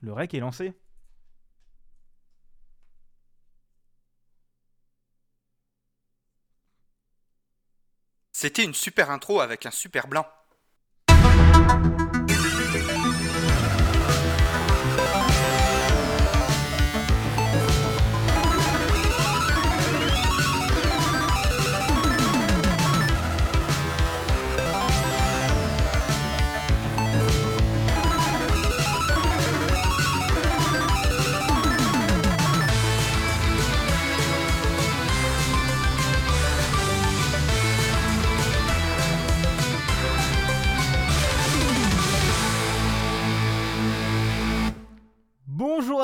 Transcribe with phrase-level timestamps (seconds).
[0.00, 0.74] Le rec est lancé.
[8.32, 10.26] C'était une super intro avec un super blanc.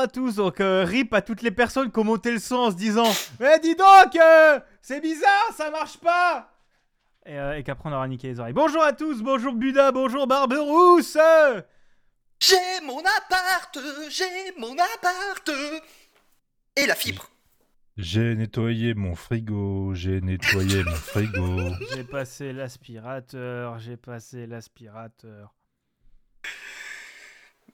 [0.07, 2.71] À tous, donc euh, rip à toutes les personnes qui ont monté le son en
[2.71, 6.55] se disant Mais dis donc, euh, c'est bizarre, ça marche pas
[7.27, 8.53] Et, euh, et qu'après on aura niqué les oreilles.
[8.53, 11.19] Bonjour à tous, bonjour Buda, bonjour Barberousse
[12.39, 13.79] J'ai mon appart,
[14.09, 15.51] j'ai mon appart.
[16.77, 17.29] Et la fibre.
[17.97, 21.71] J'ai nettoyé mon frigo, j'ai nettoyé mon frigo.
[21.95, 25.56] J'ai passé l'aspirateur, j'ai passé l'aspirateur.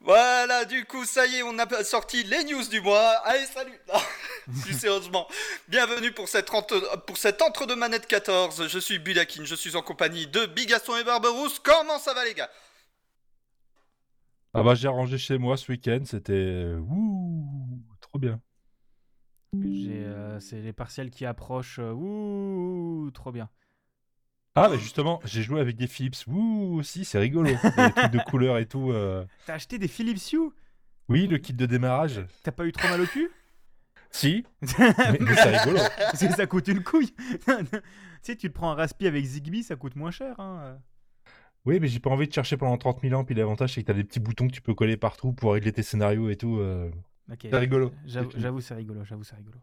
[0.05, 3.09] Voilà, du coup, ça y est, on a sorti les news du mois.
[3.23, 3.99] Allez, salut Non,
[4.61, 5.27] Plus sérieusement,
[5.69, 8.67] bienvenue pour cette, entre- pour cette entre-deux manette 14.
[8.67, 11.59] Je suis Budakin, je suis en compagnie de Bigaston et Barberousse.
[11.59, 12.49] Comment ça va, les gars?
[14.53, 16.65] Ah bah j'ai rangé chez moi ce week-end, c'était...
[16.77, 18.39] Ouh, trop bien.
[19.53, 21.79] J'ai, euh, c'est les partiels qui approchent.
[21.79, 23.49] euh, ouh, trop bien.
[24.55, 26.15] Ah bah justement, j'ai joué avec des Philips.
[26.27, 27.49] Ouh, aussi, c'est rigolo.
[27.49, 27.57] Les
[27.95, 28.91] trucs de couleur et tout.
[28.91, 29.25] euh.
[29.47, 30.51] T'as acheté des Philips Hue?
[31.09, 32.23] Oui, le kit de démarrage.
[32.43, 33.29] T'as pas eu trop mal au cul?
[34.11, 34.45] Si,
[34.79, 35.79] mais, mais c'est rigolo.
[35.97, 37.13] Parce que ça coûte une couille.
[37.47, 37.55] tu
[38.21, 40.39] sais, tu te prends un Raspi avec Zigbee, ça coûte moins cher.
[40.39, 40.77] Hein.
[41.65, 43.23] Oui, mais j'ai pas envie de chercher pendant 30 000 ans.
[43.25, 45.71] Puis l'avantage, c'est que t'as des petits boutons que tu peux coller partout pour régler
[45.71, 46.57] tes scénarios et tout.
[46.59, 46.91] euh.
[47.31, 47.39] Ok.
[47.49, 47.91] C'est rigolo.
[48.05, 49.03] J'avoue, c'est rigolo.
[49.03, 49.57] J'avoue, c'est rigolo.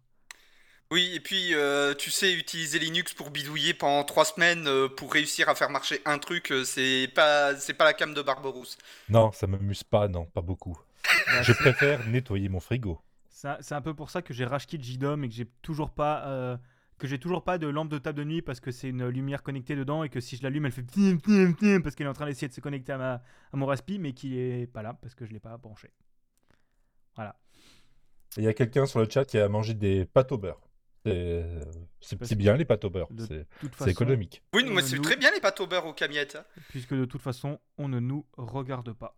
[0.92, 5.12] Oui, et puis, euh, tu sais, utiliser Linux pour bidouiller pendant trois semaines euh, pour
[5.12, 8.76] réussir à faire marcher un truc, euh, c'est pas, c'est pas la cam de Barberousse.
[9.08, 10.76] Non, ça m'amuse pas, non, pas beaucoup.
[11.42, 13.00] Je préfère nettoyer mon frigo.
[13.28, 15.90] ça- C'est un peu pour ça que j'ai racheté le JDOM et que j'ai toujours
[15.90, 16.26] pas.
[16.26, 16.56] euh,
[16.98, 19.42] que j'ai toujours pas de lampe de table de nuit parce que c'est une lumière
[19.42, 22.10] connectée dedans et que si je l'allume elle fait ptim, ptim, ptim parce qu'elle est
[22.10, 24.82] en train d'essayer de se connecter à, ma, à mon Raspi mais qui est pas
[24.82, 25.88] là parce que je l'ai pas branché.
[27.16, 27.36] Voilà.
[28.36, 30.60] Il y a quelqu'un sur le chat qui a mangé des pâtes au beurre.
[31.04, 33.08] C'est que bien les pâtes au beurre,
[33.78, 34.42] c'est économique.
[34.54, 36.38] Oui, moi, Euh, c'est nous- très bien les pâtes au beurre aux camiettes.
[36.68, 39.16] puisque de toute façon on ne nous regarde pas.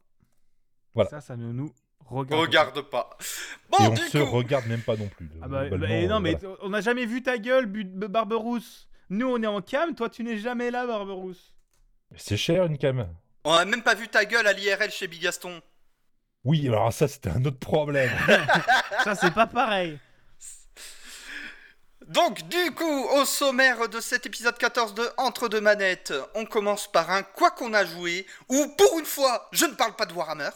[0.94, 1.10] Voilà.
[1.10, 1.72] Ça, ça ne nous
[2.04, 3.10] regarde, Regarde pas.
[3.20, 3.24] Et
[3.70, 5.30] Bon, on du se coup, regarde même pas non plus.
[5.40, 6.56] Ah bah, bah, et non euh, mais voilà.
[6.62, 8.88] on n'a jamais vu ta gueule, Barberousse.
[9.08, 11.54] Nous on est en cam, toi tu n'es jamais là, Barberousse.
[12.16, 13.08] C'est cher une cam.
[13.44, 15.60] on a même pas vu ta gueule à l'IRL chez Bigaston.
[16.44, 18.10] Oui, alors ça c'était un autre problème.
[19.04, 19.98] Ça c'est pas pareil.
[22.08, 26.90] Donc, du coup, au sommaire de cet épisode 14 de Entre deux manettes, on commence
[26.90, 30.12] par un quoi qu'on a joué, ou pour une fois, je ne parle pas de
[30.12, 30.50] Warhammer.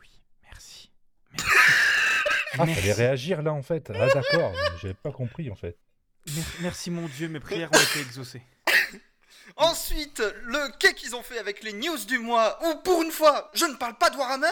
[0.00, 0.08] Oui,
[0.42, 0.90] merci.
[1.38, 2.74] Ah, Merci.
[2.80, 3.90] fallait réagir là en fait.
[3.94, 5.76] Ah d'accord, j'avais pas compris en fait.
[6.34, 8.42] Mer- Merci mon Dieu, mes prières ont été exaucées.
[9.56, 13.50] Ensuite, le qu'est qu'ils ont fait avec les news du mois, ou pour une fois,
[13.54, 14.46] je ne parle pas de Warhammer.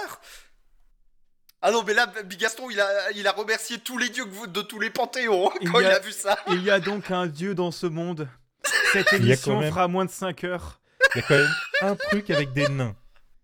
[1.62, 4.46] Ah non, mais là, Bigaston, il a, il a remercié tous les dieux que vous-
[4.46, 6.38] de tous les panthéons Il quand y il a- a vu ça.
[6.48, 8.28] Il y a donc un dieu dans ce monde.
[8.92, 10.80] Cette émission même- fera moins de 5 heures.
[11.14, 12.94] Il y a quand même un truc avec des nains.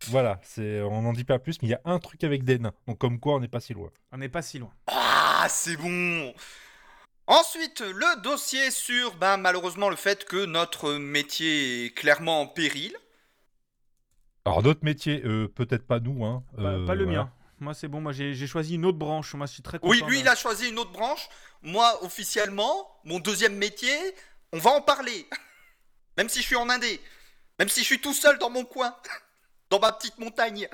[0.08, 2.58] Voilà, c'est on n'en dit pas plus, mais il y a un truc avec des
[2.58, 2.74] nains.
[2.86, 3.90] Donc comme quoi on n'est pas si loin.
[4.12, 4.72] On n'est pas si loin.
[4.88, 6.34] Ah, c'est bon.
[7.28, 12.94] Ensuite, le dossier sur, ben, malheureusement, le fait que notre métier est clairement en péril.
[14.44, 16.42] Alors d'autres métiers, euh, peut-être pas nous, hein.
[16.56, 17.20] Pas, euh, pas le voilà.
[17.24, 17.32] mien.
[17.62, 19.32] Moi c'est bon, moi j'ai choisi une autre branche.
[19.34, 19.90] Moi je suis très content.
[19.90, 21.28] Oui, lui, de- il a choisi une autre branche.
[21.62, 23.96] Moi, officiellement, mon deuxième métier,
[24.52, 25.26] on va en parler.
[26.18, 27.00] Même si je suis en Indé.
[27.60, 28.94] Même si je suis tout seul dans mon coin.
[29.70, 30.68] Dans ma petite montagne.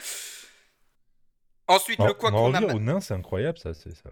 [1.69, 2.58] Ensuite, On- le quoi va qu'on a...
[2.58, 3.73] revenir aux nains, c'est incroyable ça.
[3.75, 4.11] c'est ça.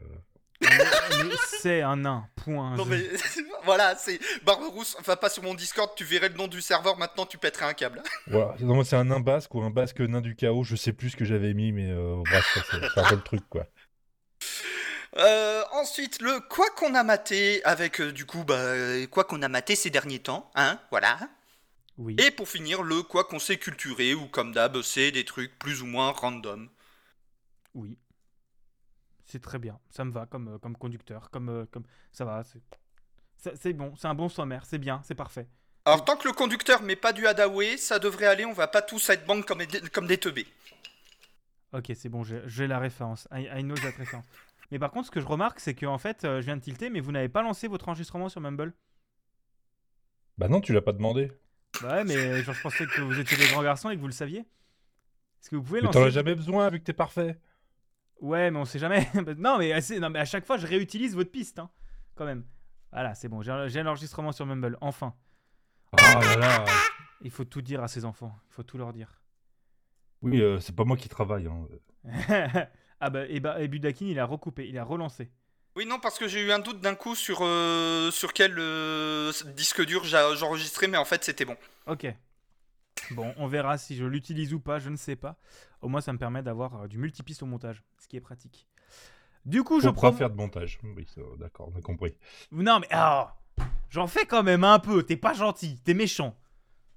[1.61, 2.76] C'est un nain, point.
[2.76, 3.03] Non mais
[3.64, 7.26] voilà, c'est Barberousse, enfin pas sur mon Discord, tu verrais le nom du serveur, maintenant
[7.26, 8.03] tu pèterais un câble.
[8.29, 8.55] Voilà.
[8.61, 10.64] Non, moi, c'est un nain basque ou un basque nain du chaos.
[10.64, 13.43] Je sais plus ce que j'avais mis, mais euh, bref, c'est un peu le truc
[13.49, 13.67] quoi.
[15.19, 19.41] Euh, ensuite, le quoi qu'on a maté avec euh, du coup bah euh, quoi qu'on
[19.43, 21.19] a maté ces derniers temps, hein, voilà.
[21.97, 22.17] Oui.
[22.19, 25.81] Et pour finir, le quoi qu'on s'est culturé ou comme d'hab, c'est des trucs plus
[25.81, 26.69] ou moins random.
[27.75, 27.97] Oui.
[29.26, 29.78] C'est très bien.
[29.90, 31.31] Ça me va comme, euh, comme conducteur.
[31.31, 31.84] Comme, euh, comme...
[32.12, 32.43] Ça va.
[33.55, 33.94] C'est bon.
[33.96, 34.64] C'est un bon sommaire.
[34.64, 35.00] C'est bien.
[35.05, 35.49] C'est parfait.
[35.84, 38.82] Alors tant que le conducteur met pas du Hadaway, ça devrait aller, on va pas
[38.82, 40.49] tous être bang comme des, comme des teubés.
[41.73, 43.28] Ok, c'est bon, j'ai j'ai la référence.
[43.32, 44.25] I, I know that référence.
[44.73, 46.90] Mais par contre, ce que je remarque, c'est qu'en fait, euh, je viens de tilter,
[46.90, 48.75] mais vous n'avez pas lancé votre enregistrement sur Mumble.
[50.38, 51.31] Bah non, tu l'as pas demandé.
[51.81, 54.08] Bah ouais, mais genre, je pensais que vous étiez des grands garçons et que vous
[54.08, 54.40] le saviez.
[54.40, 57.38] Est-ce que vous pouvez Mais lancer t'en as jamais besoin vu que t'es parfait.
[58.21, 59.09] Ouais, mais on sait jamais.
[59.37, 61.71] non, mais assez- non, mais à chaque fois, je réutilise votre piste, hein,
[62.15, 62.45] quand même.
[62.93, 65.15] Voilà, c'est bon, j'ai l'enregistrement sur Mumble, enfin.
[65.99, 66.65] Ah là là.
[67.23, 69.21] Il faut tout dire à ses enfants, il faut tout leur dire.
[70.23, 71.47] Oui, euh, c'est pas moi qui travaille.
[71.47, 71.67] hein.
[73.01, 75.31] ah bah, et bah, et Budakin, il a recoupé, il a relancé.
[75.77, 79.31] Oui, non, parce que j'ai eu un doute d'un coup sur, euh, sur quel euh,
[79.57, 81.57] disque dur j'enregistrais, mais en fait, c'était bon.
[81.87, 82.07] Ok.
[83.12, 85.37] Bon, on verra si je l'utilise ou pas, je ne sais pas.
[85.82, 88.66] Au moins, ça me permet d'avoir euh, du multipiste au montage, ce qui est pratique.
[89.44, 90.12] Du coup, je prends.
[90.12, 90.78] faire de montage.
[90.82, 91.06] Oui,
[91.38, 92.16] d'accord, on a compris.
[92.50, 92.88] Non, mais.
[92.90, 93.37] ah,
[93.90, 96.37] J'en fais quand même un peu, t'es pas gentil, t'es méchant.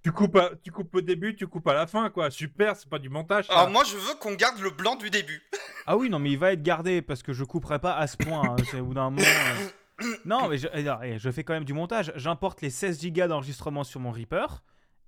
[0.04, 2.32] Tu coupes, à- tu coupes au début, tu coupes à la fin, quoi.
[2.32, 3.46] Super, c'est pas du montage.
[3.48, 3.54] ça.
[3.54, 5.42] Alors moi, je veux qu'on garde le blanc du début.
[5.92, 8.16] Ah oui, non, mais il va être gardé parce que je couperai pas à ce
[8.16, 8.44] point.
[8.48, 9.26] hein, c'est au bout d'un moment.
[9.26, 10.06] euh.
[10.24, 12.12] Non, mais je, eh, non, eh, je fais quand même du montage.
[12.16, 14.46] J'importe les 16 gigas d'enregistrement sur mon Reaper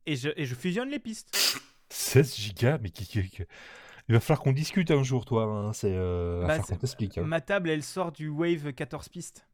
[0.06, 1.60] et je, et je fusionne les pistes.
[1.90, 3.44] 16 gigas, mais qui, qui- qui-
[4.08, 5.44] Il va falloir qu'on discute un jour, toi.
[5.44, 5.74] Hein.
[5.74, 5.94] C'est.
[5.94, 6.46] Euh...
[6.48, 7.18] Bah, qu'on t'explique.
[7.18, 7.24] hein.
[7.24, 9.48] Ma table, elle sort du Wave 14 pistes.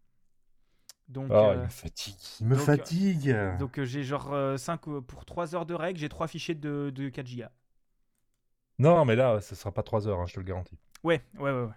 [1.07, 2.15] Donc, Ah, euh, il me fatigue.
[2.41, 3.37] Il me donc, euh, fatigue.
[3.59, 7.09] donc euh, j'ai genre 5 pour 3 heures de règles, j'ai 3 fichiers de, de
[7.09, 7.51] 4 gigas.
[8.79, 10.77] Non, mais là, ça sera pas 3 heures, hein, je te le garantis.
[11.03, 11.73] Ouais, ouais, ouais, ouais.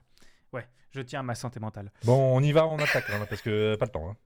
[0.52, 1.92] Ouais, je tiens à ma santé mentale.
[2.04, 4.16] Bon, on y va, on attaque, parce que euh, pas le temps.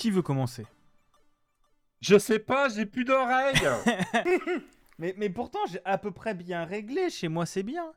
[0.00, 0.64] Qui veut commencer?
[2.00, 3.60] Je sais pas, j'ai plus d'oreilles.
[4.98, 7.10] mais, mais pourtant, j'ai à peu près bien réglé.
[7.10, 7.92] Chez moi, c'est bien.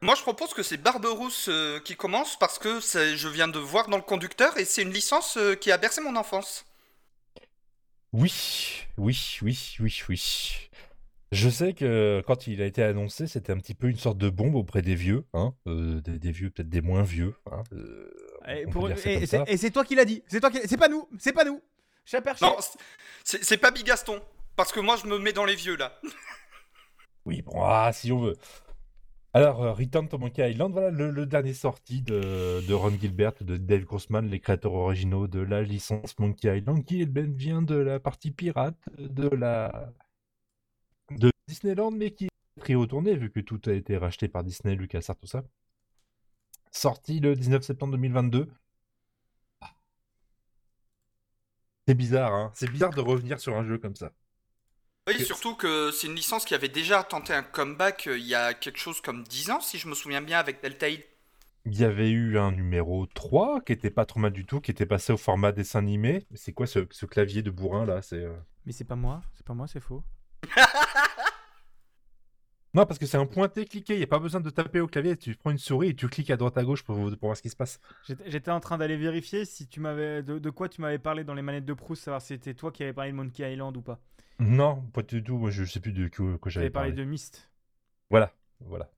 [0.00, 3.58] Moi, je propose que c'est Barberousse euh, qui commence parce que c'est- je viens de
[3.58, 6.64] voir dans le conducteur et c'est une licence euh, qui a bercé mon enfance.
[8.12, 10.68] oui, oui, oui, oui, oui.
[11.32, 14.30] Je sais que quand il a été annoncé, c'était un petit peu une sorte de
[14.30, 17.34] bombe auprès des vieux, hein, euh, des, des vieux, peut-être des moins vieux.
[17.50, 18.10] Hein, euh,
[18.48, 19.44] Et, pour- c'est ça.
[19.46, 20.22] et c'est toi qui l'as dit.
[20.26, 20.58] C'est toi qui.
[20.66, 21.08] C'est pas nous.
[21.18, 21.60] C'est pas nous.
[22.04, 22.44] Chat perché.
[22.44, 22.56] Non,
[23.24, 24.20] c'est c'est pas Bigaston.
[24.56, 25.92] Parce que moi, je me mets dans les vieux là.
[27.26, 28.36] Oui, bon, ah, si on veut.
[29.34, 33.34] Alors, euh, Return to Monkey Island, voilà le, le dernier sorti de, de Ron Gilbert,
[33.42, 37.76] de Dave Grossman, les créateurs originaux de la licence Monkey Island, qui elle-même vient de
[37.76, 39.92] la partie pirate de la
[41.10, 44.74] de Disneyland, mais qui est pris retourné vu que tout a été racheté par Disney,
[44.74, 45.44] LucasArts, tout ça.
[46.72, 48.50] Sorti le 19 septembre 2022.
[51.86, 52.50] C'est bizarre, hein.
[52.54, 54.12] C'est bizarre de revenir sur un jeu comme ça.
[55.08, 58.24] Oui, Que- surtout que c'est une licence qui avait déjà tenté un comeback euh, il
[58.26, 61.02] y a quelque chose comme 10 ans, si je me souviens bien, avec Telltale.
[61.64, 64.70] Il y avait eu un numéro 3 qui était pas trop mal du tout, qui
[64.70, 66.26] était passé au format dessin animé.
[66.34, 68.02] C'est quoi ce, ce clavier de bourrin là?
[68.02, 69.22] C'est euh, Mais c'est pas moi.
[69.34, 69.66] C'est pas moi.
[69.68, 70.02] C'est faux.
[72.72, 74.86] Non, parce que c'est un pointé cliqué, il n'y a pas besoin de taper au
[74.86, 77.36] clavier, tu prends une souris et tu cliques à droite à gauche pour, pour voir
[77.36, 77.80] ce qui se passe.
[78.26, 81.34] J'étais en train d'aller vérifier si tu m'avais de, de quoi tu m'avais parlé dans
[81.34, 83.82] les manettes de Proust, savoir si c'était toi qui avais parlé de Monkey Island ou
[83.82, 84.00] pas.
[84.40, 86.92] Non, pas du tout, moi je sais plus de quoi que J'avais j'avais parlé parlé.
[86.92, 87.50] de Myst.
[88.10, 88.90] Voilà, voilà.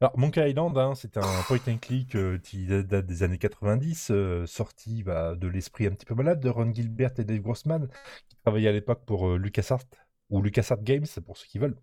[0.00, 4.08] Alors, Monkey Island, hein, c'est un point and click euh, qui date des années 90,
[4.10, 7.88] euh, sorti bah, de l'esprit un petit peu malade de Ron Gilbert et Dave Grossman,
[8.28, 9.84] qui travaillaient à l'époque pour euh, LucasArts,
[10.30, 11.76] ou LucasArts Games, pour ceux qui veulent.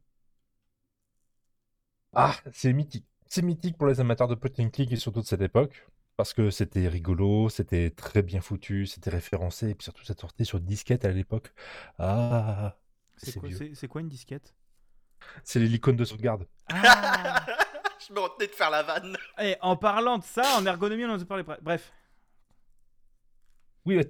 [2.13, 3.05] Ah, c'est mythique.
[3.27, 5.87] C'est mythique pour les amateurs de point and click et surtout de cette époque,
[6.17, 10.43] parce que c'était rigolo, c'était très bien foutu, c'était référencé, et puis surtout ça sortait
[10.43, 11.53] sur disquette à l'époque.
[11.97, 12.77] Ah,
[13.15, 13.57] C'est quoi, vieux.
[13.57, 14.53] c'est- c'est quoi une disquette?
[15.43, 16.47] C'est les icônes de sauvegarde.
[16.69, 17.45] Ah
[18.07, 19.15] je me retenais de faire la vanne.
[19.39, 21.43] Eh, En parlant de ça, en ergonomie, on en a parlé.
[21.61, 21.93] Bref.
[23.85, 24.03] Oui, bah,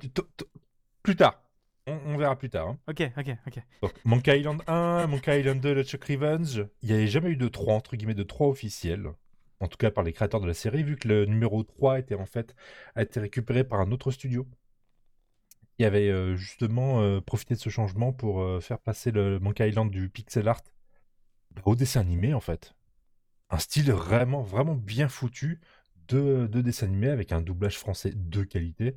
[1.04, 1.42] plus tard.
[1.88, 2.68] On, on verra plus tard.
[2.70, 2.80] hein.
[2.88, 3.60] Ok, ok, ok.
[3.82, 6.66] Donc, Monkey Island 1, Monkey Island 2, le Chuck Revenge.
[6.82, 9.08] Il n'y avait jamais eu de 3, entre guillemets, de 3 officiels.
[9.60, 12.16] En tout cas par les créateurs de la série, vu que le numéro 3 était
[12.16, 12.56] en fait,
[12.96, 14.48] a été récupéré par un autre studio.
[15.78, 19.68] Qui avait euh, justement euh, profité de ce changement pour euh, faire passer le Monkey
[19.68, 20.62] Island du pixel art
[21.66, 22.76] au dessin animé en fait.
[23.50, 25.60] Un style vraiment, vraiment bien foutu
[26.08, 28.96] de, de dessin animé avec un doublage français de qualité.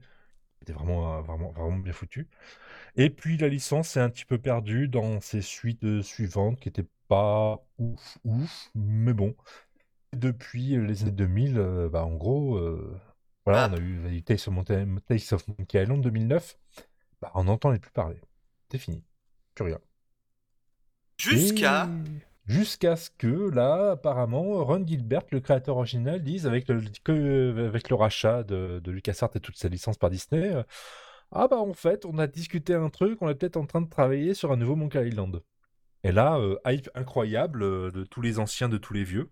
[0.67, 2.27] C'était vraiment, euh, vraiment, vraiment bien foutu.
[2.97, 6.69] Et puis la licence s'est un petit peu perdue dans ses suites euh, suivantes qui
[6.69, 9.37] n'étaient pas ouf, ouf, mais bon.
[10.17, 12.99] Depuis les années 2000, euh, bah, en gros, euh,
[13.45, 13.69] voilà, Ah.
[13.71, 16.57] on a eu, a eu Tales of Monkey, Tales of Monkey Island 2009.
[17.21, 18.21] Bah, on n'entendait plus parler.
[18.71, 19.05] C'est fini.
[19.55, 19.79] Plus rien.
[21.19, 21.87] Jusqu'à.
[21.87, 28.43] Et- Jusqu'à ce que, là, apparemment, Ron Gilbert, le créateur original, dise avec le, rachat
[28.43, 30.63] de, de LucasArts et toute sa licence par Disney, euh,
[31.33, 33.89] ah bah en fait, on a discuté un truc, on est peut-être en train de
[33.89, 35.43] travailler sur un nouveau Monkey Island.
[36.05, 39.31] Et là, euh, hype incroyable euh, de tous les anciens, de tous les vieux.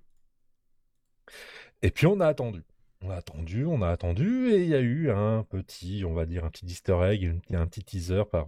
[1.82, 2.64] Et puis on a attendu.
[3.02, 6.24] On a attendu, on a attendu, et il y a eu un petit, on va
[6.24, 8.46] dire, un petit easter egg, un petit teaser par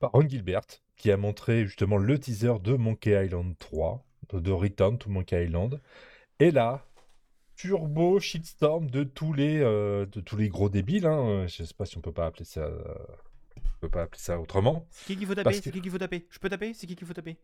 [0.00, 0.62] Ron Gilbert,
[0.96, 5.80] qui a montré justement le teaser de Monkey Island 3, de Return to Monkey Island.
[6.40, 6.86] Et là,
[7.56, 11.06] turbo shitstorm de tous les, euh, de tous les gros débiles.
[11.06, 11.46] Hein.
[11.46, 12.68] Je sais pas si on peut pas appeler ça,
[13.56, 14.86] on peut pas appeler ça autrement.
[14.90, 15.52] C'est qui qu'il faut taper?
[15.52, 16.26] C'est qui qu'il faut taper?
[16.30, 16.74] Je peux taper?
[16.74, 17.36] C'est qui qu'il faut taper?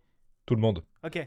[0.47, 0.83] Tout le monde.
[1.05, 1.27] Ok.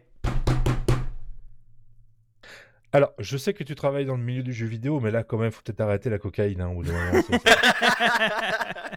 [2.95, 5.39] Alors, je sais que tu travailles dans le milieu du jeu vidéo, mais là, quand
[5.39, 6.61] même, faut peut-être arrêter la cocaïne.
[6.61, 6.75] Hein,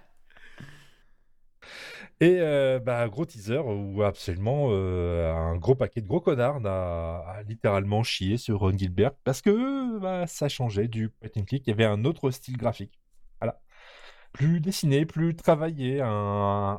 [2.20, 7.42] Et euh, bah, gros teaser où absolument euh, un gros paquet de gros connards a,
[7.46, 11.66] littéralement chié sur Ron Gilbert parce que bah, ça changeait du point and click.
[11.66, 12.98] Il y avait un autre style graphique.
[13.40, 13.60] Voilà.
[14.32, 16.78] Plus dessiné, plus travaillé, un,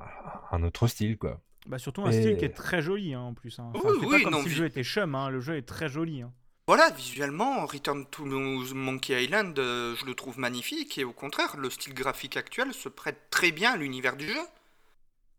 [0.51, 1.39] un autre style quoi.
[1.67, 3.59] Bah surtout un style qui est très joli hein, en plus.
[3.59, 3.71] Hein.
[3.75, 5.29] Enfin, oui, pas comme si le jeu était chum, hein.
[5.29, 6.21] le jeu est très joli.
[6.21, 6.31] Hein.
[6.65, 11.69] Voilà, visuellement, Return to Monkey Island, euh, je le trouve magnifique et au contraire, le
[11.69, 14.41] style graphique actuel se prête très bien à l'univers du jeu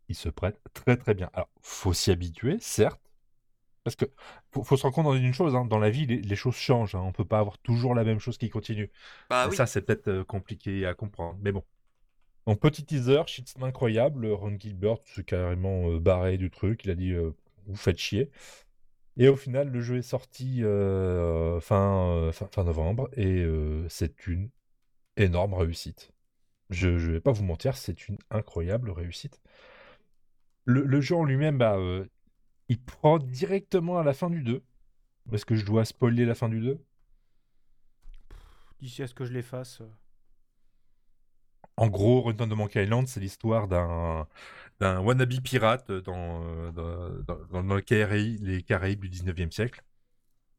[0.09, 1.29] il se prête très très bien.
[1.33, 2.99] Alors, faut s'y habituer, certes,
[3.83, 4.05] parce que
[4.51, 6.95] faut, se rendre compte d'une chose, hein, dans la vie, les, choses changent.
[6.95, 8.91] Hein, on peut pas avoir toujours la même chose qui continue.
[9.29, 11.63] Bah ça, c'est peut-être euh, compliqué à comprendre, mais bon.
[12.45, 16.83] En petit teaser, shit incroyable, Ron Gilbert s'est carrément euh, barré du truc.
[16.85, 17.31] Il a dit euh,
[17.67, 18.31] vous faites chier.
[19.17, 23.45] Et au final, le jeu est sorti fin, fin, fin, novembre et
[23.89, 24.49] c'est une
[25.17, 26.13] énorme réussite.
[26.69, 29.41] Je ne vais pas vous mentir, c'est une incroyable réussite
[30.69, 32.05] le, jeu en lui-même, bah, euh,
[32.67, 34.63] il prend directement à la fin du 2.
[35.31, 36.79] Est-ce que je dois spoiler la fin du 2
[38.79, 39.81] D'ici à ce que je l'efface.
[39.81, 39.87] Euh.
[41.75, 44.27] En gros, Return de Monkey Island, c'est l'histoire d'un
[44.79, 49.83] d'un wannabe pirate dans, euh, dans, dans, les, Caraïbes, les Caraïbes du 19e siècle.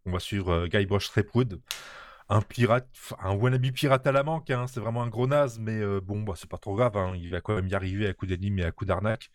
[0.04, 1.58] On va suivre Guybrush Threepwood,
[2.28, 2.86] un pirate,
[3.20, 4.50] un wannabe pirate à la manque.
[4.50, 4.66] Hein.
[4.66, 6.98] c'est vraiment un gros naze, mais bon, bah, c'est pas trop grave.
[6.98, 7.14] Hein.
[7.16, 9.30] il va quand même y arriver à coup d'énigmes et à coup d'arnaque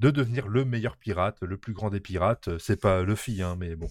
[0.00, 2.48] de devenir le meilleur pirate, le plus grand des pirates.
[2.48, 3.88] Euh, c'est pas Luffy, hein, mais bon.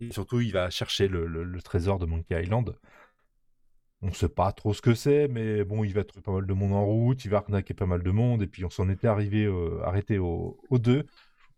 [0.00, 2.74] Et surtout, il va chercher le, trésor de Monkey Island.
[4.02, 6.52] On sait pas trop ce que c'est, mais bon, il va trouver pas mal de
[6.54, 9.08] monde en route, il va arnaquer pas mal de monde, et puis on s'en était
[9.08, 11.04] arrivé euh, arrêté au, 2,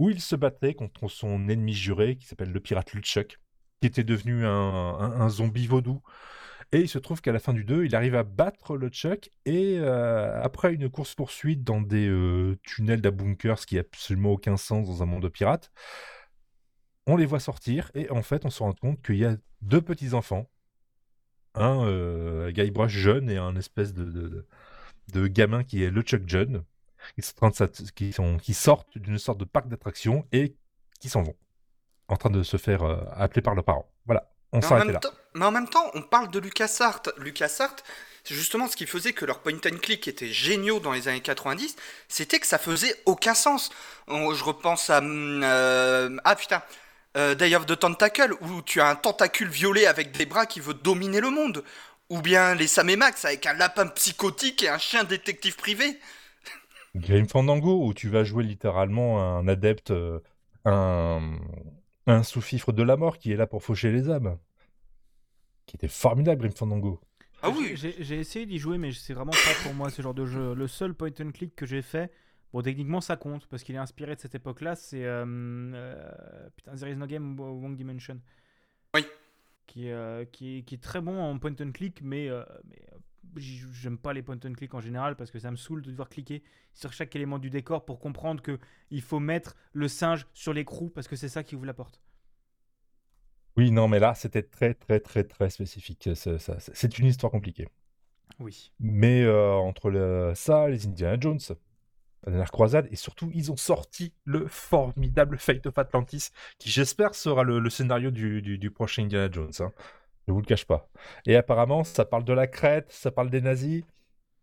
[0.00, 3.38] où il se battait contre son ennemi juré, qui s'appelle le pirate Luchuk,
[3.80, 6.02] qui était devenu un zombie vaudou
[6.72, 9.30] et il se trouve qu'à la fin du 2, il arrive à battre le Chuck.
[9.44, 14.56] Et euh, après une course-poursuite dans des euh, tunnels d'Abunkers, ce qui n'a absolument aucun
[14.56, 15.70] sens dans un monde de pirates,
[17.06, 17.90] on les voit sortir.
[17.94, 20.48] Et en fait, on se rend compte qu'il y a deux petits-enfants.
[21.54, 24.46] Un euh, Guybrush jeune et un espèce de,
[25.12, 26.64] gamin qui est le Chuck jeune.
[27.96, 30.54] Qui, qui sortent d'une sorte de parc d'attractions et
[31.00, 31.36] qui s'en vont.
[32.08, 33.90] En train de se faire euh, appeler par leurs parents.
[34.06, 35.00] Voilà on là.
[35.34, 37.02] mais en même temps, on parle de LucasArts.
[37.16, 37.76] LucasArts,
[38.24, 41.20] c'est justement ce qui faisait que leur point and click était géniaux dans les années
[41.20, 41.76] 90,
[42.08, 43.70] c'était que ça faisait aucun sens.
[44.08, 45.00] Je repense à...
[45.02, 46.62] Euh, ah putain,
[47.16, 50.60] euh, Day of the Tentacle, où tu as un tentacule violet avec des bras qui
[50.60, 51.64] veut dominer le monde.
[52.10, 55.98] Ou bien les Sam et Max avec un lapin psychotique et un chien détective privé.
[56.94, 60.20] Game Fandango, où tu vas jouer littéralement un adepte, euh,
[60.66, 61.38] un,
[62.06, 64.38] un sous-fifre de la mort qui est là pour faucher les âmes.
[65.66, 67.00] Qui était formidable, Grim Fandango.
[67.42, 70.26] Ah oui J'ai essayé d'y jouer, mais c'est vraiment pas pour moi ce genre de
[70.26, 70.54] jeu.
[70.54, 72.12] Le seul point and click que j'ai fait,
[72.52, 75.04] bon, techniquement ça compte, parce qu'il est inspiré de cette époque-là, c'est.
[75.04, 78.20] Euh, euh, putain, There is no game, Wrong Dimension.
[78.94, 79.04] Oui.
[79.66, 82.82] Qui, euh, qui, qui, est très bon en point and click, mais, mais
[83.36, 86.08] j'aime pas les point and click en général parce que ça me saoule de devoir
[86.08, 86.42] cliquer
[86.74, 88.58] sur chaque élément du décor pour comprendre que
[88.90, 92.00] il faut mettre le singe sur l'écrou parce que c'est ça qui ouvre la porte.
[93.56, 96.08] Oui, non, mais là, c'était très, très, très, très spécifique.
[96.14, 97.68] C'est une histoire compliquée.
[98.38, 98.72] Oui.
[98.80, 101.38] Mais euh, entre le, ça, les Indiana Jones,
[102.24, 107.14] la dernière croisade, et surtout, ils ont sorti le formidable Fate of Atlantis, qui j'espère
[107.14, 109.52] sera le, scénario du, du, prochain Indiana Jones.
[109.60, 109.72] Hein.
[110.28, 110.88] Je vous le cache pas.
[111.26, 113.82] Et apparemment, ça parle de la Crète, ça parle des nazis.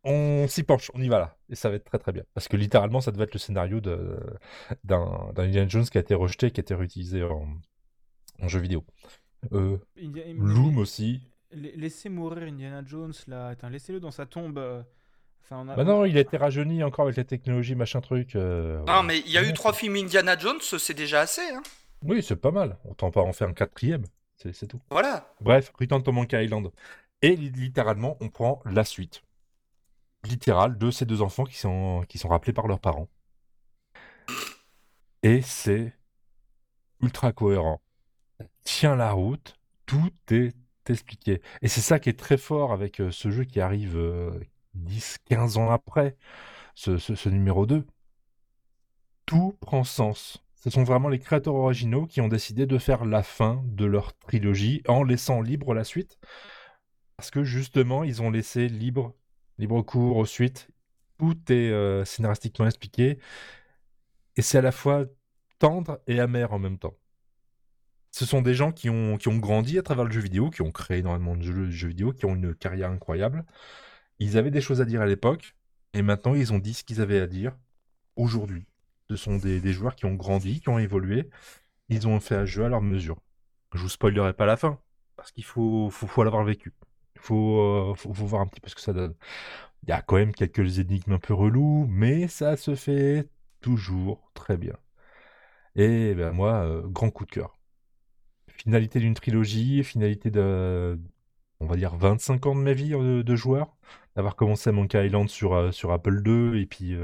[0.03, 1.38] On s'y penche, on y va là.
[1.50, 2.24] Et ça va être très très bien.
[2.33, 6.51] Parce que littéralement, ça devait être le scénario d'un Indiana Jones qui a été rejeté,
[6.51, 7.48] qui a été réutilisé en,
[8.48, 8.86] jeu vidéo.
[9.53, 11.21] Euh, Loom aussi.
[11.51, 13.55] Laissez mourir Indiana Jones là.
[13.69, 14.57] Laissez-le dans sa tombe.
[14.57, 14.81] Euh,
[15.43, 18.36] enfin, Bah non, il a été rajeuni encore avec la technologie, machin truc.
[18.36, 21.41] Euh, non, mais il y a eu trois films Indiana Jones, c'est déjà assez.
[21.41, 21.63] Hein.
[22.03, 22.77] Oui, c'est pas mal.
[22.86, 24.03] On tente pas en faire un quatrième.
[24.41, 24.79] C'est tout.
[24.89, 25.34] Voilà.
[25.41, 26.72] Bref, Return to Monkey Island.
[27.22, 29.22] Et li- littéralement, on prend la suite.
[30.24, 33.10] Littéral de ces deux enfants qui sont, qui sont rappelés par leurs parents.
[35.24, 35.93] Et c'est
[37.01, 37.81] ultra cohérent.
[38.39, 39.55] Ça Tient la route,
[39.86, 40.55] tout est
[40.88, 41.41] expliqué.
[41.62, 44.31] Et c'est ça qui est très fort avec euh, ce jeu qui arrive euh,
[44.75, 46.17] 10-15 ans après,
[46.75, 47.86] ce, ce- ce numéro 2.
[49.25, 50.43] Tout prend sens.
[50.59, 54.17] Ce sont vraiment les créateurs originaux qui ont décidé de faire la fin de leur
[54.17, 56.19] trilogie en laissant libre la suite.
[57.15, 59.15] Parce que justement, ils ont laissé libre,
[59.57, 60.69] libre cours aux suites.
[61.17, 63.19] Tout est euh, scénaristiquement expliqué.
[64.35, 65.05] Et c'est à la fois
[65.59, 66.95] tendre et amer en même temps.
[68.11, 70.61] Ce sont des gens qui ont, qui ont grandi à travers le jeu vidéo, qui
[70.61, 73.45] ont créé énormément de jeux, de jeux vidéo, qui ont une carrière incroyable.
[74.19, 75.55] Ils avaient des choses à dire à l'époque,
[75.93, 77.55] et maintenant ils ont dit ce qu'ils avaient à dire
[78.15, 78.65] aujourd'hui.
[79.09, 81.29] Ce sont des, joueurs qui ont grandi, qui ont évolué.
[81.89, 83.17] Ils ont fait un jeu à leur mesure.
[83.73, 84.79] Je vous spoilerai pas la fin,
[85.15, 86.73] parce qu'il faut, l'avoir vécu.
[87.15, 89.15] Il faut, euh, faut, voir un petit peu ce que ça donne.
[89.83, 93.27] Il y a quand même quelques énigmes un peu reloues, mais ça se fait
[93.61, 94.75] toujours très bien.
[95.75, 97.57] Et ben moi, euh, grand coup de cœur.
[98.49, 100.99] Finalité d'une trilogie, finalité de,
[101.59, 103.75] on va dire, 25 ans de ma vie euh, de joueur.
[104.15, 105.53] D'avoir commencé à Monkey Island sur,
[105.91, 106.95] Apple II et puis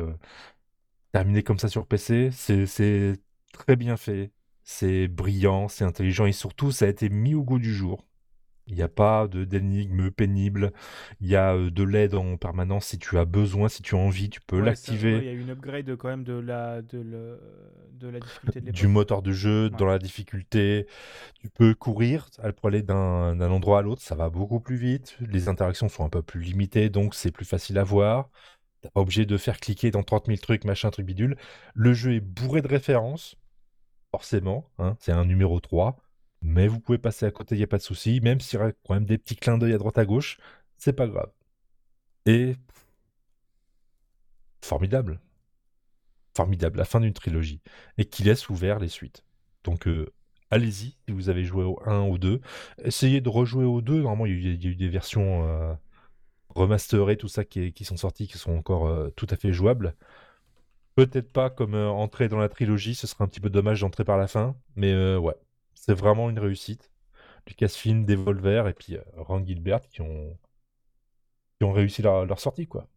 [1.16, 2.30] terminé comme ça sur PC.
[2.32, 3.16] C'est
[3.54, 4.32] très bien fait,
[4.64, 8.06] c'est brillant, c'est intelligent et surtout, ça a été mis au goût du jour.
[8.68, 10.74] Il n'y a pas de d'énigmes pénibles,
[11.22, 14.00] il y a euh, de l'aide en permanence si tu as besoin, si tu as
[14.00, 15.20] envie, tu peux Ouais, l'activer.
[15.20, 17.40] Il y a une upgrade quand même de la, de le-
[17.92, 20.88] de la difficulté de du moteur de jeu, dans la difficulté.
[21.42, 25.18] Tu peux courir pour aller d'un endroit à l'autre, ça va beaucoup plus vite.
[25.22, 28.30] Les interactions sont un peu plus limitées, donc c'est plus facile à voir.
[28.94, 31.38] Obligé de faire cliquer dans 30 000 trucs, machin, truc bidule.
[31.74, 33.36] Le jeu est bourré de références,
[34.12, 34.70] forcément.
[34.80, 35.98] hein, c'est un numéro 3.
[36.42, 38.20] Mais vous pouvez passer à côté, il n'y a pas de souci.
[38.22, 40.38] Même s'il y a quand même des petits clins d'œil à droite à gauche,
[40.78, 41.32] c'est pas grave.
[42.26, 42.56] Et.
[44.62, 45.20] Formidable.
[46.36, 47.62] Formidable, la fin d'une trilogie.
[47.98, 49.24] Et qui laisse ouvert les suites.
[49.64, 50.12] Donc, euh,
[50.52, 52.42] allez-y, si vous avez joué au 1 ou 2.
[52.84, 54.02] Essayez de rejouer au 2.
[54.02, 55.74] Normalement, il y a eu, il y a eu des versions euh,
[56.56, 59.96] remasterées, tout ça, qui, qui sont sorties, qui sont encore euh, tout à fait jouables.
[60.96, 64.06] Peut-être pas comme euh, entrer dans la trilogie, ce serait un petit peu dommage d'entrer
[64.06, 64.56] par la fin.
[64.76, 65.36] Mais euh, ouais,
[65.74, 66.92] c'est vraiment une réussite.
[67.48, 70.38] Lucasfilm, Devolver et puis Ron Gilbert qui ont,
[71.60, 72.88] qui ont réussi leur, leur sortie, quoi.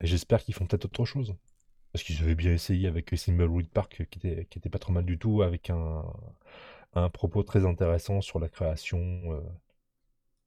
[0.00, 1.34] Et j'espère qu'ils font peut-être autre chose.
[1.92, 5.04] Parce qu'ils avaient bien essayé avec Thimbleweed Park, qui était, qui était pas trop mal
[5.04, 6.04] du tout, avec un,
[6.94, 9.40] un propos très intéressant sur la création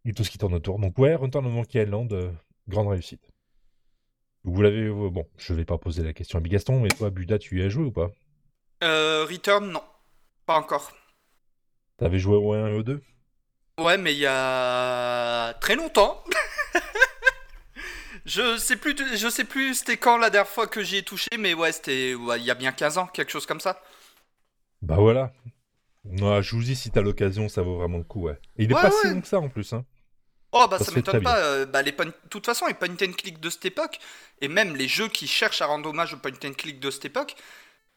[0.09, 0.79] et tout ce qui tourne autour.
[0.79, 2.31] Donc ouais, Return of Monkey Island, euh,
[2.67, 3.21] grande réussite.
[4.43, 4.83] Vous l'avez...
[4.83, 7.63] euh, bon, je vais pas poser la question à Bigaston, mais toi, Buda, tu y
[7.63, 8.11] as joué ou pas?
[8.83, 9.83] Euh, Return, non.
[10.45, 10.91] Pas encore.
[11.97, 13.01] T'avais joué au 1 et au 2
[13.79, 16.23] Ouais, mais il y a très longtemps.
[18.25, 21.29] je sais plus, je sais plus c'était quand la dernière fois que j'y ai touché,
[21.37, 23.81] mais ouais, c'était ouais, il y a bien 15 ans, quelque chose comme ça.
[24.81, 25.33] Bah voilà.
[26.05, 28.39] Je vous dis, si t'as l'occasion, ça vaut vraiment le coup, ouais.
[28.57, 29.13] Et il est Ouais, pas si ouais.
[29.13, 29.85] long que ça en plus, hein.
[30.51, 31.37] Oh bah Ça m'étonne pas.
[31.39, 33.99] euh, bah, les De toute façon, les point and click de cette époque,
[34.41, 37.05] et même les jeux qui cherchent à rendre hommage aux point and click de cette
[37.05, 37.35] époque,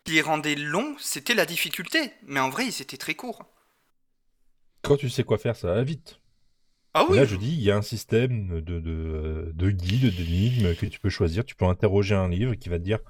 [0.04, 2.12] qui les rendaient longs, c'était la difficulté.
[2.26, 3.44] Mais en vrai, ils étaient très courts.
[4.82, 6.20] Quand tu sais quoi faire, ça va vite.
[6.94, 7.18] Ah oui.
[7.18, 11.10] Là, je dis, il y a un système de, de, de d'énigmes que tu peux
[11.10, 11.44] choisir.
[11.44, 13.00] Tu peux interroger un livre qui va te dire,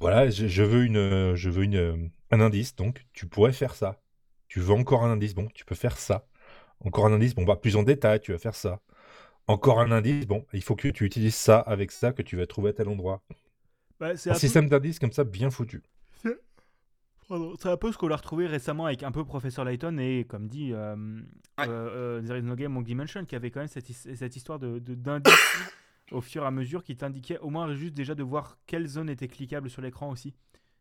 [0.00, 4.00] voilà, je, je veux une, je veux une, un indice, donc tu pourrais faire ça.
[4.48, 6.26] Tu veux encore un indice, bon, tu peux faire ça.
[6.84, 8.80] Encore un indice, bon, bah, plus en détail, tu vas faire ça.
[9.46, 12.46] Encore un indice, bon, il faut que tu utilises ça avec ça que tu vas
[12.46, 13.22] trouver à tel endroit.
[13.98, 15.82] Bah, c'est Un un peu- système d'indices comme ça, bien foutu.
[17.60, 20.48] C'est un peu ce qu'on a retrouvé récemment avec un peu Professeur Layton et comme
[20.48, 20.96] dit euh,
[21.58, 21.68] Ouais.
[21.68, 24.34] euh, euh, There is no game Monkey Dimension qui avait quand même cette, his- cette
[24.34, 25.32] histoire de, de- d'indices
[26.10, 29.08] au fur et à mesure qui t'indiquait au moins juste déjà de voir quelle zone
[29.08, 30.34] était cliquable sur l'écran aussi.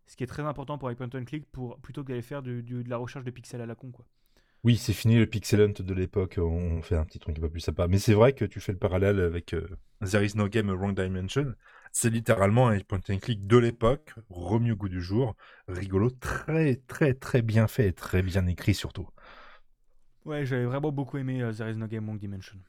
[0.08, 2.42] Ce qui est très important pour les point and click pour, plutôt que d'aller faire
[2.42, 3.92] du- du- de la recherche de pixels à la con.
[3.92, 4.06] Quoi.
[4.65, 7.50] Oui, c'est fini le pixel hunt de l'époque, on fait un petit truc un peu
[7.50, 7.88] plus sympa.
[7.88, 9.67] Mais c'est vrai que tu fais le parallèle avec euh,
[10.04, 11.54] There is no game, wrong dimension.
[11.93, 15.36] C'est littéralement un point and click de l'époque, remis au goût du jour,
[15.67, 19.08] rigolo, très très très bien fait et très bien écrit surtout.
[20.26, 22.60] Ouais, j'avais vraiment beaucoup aimé euh, There is no game Monkey Dimension.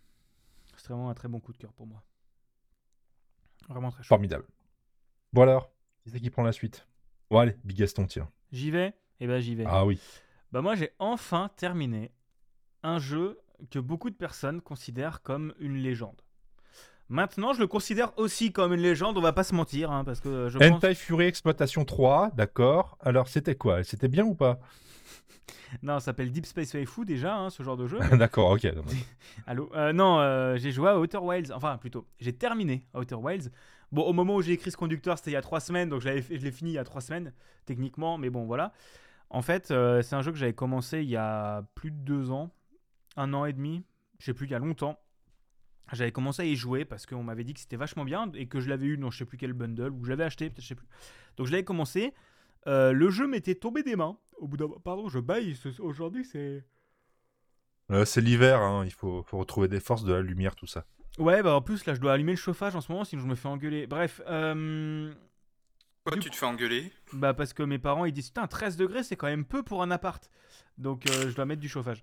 [0.77, 2.03] C'est vraiment un très bon coup de cœur pour moi.
[3.69, 4.09] Vraiment très chaud.
[4.09, 4.47] Formidable.
[5.33, 5.73] Bon alors,
[6.03, 6.87] qui c'est qui prend la suite
[7.31, 8.31] Bon allez, Big Gaston, tiens.
[8.53, 8.95] J'y vais?
[9.21, 9.65] Eh ben j'y vais.
[9.67, 10.01] Ah oui.
[10.53, 12.11] Bah moi j'ai enfin terminé
[12.83, 13.39] un jeu
[13.71, 16.23] que beaucoup de personnes considèrent comme une légende.
[17.09, 20.21] Maintenant, je le considère aussi comme une légende, on va pas se mentir, hein, parce
[20.21, 20.71] que je pense...
[20.71, 22.97] Hentai Fury Exploitation 3, d'accord.
[23.01, 23.83] Alors, c'était quoi?
[23.83, 24.61] C'était bien ou pas?
[25.83, 27.99] Non, ça s'appelle Deep Space Waifu déjà, hein, ce genre de jeu.
[28.17, 28.65] D'accord, ok.
[29.49, 29.71] Allô?
[29.75, 33.51] Euh, Non, euh, j'ai joué à Outer Wilds, enfin plutôt, j'ai terminé Outer Wilds.
[33.91, 36.01] Bon, au moment où j'ai écrit ce conducteur, c'était il y a trois semaines, donc
[36.01, 37.33] je l'ai fini il y a trois semaines,
[37.67, 38.73] techniquement, mais bon, voilà.
[39.31, 42.31] En fait, euh, c'est un jeu que j'avais commencé il y a plus de deux
[42.33, 42.51] ans,
[43.17, 43.85] un an et demi,
[44.19, 44.99] je sais plus, il y a longtemps.
[45.93, 48.61] J'avais commencé à y jouer parce qu'on m'avait dit que c'était vachement bien et que
[48.61, 50.69] je l'avais eu dans je sais plus quel bundle ou je l'avais acheté, peut-être je
[50.69, 50.87] sais plus.
[51.37, 52.13] Donc je l'avais commencé.
[52.67, 54.17] Euh, le jeu m'était tombé des mains.
[54.39, 55.57] Au bout d'un pardon, je baille.
[55.81, 56.65] Aujourd'hui, c'est.
[57.91, 58.85] Euh, c'est l'hiver, hein.
[58.85, 60.87] il faut, faut, retrouver des forces, de la lumière, tout ça.
[61.19, 63.27] Ouais, bah en plus là, je dois allumer le chauffage en ce moment, sinon je
[63.27, 63.89] me fais engueuler.
[63.89, 64.21] Bref.
[64.29, 65.13] Euh...
[66.05, 66.91] Pourquoi tu te fais engueuler?
[67.13, 69.83] Bah parce que mes parents ils disent putain 13 degrés c'est quand même peu pour
[69.83, 70.31] un appart.
[70.79, 72.03] Donc euh, je dois mettre du chauffage.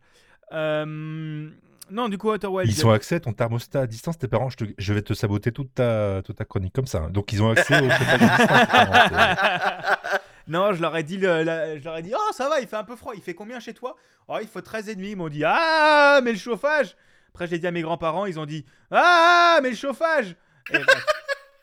[0.54, 1.50] Euh...
[1.90, 2.70] Non, du coup, Outer Wilds.
[2.70, 4.50] Ils ont accès à ton thermostat à distance, tes parents.
[4.50, 4.64] Je, te...
[4.78, 7.04] je vais te saboter toute ta, toute ta chronique comme ça.
[7.04, 7.10] hein.
[7.10, 9.98] Donc, ils ont accès au chauffage à distance.
[10.50, 12.68] Non, je leur ai dit, le- la- je leur ai dit, oh ça va, il
[12.68, 13.14] fait un peu froid.
[13.16, 13.96] Il fait combien chez toi?
[14.30, 15.12] Oh, il faut 13 et demi.
[15.12, 16.96] Ils m'ont dit, ah, mais le chauffage.
[17.30, 18.26] Après, je l'ai dit à mes grands-parents.
[18.26, 20.36] Ils ont dit, ah, mais le chauffage.
[20.74, 21.06] Et bref.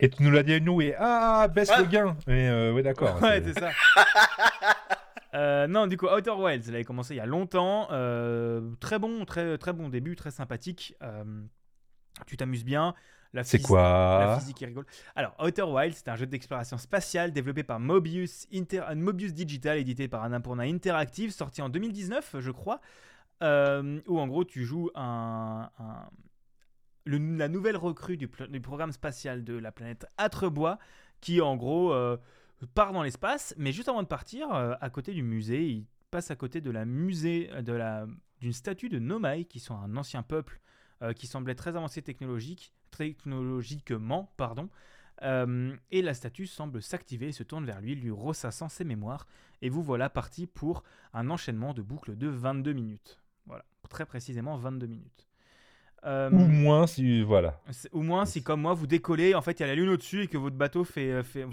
[0.01, 1.79] Et tu nous l'as dit à nous et ah, baisse Ouais.
[1.79, 2.17] le gain.
[2.27, 3.21] Mais euh, ouais, d'accord.
[3.23, 3.71] ouais, c'est- ça.
[5.35, 7.89] Euh, non, du coup, Outer Wilds, elle avait commencé il y a longtemps.
[7.91, 10.95] Euh, très bon, très, très bon début, très sympathique.
[11.03, 11.25] Euh,
[12.27, 12.95] tu t'amuses bien.
[13.33, 13.67] La C'est phys- La
[14.27, 14.87] quoi physique qui rigole.
[15.17, 20.07] Alors, Outer Wilds, c'est un jeu d'exploration spatiale développé par Mobius, Inter- Mobius Digital, édité
[20.07, 22.81] par Annapurna Interactive, sorti en 2019, je crois.
[23.43, 26.09] euh, où en gros, tu joues un, un-
[27.07, 30.79] la nouvelle recrue du, programme spatial de la planète Atrebois,
[31.21, 32.17] qui en gros euh,
[32.75, 36.31] part dans l'espace, mais juste avant de partir, euh, à côté du musée, il passe
[36.31, 38.07] à côté de la musée la
[38.41, 40.61] d'une statue de Nomai, qui sont un ancien peuple
[41.03, 44.69] euh, qui semblait très avancé technologique, technologiquement, pardon.
[45.23, 49.27] Euh, et la statue semble s'activer et se tourne vers lui, lui ressassant ses mémoires.
[49.63, 53.21] Et vous voilà parti pour un enchaînement de boucles de 22 minutes.
[53.47, 55.27] Voilà, très précisément 22 minutes.
[56.07, 57.23] Euh, Ou moins si.
[57.23, 57.61] Voilà.
[57.93, 60.23] Au moins, si comme moi, vous décollez, en fait, il y a la lune au-dessus
[60.25, 61.47] et que votre bateau fait, euh, fait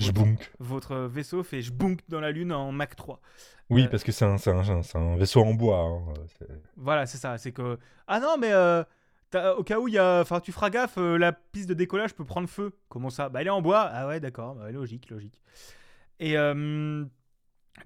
[0.59, 3.19] votre, vaisseau fait jbunk dans la lune en Mach 3.
[3.69, 5.79] Oui, Euh, parce que c'est un, un, un vaisseau en bois.
[5.79, 6.13] hein.
[6.75, 7.37] Voilà, c'est ça.
[7.37, 8.83] C'est que ah non, mais euh,
[9.57, 12.25] au cas où il y a, enfin, tu feras gaffe, la piste de décollage peut
[12.25, 12.73] prendre feu.
[12.89, 13.29] Comment ça?
[13.29, 13.87] Bah, elle est en bois.
[13.89, 14.55] Ah ouais, d'accord.
[14.55, 15.41] Bah, logique, logique.
[16.19, 16.35] Et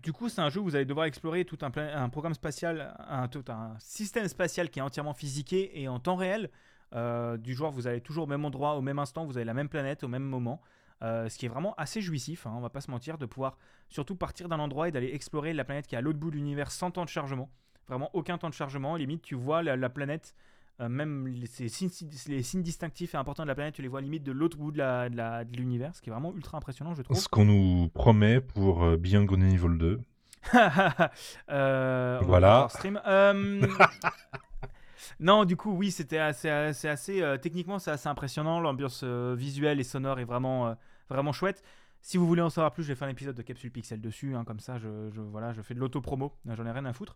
[0.03, 3.27] du coup, c'est un jeu où vous allez devoir explorer tout un, programme spatial, un,
[3.27, 6.49] tout un système spatial qui est entièrement physiqué et en temps réel.
[6.93, 9.53] Euh, du genre, vous allez toujours au même endroit, au même instant, vous avez la
[9.53, 10.61] même planète au même moment.
[11.03, 13.57] Euh, ce qui est vraiment assez jouissif, hein, on va pas se mentir, de pouvoir
[13.89, 16.35] surtout partir d'un endroit et d'aller explorer la planète qui est à l'autre bout de
[16.35, 17.49] l'univers sans temps de chargement.
[17.87, 18.95] Vraiment aucun temps de chargement.
[18.95, 20.33] Limite, tu vois la planète,
[20.81, 21.89] euh, même les, signes,
[22.27, 24.71] les signes distinctifs et importants de la planète, tu les vois limite de l'autre bout
[24.71, 27.17] de la- de la- de l'univers, ce qui est vraiment ultra impressionnant, je trouve.
[27.17, 29.99] Ce qu'on nous promet pour euh, Beyond Good and Evil 2.
[31.49, 32.67] Euh, Voilà.
[32.69, 32.99] stream.
[33.07, 33.61] Euh,
[35.19, 38.59] non, du coup, oui, c'était assez, assez, assez techniquement, c'est assez impressionnant.
[38.59, 40.75] L'ambiance visuelle et sonore est vraiment,
[41.09, 41.63] vraiment chouette.
[42.05, 44.35] Si vous voulez en savoir plus, je vais faire un épisode de Capsule Pixel dessus,
[44.35, 44.87] hein, comme ça, je,
[45.17, 47.15] voilà, je fais de l'auto-promo, j'en ai rien à foutre.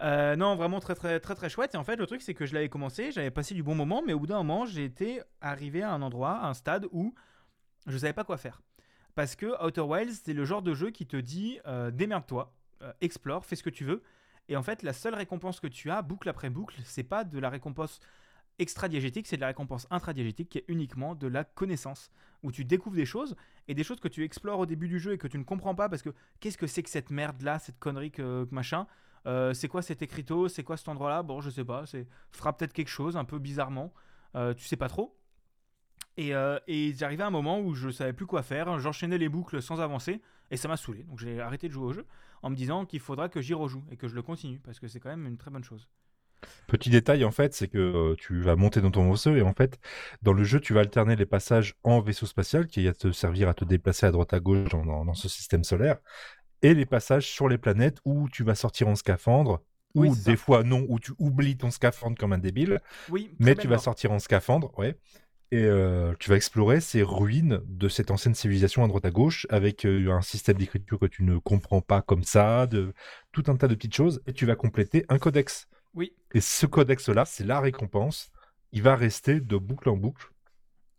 [0.00, 1.74] Euh, non, vraiment très très très très chouette.
[1.74, 4.02] Et en fait, le truc, c'est que je l'avais commencé, j'avais passé du bon moment,
[4.06, 7.14] mais au bout d'un moment, été arrivé à un endroit, à un stade où
[7.86, 8.62] je savais pas quoi faire.
[9.14, 12.90] Parce que Outer Wilds, c'est le genre de jeu qui te dit euh, démerde-toi, euh,
[13.02, 14.02] explore, fais ce que tu veux.
[14.48, 17.38] Et en fait, la seule récompense que tu as, boucle après boucle, c'est pas de
[17.38, 18.00] la récompense
[18.58, 22.10] extra-diégétique, c'est de la récompense intra-diégétique qui est uniquement de la connaissance,
[22.42, 23.36] où tu découvres des choses
[23.68, 25.74] et des choses que tu explores au début du jeu et que tu ne comprends
[25.74, 26.10] pas parce que
[26.40, 28.86] qu'est-ce que c'est que cette merde là, cette connerie que, machin
[29.26, 32.06] Euh, C'est quoi cet écriteau C'est quoi cet endroit là Bon, je sais pas, c'est
[32.32, 33.92] fera peut-être quelque chose un peu bizarrement,
[34.34, 35.16] Euh, tu sais pas trop.
[36.16, 39.28] Et, euh, et j'arrivais à un moment où je savais plus quoi faire, j'enchaînais les
[39.28, 41.04] boucles sans avancer et ça m'a saoulé.
[41.04, 42.06] Donc j'ai arrêté de jouer au jeu
[42.42, 44.88] en me disant qu'il faudra que j'y rejoue et que je le continue parce que
[44.88, 45.88] c'est quand même une très bonne chose.
[46.66, 49.52] Petit détail en fait, c'est que euh, tu vas monter dans ton vaisseau et en
[49.54, 49.78] fait,
[50.22, 53.48] dans le jeu, tu vas alterner les passages en vaisseau spatial qui va te servir
[53.48, 55.98] à te déplacer à droite à gauche dans, dans- dans ce système solaire
[56.62, 59.62] et les passages sur les planètes où tu vas sortir en scaphandre
[59.94, 60.38] ou Oui, des ça.
[60.38, 64.12] fois non, où tu oublies ton scaphandre comme un débile, Oui, mais tu vas sortir
[64.12, 64.96] en scaphandre, ouais.
[65.52, 69.46] Et euh, tu vas explorer ces ruines de cette ancienne civilisation à droite à gauche
[69.50, 72.94] avec euh, un système d'écriture que tu ne comprends pas comme ça, de
[73.32, 75.68] tout un tas de petites choses, et tu vas compléter un codex.
[75.94, 78.30] Oui, Et ce codex-là, c'est la récompense.
[78.72, 80.28] Il va rester de boucle en boucle.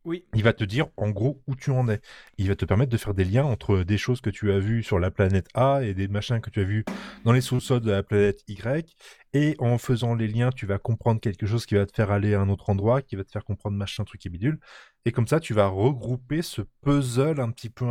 [0.06, 0.26] Oui.
[0.34, 2.02] Il va te dire en gros où tu en es.
[2.38, 4.84] Il va te permettre de faire des liens entre des choses que tu as vues
[4.84, 6.84] sur la planète A et des machins que tu as vus
[7.24, 8.96] dans les sous-sols de la planète Y.
[9.34, 12.34] Et en faisant les liens, tu vas comprendre quelque chose qui va te faire aller
[12.36, 14.60] à un autre endroit, qui va te faire comprendre machin, truc et bidule.
[15.06, 17.86] Et comme ça, tu vas regrouper ce puzzle un petit peu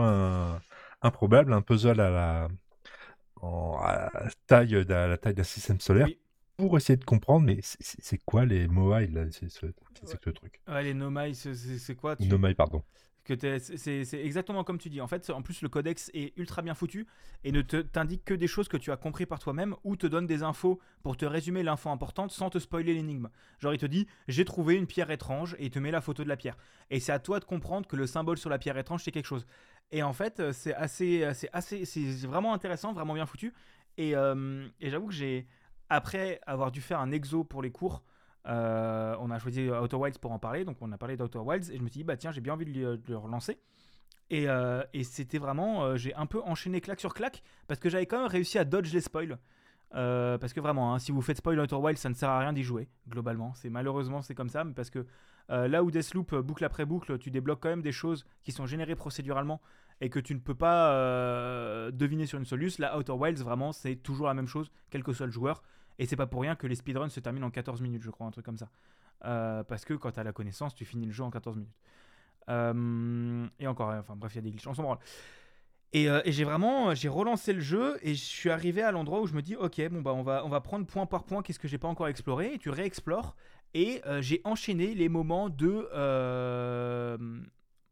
[1.01, 2.49] improbable, un puzzle à la,
[3.43, 6.09] à la taille, la taille d'un système solaire.
[6.63, 9.67] Pour essayer de comprendre, mais c'est quoi les Moai C'est ce,
[10.17, 10.61] truc?
[10.69, 12.15] Ouais, les Nomai, c'est quoi?
[12.15, 12.29] Tu...
[12.29, 12.85] Nomai, pardon
[13.25, 15.01] que c'est exactement comme tu dis.
[15.01, 17.07] En fait, en plus, le codex est ultra bien foutu
[17.45, 20.27] et ne t'indique que des choses que tu as compris par toi-même ou te donne
[20.27, 23.29] des infos pour te résumer l'info importante sans te spoiler l'énigme.
[23.61, 26.25] Genre, il te dit j'ai trouvé une pierre étrange et il te met la photo
[26.25, 26.57] de la pierre.
[26.91, 29.27] Et c'est à toi de comprendre que le symbole sur la pierre étrange c'est quelque
[29.27, 29.47] chose.
[29.93, 33.53] Et en fait, c'est assez, c'est assez, c'est vraiment intéressant, vraiment bien foutu.
[33.99, 35.47] Et, euh, et j'avoue que j'ai,
[35.93, 38.03] après avoir dû faire un exo pour les cours,
[38.49, 41.71] euh, on a choisi Outer Wilds pour en parler, donc on a parlé d'Outer Wilds
[41.71, 43.59] et je me suis dit bah tiens j'ai bien envie de, le relancer.
[44.31, 47.91] Et, euh, et c'était vraiment, euh, j'ai un peu enchaîné claque sur claque parce que
[47.91, 49.39] j'avais quand même réussi à dodge les spoils.
[49.91, 52.55] parce que vraiment, hein, si vous faites spoil Outer Wilds, ça ne sert à rien
[52.55, 53.53] d'y jouer, globalement.
[53.55, 55.07] C'est malheureusement c'est comme ça, mais parce que
[55.51, 58.97] là où Deathloop boucle après boucle, tu débloques quand même des choses qui sont générées
[58.97, 59.61] procéduralement
[60.01, 62.79] et que tu ne peux pas deviner sur une soluce.
[62.79, 65.63] Là, Outer Wilds, vraiment, c'est toujours la même chose, quel que soit le joueur.
[65.99, 68.27] Et c'est pas pour rien que les speedruns se terminent en 14 minutes, je crois,
[68.27, 68.71] un truc comme ça.
[69.25, 71.77] Euh, parce que quand tu as la connaissance, tu finis le jeu en 14 minutes.
[72.49, 74.99] Euh, et encore, enfin bref, il y a des glitches, on s'en branle.
[75.93, 79.21] Et, euh, et j'ai vraiment, j'ai relancé le jeu et je suis arrivé à l'endroit
[79.21, 81.43] où je me dis, ok, bon bah on va, on va prendre point par point,
[81.43, 83.37] qu'est-ce que j'ai pas encore exploré, et tu réexplores.
[83.75, 85.89] Et j'ai enchaîné les moments de,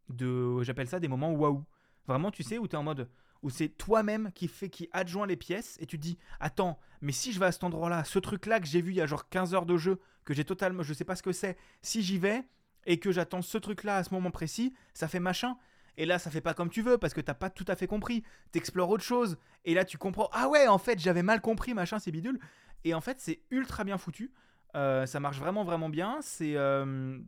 [0.09, 1.65] de, j'appelle ça des moments waouh.
[2.07, 3.09] Vraiment, tu sais, où tu es en mode,
[3.42, 7.33] où c'est toi-même qui fait qui adjoint les pièces et tu dis attends mais si
[7.33, 9.55] je vais à cet endroit-là ce truc-là que j'ai vu il y a genre 15
[9.55, 12.44] heures de jeu que j'ai totalement je sais pas ce que c'est si j'y vais
[12.87, 15.57] et que j'attends ce truc-là à ce moment précis ça fait machin.
[15.96, 17.87] Et là ça fait pas comme tu veux parce que t'as pas tout à fait
[17.87, 18.22] compris.
[18.53, 21.98] T'explores autre chose et là tu comprends ah ouais en fait j'avais mal compris machin
[21.98, 22.38] c'est bidule.
[22.85, 24.33] Et en fait c'est ultra bien foutu.
[24.76, 26.18] Euh, ça marche vraiment vraiment bien.
[26.22, 27.18] C'est euh,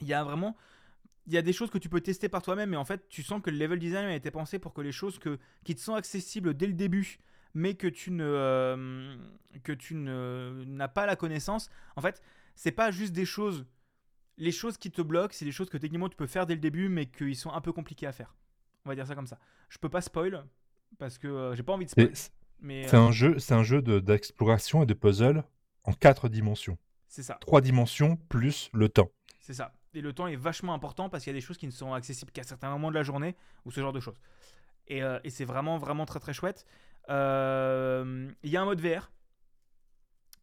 [0.00, 0.56] il y a vraiment
[1.26, 3.22] il y a des choses que tu peux tester par toi-même, mais en fait, tu
[3.22, 5.80] sens que le level design a été pensé pour que les choses que, qui te
[5.80, 7.18] sont accessibles dès le début,
[7.54, 9.16] mais que tu ne euh,
[9.62, 12.22] que tu n'as pas la connaissance, en fait,
[12.54, 13.66] c'est pas juste des choses.
[14.38, 16.60] Les choses qui te bloquent, c'est des choses que techniquement tu peux faire dès le
[16.60, 18.34] début, mais qui sont un peu compliquées à faire.
[18.84, 19.38] On va dire ça comme ça.
[19.68, 20.44] Je peux pas spoil
[20.98, 22.12] parce que euh, j'ai pas envie de spoil.
[22.58, 25.44] Mais c'est un euh, jeu, c'est un jeu d'exploration et de puzzle
[25.84, 26.78] en quatre dimensions.
[27.08, 27.36] C'est ça.
[27.40, 29.10] Trois dimensions plus le temps.
[29.40, 31.66] C'est ça et le temps est vachement important parce qu'il y a des choses qui
[31.66, 34.20] ne sont accessibles qu'à certains moments de la journée ou ce genre de choses.
[34.88, 36.66] Et, euh, c'est vraiment, vraiment très, très chouette.
[37.08, 39.10] Euh, il y a un mode VR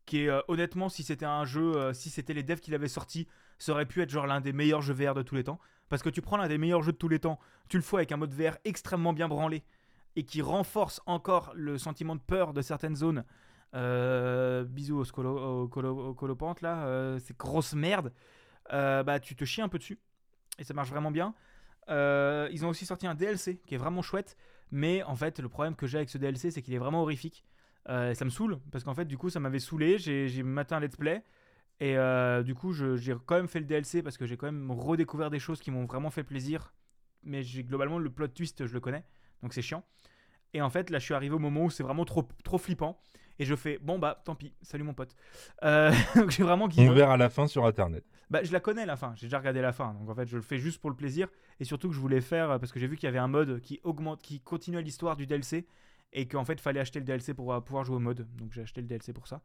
[0.06, 3.28] qui est, euh, honnêtement, si c'était un jeu, si c'était les devs qui l'avaient sorti,
[3.58, 5.60] ça aurait pu être genre l'un des meilleurs jeux VR de tous les temps.
[5.90, 7.98] Parce que tu prends l'un des meilleurs jeux de tous les temps, tu le fais
[7.98, 9.64] avec un mode VR extrêmement bien branlé
[10.16, 13.24] et qui renforce encore le sentiment de peur de certaines zones.
[13.74, 18.12] bisous au, colopante là, c'est grosse merde.
[18.74, 20.00] Euh, bah, tu te chies un peu dessus.
[20.58, 21.34] Et ça marche vraiment bien.
[21.90, 24.38] Euh, ils ont aussi sorti un DLC qui est vraiment chouette.
[24.72, 27.44] Mais en fait, le problème que j'ai avec ce DLC, c'est qu'il est vraiment horrifique.
[27.88, 29.98] Euh, ça me saoule, parce qu'en fait, du coup, ça m'avait saoulé.
[29.98, 31.24] J'ai maté un let's play.
[31.80, 31.96] Et
[32.44, 35.40] du coup, j'ai quand même fait le DLC parce que j'ai quand même redécouvert des
[35.40, 36.74] choses qui m'ont vraiment fait plaisir.
[37.24, 39.04] Mais globalement, le plot twist, je le connais.
[39.42, 39.84] Donc c'est chiant.
[40.54, 43.00] Et en fait, là, je suis arrivé au moment où c'est vraiment trop, trop flippant.
[43.38, 45.16] Et je fais, bon, bah, tant pis, salut mon pote.
[45.64, 45.92] Euh,
[46.30, 48.04] j'ai vraiment On verra à la fin sur Internet.
[48.30, 49.94] Bah, je la connais la fin, j'ai déjà regardé la fin.
[49.96, 51.28] Donc en fait, je le fais juste pour le plaisir.
[51.60, 53.60] Et surtout que je voulais faire, parce que j'ai vu qu'il y avait un mode
[53.62, 55.68] qui augmente, qui continuait l'histoire du DLC.
[56.12, 58.28] Et qu'en fait, fallait acheter le DLC pour euh, pouvoir jouer au mode.
[58.36, 59.42] Donc j'ai acheté le DLC pour ça.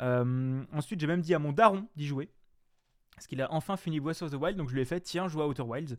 [0.00, 2.28] Euh, ensuite, j'ai même dit à mon daron d'y jouer.
[3.14, 4.56] Parce qu'il a enfin fini Breath of the Wild.
[4.56, 5.96] Donc je lui ai fait, tiens, joue à Outer Wilds.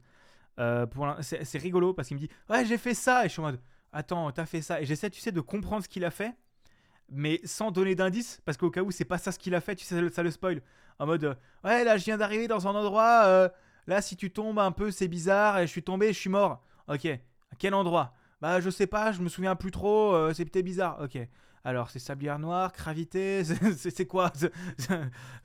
[1.21, 3.25] c'est rigolo parce qu'il me dit, ouais, j'ai fait ça.
[3.25, 3.60] Et je suis en mode,
[3.91, 4.82] attends, t'as fait ça.
[4.82, 6.36] Et j'essaie, tu sais, de comprendre ce qu'il a fait
[7.12, 9.75] mais sans donner d'indice, parce qu'au cas où c'est pas ça ce qu'il a fait,
[9.75, 10.62] tu sais, ça le spoil.
[10.99, 13.49] En mode, euh, ouais, là je viens d'arriver dans un endroit, euh,
[13.88, 16.62] là si tu tombes un peu, c'est bizarre, et je suis tombé, je suis mort.
[16.88, 17.19] Ok, à
[17.57, 18.13] quel endroit?
[18.41, 20.99] Bah je sais pas, je me souviens plus trop, euh, c'est peut-être bizarre.
[21.01, 21.17] Ok,
[21.63, 23.43] alors c'est sablière noire, gravité,
[23.77, 24.31] c'est quoi?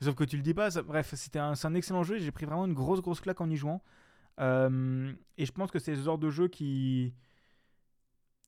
[0.01, 2.65] Sauf que tu le dis pas, bref, c'était un, un, excellent jeu, j'ai pris vraiment
[2.65, 3.81] une grosse grosse claque en y jouant.
[4.39, 7.13] et je pense que c'est ce genre de jeu qui,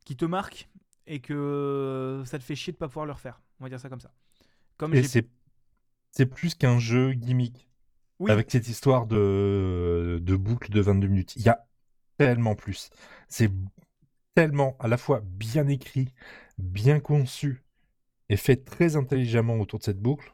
[0.05, 0.69] qui te marque
[1.05, 3.41] et que ça te fait chier de pas pouvoir le refaire.
[3.61, 4.11] On va dire ça comme ça.
[4.75, 5.27] Comme et c'est
[6.25, 7.67] plus qu'un jeu gimmick.
[8.27, 11.35] Avec cette histoire de, de boucle de 22 minutes.
[11.35, 11.67] Il y a
[12.17, 12.89] tellement plus.
[13.27, 13.51] C'est
[14.33, 16.13] tellement à la fois bien écrit,
[16.57, 17.63] bien conçu
[18.29, 20.33] et fait très intelligemment autour de cette boucle.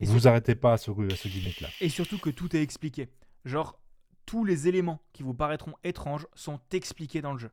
[0.00, 1.68] Et vous arrêtez pas à ce, à ce gimmick-là.
[1.80, 3.08] Et surtout que tout est expliqué.
[3.44, 3.78] Genre,
[4.24, 7.50] tous les éléments qui vous paraîtront étranges sont expliqués dans le jeu.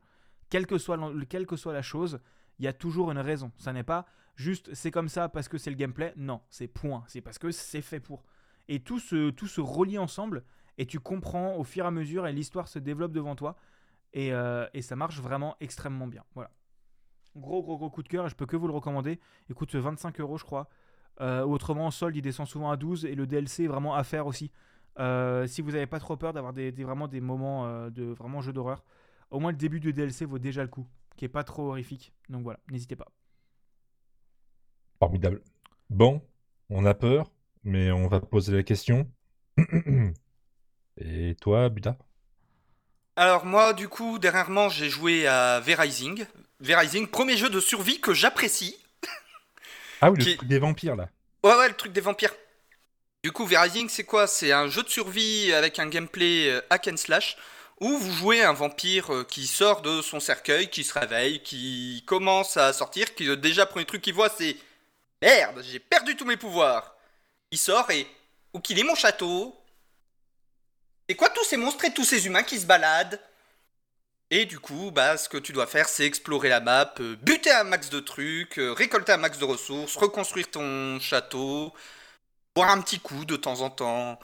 [0.48, 2.20] Quelle que soit, quelle que soit la chose,
[2.58, 3.52] il y a toujours une raison.
[3.58, 4.06] Ça n'est pas
[4.38, 6.14] juste c'est comme ça parce que c'est le gameplay.
[6.16, 7.04] Non, c'est point.
[7.08, 8.24] C'est parce que c'est fait pour.
[8.68, 10.44] Et tout se, relie ensemble
[10.78, 13.56] et tu comprends au fur et à mesure et l'histoire se développe devant toi.
[14.14, 16.24] Et, euh, et ça marche vraiment extrêmement bien.
[16.34, 16.50] Voilà.
[17.36, 19.20] Gros, gros, gros coup de cœur je peux que vous le recommander.
[19.48, 20.68] Il coûte 25 euros, je crois.
[21.20, 24.04] Euh, autrement, en solde, il descend souvent à 12 et le DLC est vraiment à
[24.04, 24.52] faire aussi.
[25.00, 28.52] Euh, si vous n'avez pas trop peur d'avoir des, vraiment des moments de vraiment jeu
[28.52, 28.84] d'horreur,
[29.30, 32.12] au moins le début du DLC vaut déjà le coup, qui est pas trop horrifique.
[32.28, 33.08] Donc voilà, n'hésitez pas.
[34.98, 35.40] Formidable.
[35.90, 36.22] Bon,
[36.70, 37.30] on a peur,
[37.64, 39.10] mais on va poser la question.
[41.00, 41.96] Et toi, Buda?
[43.16, 46.24] Alors moi, du coup, dernièrement, j'ai joué à V-Rising.
[46.60, 48.76] V-Rising, premier jeu de survie que j'apprécie.
[50.00, 51.08] Ah oui, le Qui- truc des vampires, là.
[51.44, 52.34] Ouais, ouais, le truc des vampires.
[53.24, 54.26] Du coup, V-Rising, c'est quoi?
[54.26, 57.36] C'est un jeu de survie avec un gameplay euh, hack and slash
[57.80, 62.02] où vous jouez un vampire euh, qui sort de son cercueil, qui se réveille, qui
[62.06, 64.56] commence à sortir, qui euh, déjà premier truc qu'il voit c'est
[65.22, 66.96] merde, j'ai perdu tous mes pouvoirs.
[67.50, 68.06] Il sort et
[68.52, 69.56] où qu'il est mon château
[71.08, 73.20] C'est quoi tous ces monstres et tous ces humains qui se baladent?
[74.30, 77.50] Et du coup, bah, ce que tu dois faire, c'est explorer la map, euh, buter
[77.50, 81.72] un max de trucs, euh, récolter un max de ressources, reconstruire ton château,
[82.54, 84.18] boire un petit coup de temps en temps.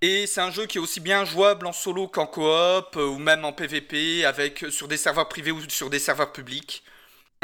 [0.00, 3.18] Et c'est un jeu qui est aussi bien jouable en solo qu'en coop, euh, ou
[3.18, 6.82] même en PvP, avec, sur des serveurs privés ou sur des serveurs publics.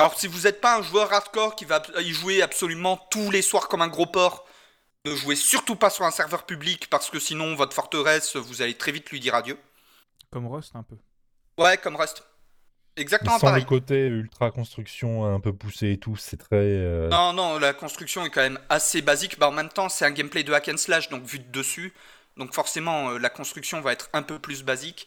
[0.01, 3.43] Alors si vous n'êtes pas un joueur hardcore qui va y jouer absolument tous les
[3.43, 4.47] soirs comme un gros porc,
[5.05, 8.73] ne jouez surtout pas sur un serveur public parce que sinon votre forteresse, vous allez
[8.75, 9.59] très vite lui dire adieu.
[10.31, 10.97] Comme Rust un peu.
[11.59, 12.25] Ouais, comme Rust.
[12.97, 13.63] Exactement sans pareil.
[13.63, 16.57] le côté ultra construction un peu poussé et tout, c'est très.
[16.57, 19.39] euh, Non, non, la construction est quand même assez basique.
[19.39, 21.93] Bah, en même temps, c'est un gameplay de hack and slash, donc vu de dessus.
[22.39, 25.07] Donc forcément, euh, la construction va être un peu plus basique.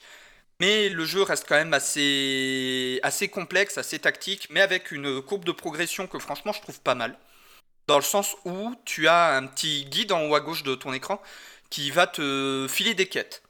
[0.63, 5.43] Mais le jeu reste quand même assez, assez complexe, assez tactique, mais avec une courbe
[5.43, 7.19] de progression que franchement je trouve pas mal.
[7.87, 10.93] Dans le sens où tu as un petit guide en haut à gauche de ton
[10.93, 11.21] écran
[11.69, 13.43] qui va te filer des quêtes.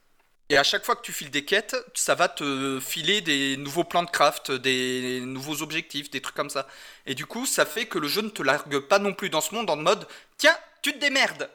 [0.48, 3.84] Et à chaque fois que tu files des quêtes, ça va te filer des nouveaux
[3.84, 6.66] plans de craft, des nouveaux objectifs, des trucs comme ça.
[7.06, 9.40] Et du coup, ça fait que le jeu ne te largue pas non plus dans
[9.40, 11.48] ce monde en mode Tiens, tu te démerdes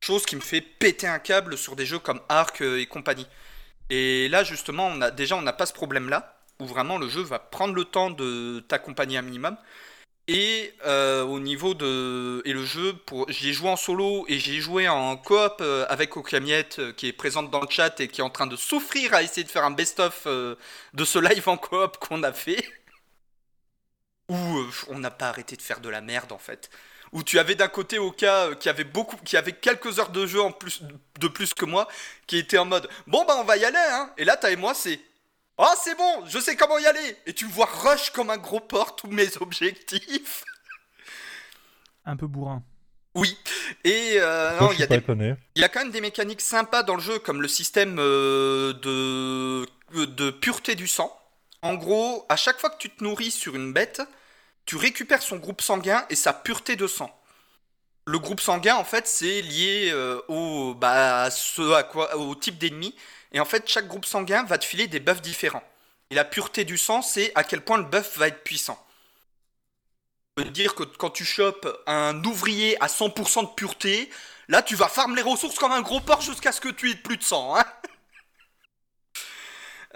[0.00, 3.26] Chose qui me fait péter un câble sur des jeux comme Ark et compagnie.
[3.90, 7.22] Et là, justement, on a, déjà, on n'a pas ce problème-là, où vraiment le jeu
[7.22, 9.56] va prendre le temps de t'accompagner un minimum.
[10.28, 12.42] Et euh, au niveau de.
[12.44, 13.30] Et le jeu, pour...
[13.30, 17.12] j'y joué en solo et j'ai joué en coop euh, avec Okamiette euh, qui est
[17.14, 19.64] présente dans le chat et qui est en train de souffrir à essayer de faire
[19.64, 22.62] un best-of de ce live en coop qu'on a fait.
[24.28, 26.70] Où on n'a pas arrêté de faire de la merde en fait.
[27.12, 30.26] Où tu avais d'un côté Oka euh, qui avait beaucoup, qui avait quelques heures de
[30.26, 30.82] jeu en plus
[31.18, 31.88] de plus que moi,
[32.26, 34.10] qui était en mode bon bah on va y aller hein.
[34.18, 35.00] Et là t'as et moi c'est
[35.56, 37.16] oh c'est bon, je sais comment y aller.
[37.26, 40.44] Et tu me vois rush comme un gros porc tous mes objectifs.
[42.04, 42.62] Un peu bourrin.
[43.14, 43.36] Oui.
[43.84, 45.02] Et euh, non y a des
[45.56, 48.72] il y a quand même des mécaniques sympas dans le jeu, comme le système euh,
[48.74, 51.14] de, de pureté du sang.
[51.62, 54.02] En gros, à chaque fois que tu te nourris sur une bête,
[54.68, 57.10] tu récupères son groupe sanguin et sa pureté de sang.
[58.04, 62.58] Le groupe sanguin, en fait, c'est lié euh, au, bah, ce à quoi, au type
[62.58, 62.94] d'ennemi.
[63.32, 65.64] Et en fait, chaque groupe sanguin va te filer des buffs différents.
[66.10, 68.78] Et la pureté du sang, c'est à quel point le buff va être puissant.
[70.36, 74.10] Ça veut dire que quand tu chopes un ouvrier à 100% de pureté,
[74.50, 76.94] Là, tu vas farm les ressources comme un gros porc jusqu'à ce que tu aies
[76.94, 77.54] plus de sang.
[77.54, 77.64] Hein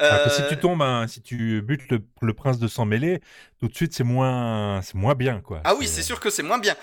[0.09, 3.21] Que Euh, si tu tombes, si tu butes le, le prince de sang mêlé,
[3.61, 5.61] tout de suite c'est moins, c'est moins bien quoi.
[5.65, 6.77] Ah oui, c'est sûr que c'est moins bien.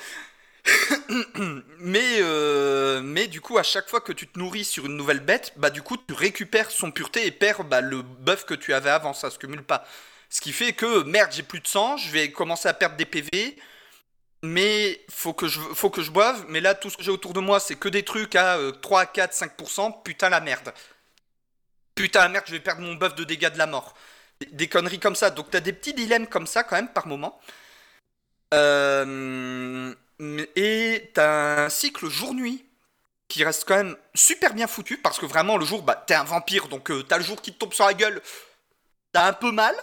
[1.79, 5.19] mais, euh, mais du coup, à chaque fois que tu te nourris sur une nouvelle
[5.19, 8.73] bête, bah du coup, tu récupères son pureté et perds bah, le buff que tu
[8.73, 9.13] avais avant.
[9.13, 9.85] Ça se cumule pas.
[10.29, 13.05] Ce qui fait que merde, j'ai plus de sang, je vais commencer à perdre des
[13.05, 13.57] PV.
[14.41, 16.45] Mais faut que je, faut que je boive.
[16.49, 18.71] Mais là, tout ce que j'ai autour de moi, c'est que des trucs à euh,
[18.71, 20.03] 3, 4, 5%.
[20.03, 20.73] Putain la merde.
[21.99, 23.93] Putain merde, je vais perdre mon buff de dégâts de la mort.
[24.51, 25.31] Des, conneries comme ça.
[25.31, 27.41] Donc t'as des petits dilemmes comme ça quand même par moment.
[28.53, 29.93] Euh,
[30.55, 32.65] et t'as un cycle jour-nuit
[33.27, 36.23] qui reste quand même super bien foutu parce que vraiment le jour, bah t'es un
[36.23, 38.21] vampire donc euh, t'as le jour qui te tombe sur la gueule,
[39.11, 39.75] t'as un peu mal,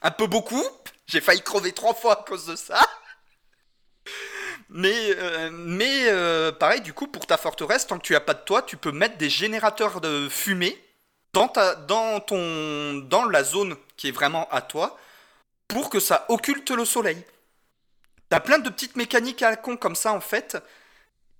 [0.00, 0.64] un peu beaucoup.
[1.06, 2.80] J'ai failli crever trois fois à cause de ça.
[4.70, 8.40] Mais, euh, mais pareil, du coup, pour ta forteresse, tant que tu as pas de
[8.40, 10.82] toit, tu peux mettre des générateurs de fumée
[11.32, 14.98] dans, ta, dans, ton, dans la zone qui est vraiment à toi
[15.68, 17.24] pour que ça occulte le soleil.
[18.28, 20.56] T'as plein de petites mécaniques à la con comme ça en fait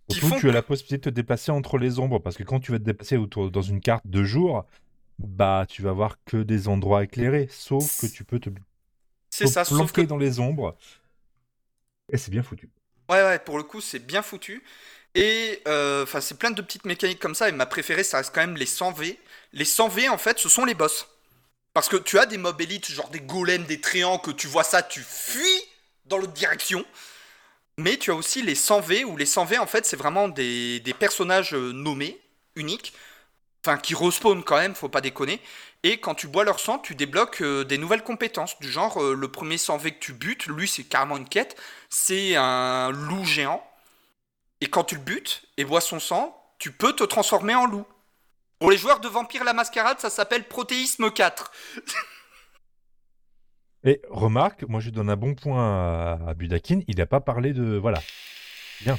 [0.08, 2.36] Qui Surtout, font tu as que- la possibilité de te déplacer entre les ombres, parce
[2.36, 4.64] que quand tu vas te déplacer autour, dans une carte de jour,
[5.18, 8.50] bah tu vas voir que des endroits éclairés, sauf que tu peux te
[9.30, 10.76] C'est ça, sauf planquer que dans les ombres.
[12.12, 12.70] Et c'est bien foutu.
[13.08, 14.62] Ouais, ouais, pour le coup, c'est bien foutu.
[15.14, 17.48] Et euh, enfin, c'est plein de petites mécaniques comme ça.
[17.48, 19.18] Et ma préférée, ça reste quand même les 100 V.
[19.52, 21.06] Les 100 V, en fait, ce sont les boss.
[21.74, 24.64] Parce que tu as des mobs élites, genre des golems, des tréants, que tu vois
[24.64, 25.62] ça, tu fuis
[26.06, 26.84] dans l'autre direction.
[27.78, 30.28] Mais tu as aussi les 100 V, où les 100 V, en fait, c'est vraiment
[30.28, 32.20] des, des personnages euh, nommés,
[32.56, 32.92] uniques.
[33.64, 35.40] Enfin, qui respawnent quand même, faut pas déconner.
[35.84, 38.58] Et quand tu bois leur sang, tu débloques euh, des nouvelles compétences.
[38.60, 41.56] Du genre, le premier 100 V que tu butes, lui, c'est carrément une quête
[41.92, 43.62] c'est un loup géant.
[44.62, 47.84] Et quand tu le butes et bois son sang, tu peux te transformer en loup.
[48.60, 51.50] Pour les joueurs de Vampire la Mascarade, ça s'appelle Protéisme 4.
[53.84, 57.52] Et remarque, moi je donne un bon point à, à Budakin, il n'a pas parlé
[57.52, 57.76] de...
[57.76, 58.00] Voilà.
[58.82, 58.96] Bien.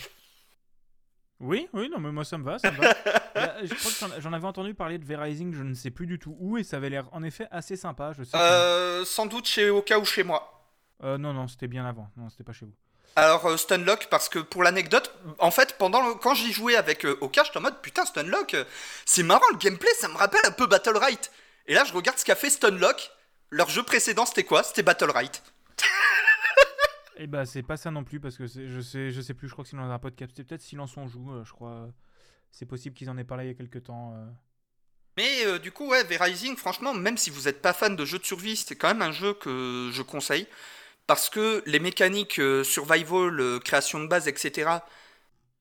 [1.39, 2.87] Oui, oui, non, mais moi ça me va, ça me va.
[3.35, 6.19] Là, je crois que j'en- avais entendu parler de V-Rising, je ne sais plus du
[6.19, 8.11] tout où, et ça avait l'air en effet assez sympa.
[8.11, 10.67] Je sais que- Euh, sans doute chez Oka ou chez moi.
[11.03, 12.09] Euh, non, non, c'était bien avant.
[12.17, 12.75] Non, c'était pas chez vous.
[13.15, 17.05] Alors euh, Stunlock, parce que pour l'anecdote, en fait, pendant le- quand j'y jouais avec
[17.05, 18.63] euh, Oka, j'étais en mode putain Stunlock, euh,
[19.05, 21.31] c'est marrant le gameplay, ça me rappelle un peu Battle Right.
[21.67, 23.11] Et là, je regarde ce qu'a fait Stunlock.
[23.51, 24.63] Leur jeu précédent, c'était quoi?
[24.63, 25.43] C'était Battle Right.
[27.17, 29.47] Et bah, c'est pas ça non plus, parce que c'est- je sais, je sais plus,
[29.47, 30.31] je crois que c'est dans un podcast.
[30.35, 31.87] C'était peut-être Silence on joue, euh, je crois.
[32.51, 34.13] C'est possible qu'ils en aient parlé il y a quelques temps.
[34.15, 34.25] euh.
[35.17, 38.17] Mais euh, du coup, ouais, V-Rising, franchement, même si vous n'êtes pas fan de jeux
[38.17, 40.47] de survie, c'est quand même un jeu que je conseille.
[41.07, 44.85] Parce que les mécaniques euh, survival, euh, création de base, etc.,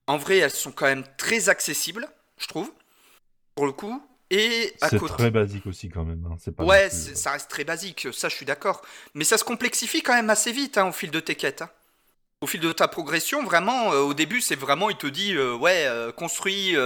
[0.06, 2.72] en vrai, elles sont quand même très accessibles, je trouve,
[3.54, 4.02] pour le coup.
[4.30, 5.14] Et à C'est côté.
[5.14, 6.26] très basique aussi quand même.
[6.30, 8.46] hein, C'est pas Ouais, non plus, c'est- euh, ça reste très basique, ça je suis
[8.46, 8.82] d'accord.
[9.14, 11.62] Mais ça se complexifie quand même assez vite hein, au fil de tes quêtes.
[11.62, 11.70] hein.
[12.42, 15.88] Au fil de ta progression, vraiment, euh, au début, c'est vraiment, il te dit, ouais,
[16.16, 16.76] construis,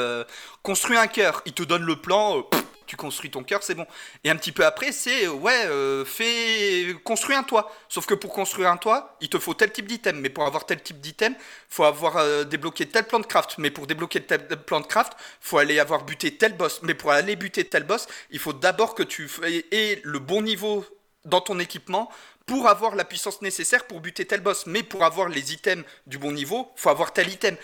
[0.63, 1.43] construis un cœur.
[1.47, 3.87] Il te donne le plan, pff, tu construis ton cœur, c'est bon.
[4.25, 7.73] Et un petit peu après, c'est, ouais, euh, fais, construis un toit.
[7.89, 10.21] Sauf que pour construire un toit, il te faut tel type d'item.
[10.21, 11.35] Mais pour avoir tel type d'item,
[11.69, 13.57] faut avoir euh, débloqué tel plan de craft.
[13.59, 16.81] Mais pour débloquer tel plan de craft, faut aller avoir buté tel boss.
[16.83, 19.29] Mais pour aller buter tel boss, il faut d'abord que tu
[19.73, 20.85] aies le bon niveau
[21.25, 22.11] dans ton équipement
[22.47, 24.67] pour avoir la puissance nécessaire pour buter tel boss.
[24.67, 27.57] Mais pour avoir les items du bon niveau, faut avoir tel item.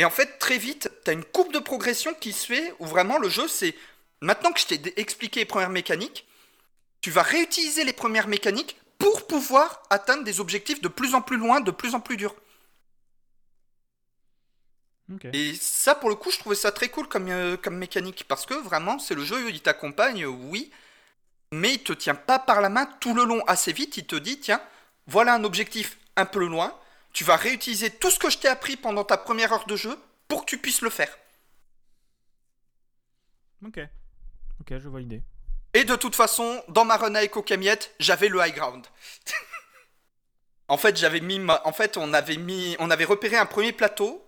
[0.00, 2.86] Et en fait, très vite, tu as une courbe de progression qui se fait où
[2.86, 3.74] vraiment le jeu, c'est
[4.20, 6.26] maintenant que je t'ai expliqué les premières mécaniques,
[7.00, 11.38] tu vas réutiliser les premières mécaniques pour pouvoir atteindre des objectifs de plus en plus
[11.38, 12.34] loin, de plus en plus durs.
[15.32, 18.24] Et ça, pour le coup, je trouvais ça très cool comme, euh, comme mécanique.
[18.28, 20.70] Parce que vraiment, c'est le jeu, il t'accompagne, oui.
[21.52, 23.42] Mais il te tient pas par la main tout le long.
[23.46, 24.62] Assez vite, il te dit tiens,
[25.06, 26.78] voilà un objectif un peu loin.
[27.12, 29.98] Tu vas réutiliser tout ce que je t'ai appris pendant ta première heure de jeu
[30.28, 31.18] pour que tu puisses le faire.
[33.66, 33.80] Ok.
[34.60, 35.22] Ok, je vois l'idée.
[35.72, 38.84] Et de toute façon, dans ma run avec Okamiette, j'avais le high ground.
[40.68, 44.26] en fait, j'avais mis en fait, on avait mis on avait repéré un premier plateau.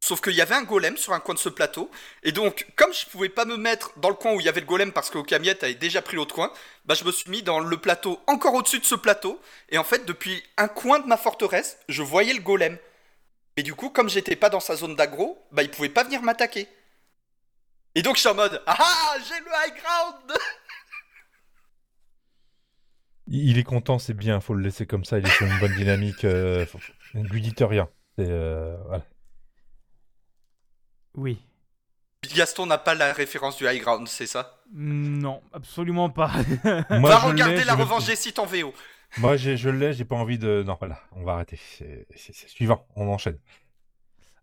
[0.00, 1.90] Sauf qu'il y avait un golem sur un coin de ce plateau.
[2.22, 4.60] Et donc, comme je pouvais pas me mettre dans le coin où il y avait
[4.60, 6.52] le golem parce que Okamiette avait déjà pris l'autre coin,
[6.84, 9.40] bah je me suis mis dans le plateau encore au-dessus de ce plateau.
[9.70, 12.76] Et en fait, depuis un coin de ma forteresse, je voyais le golem.
[13.56, 16.20] Et du coup, comme j'étais pas dans sa zone d'aggro, bah il pouvait pas venir
[16.20, 16.68] m'attaquer.
[17.94, 20.38] Et donc je suis en mode Ah ah, j'ai le high ground
[23.28, 25.74] Il est content, c'est bien, faut le laisser comme ça, il est sur une bonne
[25.74, 26.24] dynamique.
[26.24, 26.78] Euh, faut-
[27.14, 27.88] ne lui dites rien.
[28.18, 29.04] Euh, voilà.
[31.14, 31.40] Oui.
[32.34, 34.62] Gaston n'a pas la référence du high ground, c'est ça?
[34.72, 36.32] Non, absolument pas.
[36.90, 38.74] Moi, Va regarder la revanche des sites en VO.
[39.18, 40.62] Moi, je l'ai, j'ai pas envie de.
[40.66, 41.58] Non, voilà, on va arrêter.
[42.16, 43.38] C'est suivant, on enchaîne.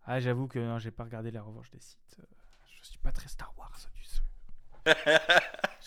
[0.06, 1.98] ah, j'avoue que non, j'ai pas regardé la revanche des sites.
[2.82, 4.20] Je suis pas très Star Wars, tu sais.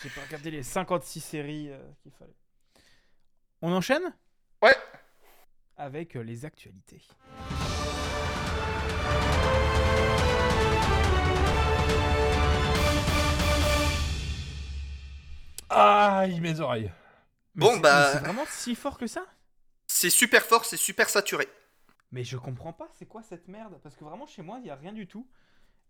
[0.02, 2.34] j'ai pas regardé les 56 séries euh, qu'il fallait.
[3.62, 4.14] On enchaîne?
[4.62, 4.76] Ouais.
[5.76, 7.02] Avec euh, les actualités.
[15.68, 16.92] Aïe, mes oreilles.
[17.54, 19.24] Mais Bon, bah- C'est vraiment si fort que ça?
[19.86, 21.48] C'est super fort, c'est super saturé.
[22.12, 23.78] Mais je comprends pas, c'est quoi cette merde?
[23.82, 25.28] Parce que vraiment, chez moi, il y a rien du tout.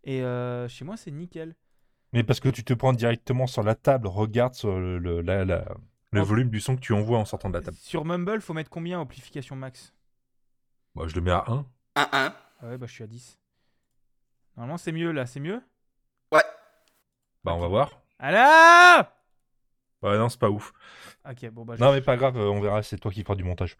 [0.06, 1.54] Et euh, chez moi, c'est nickel.
[2.12, 5.44] Mais parce que tu te prends directement sur la table, regarde sur le, le- la-
[5.44, 5.66] la-
[6.12, 7.76] le volume du son que tu envoies en sortant de la table.
[7.76, 9.92] Sur Mumble, faut mettre combien amplification max?
[10.94, 11.66] Moi, je le mets à 1.
[11.96, 12.34] 1-1.
[12.62, 13.38] Ah ouais, bah je suis à 10.
[14.56, 15.60] Normalement, c'est mieux là, c'est mieux?
[16.32, 16.42] Ouais.
[17.44, 18.00] Bah, on va voir.
[18.18, 19.12] Alors
[20.02, 20.72] Ouais, non, c'est pas ouf.
[21.28, 21.74] Ok, bon bah.
[21.78, 23.76] Non, mais pas grave, on verra, c'est toi qui feras du montage.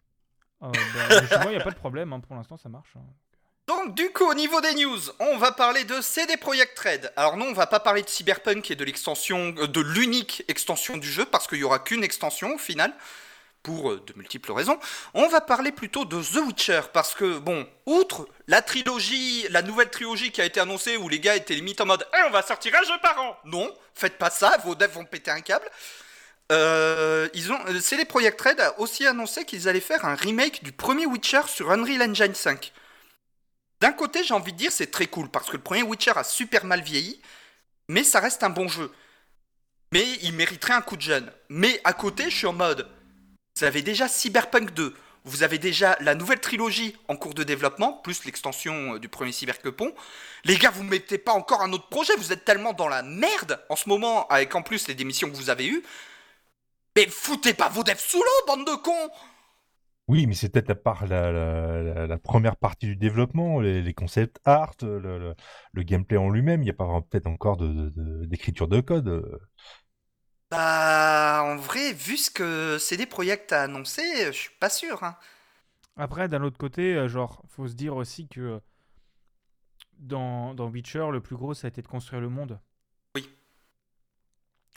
[0.61, 2.95] Oh, bah, chez moi, il n'y a pas de problème, hein, pour l'instant, ça marche.
[2.97, 3.05] hein.
[3.67, 7.11] Donc du coup au niveau des news, on va parler de CD Projekt Red.
[7.17, 10.95] Alors non, on va pas parler de Cyberpunk et de l'extension, euh, de l'unique extension
[10.95, 12.93] du jeu parce qu'il y aura qu'une extension au final
[13.63, 14.79] pour euh, de multiples raisons.
[15.13, 19.89] On va parler plutôt de The Witcher parce que bon, outre la trilogie, la nouvelle
[19.89, 22.43] trilogie qui a été annoncée où les gars étaient limite en mode, eh, on va
[22.43, 23.37] sortir un jeu par an.
[23.43, 25.69] Non, faites pas ça, vos devs vont péter un câble.
[26.53, 30.71] Euh, ils ont, CD Projekt Red a aussi annoncé qu'ils allaient faire un remake du
[30.71, 32.71] premier Witcher sur Unreal Engine 5.
[33.79, 36.23] D'un côté, j'ai envie de dire c'est très cool parce que le premier Witcher a
[36.23, 37.21] super mal vieilli,
[37.87, 38.91] mais ça reste un bon jeu.
[39.93, 41.31] Mais il mériterait un coup de jeune.
[41.49, 42.89] Mais à côté, je suis en mode,
[43.55, 47.93] vous avez déjà Cyberpunk 2, vous avez déjà la nouvelle trilogie en cours de développement,
[47.93, 49.93] plus l'extension euh, du premier Cyberpunk.
[50.43, 53.63] Les gars, vous mettez pas encore un autre projet, vous êtes tellement dans la merde
[53.69, 55.83] en ce moment, avec en plus les démissions que vous avez eues.
[56.95, 59.11] Mais foutez pas vos devs sous l'eau, bande de cons
[60.07, 63.81] Oui, mais c'est peut-être la, part- la, la- la- la première partie du développement, les,
[63.81, 65.35] les concepts art, le, le-
[65.73, 66.61] le gameplay en lui-même.
[66.61, 69.39] Il n'y a pas peut-être encore de- de- de- d'écriture de, code.
[70.49, 75.03] Bah, en vrai, vu ce que CD Projekt a annoncé, je suis pas sûr.
[75.03, 75.17] hein.
[75.97, 78.59] Après, d'un autre côté, euh, genre, faut se dire aussi que euh,
[79.99, 82.59] dans, dans Witcher, le plus gros, ça a été de construire le monde.
[83.15, 83.27] Oui.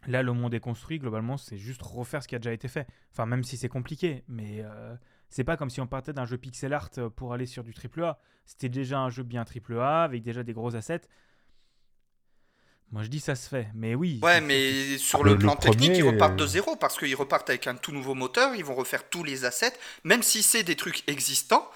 [0.06, 2.86] Là, le monde est construit, globalement, c'est juste refaire ce qui a déjà été fait.
[3.12, 4.94] Enfin, même si c'est compliqué, mais euh,
[5.30, 7.72] c'est pas comme si on partait d'un jeu pixel art euh, pour aller sur du
[7.72, 8.18] AAA.
[8.46, 11.02] C'était déjà un jeu bien AAA, avec déjà des gros assets.
[12.90, 14.18] Moi, je dis ça se fait, mais oui.
[14.22, 17.48] Ouais, mais sur Ah, le, plan technique, ils repartent de euh, zéro parce qu'ils repartent
[17.48, 20.74] avec un tout nouveau moteur, ils vont refaire tous les assets, même si c'est des
[20.74, 21.70] trucs existants,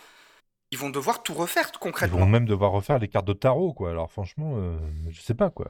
[0.73, 2.19] ils vont devoir tout refaire Ils concrètement.
[2.19, 3.91] vont même devoir refaire les cartes de tarot, quoi.
[3.91, 4.77] Alors franchement, euh,
[5.09, 5.69] je sais pas, quoi.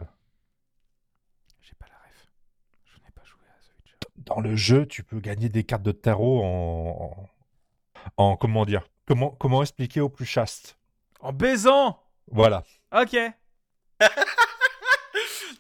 [1.61, 2.27] J'ai pas la ref.
[2.87, 3.97] Je n'ai pas joué à Witcher.
[4.17, 7.29] Dans le jeu, tu peux gagner des cartes de tarot en...
[8.17, 8.25] en...
[8.33, 10.79] en- comment dire comment, comment expliquer au plus chaste
[11.21, 12.01] En baisant
[12.31, 12.65] Voilà.
[12.97, 13.17] Ok.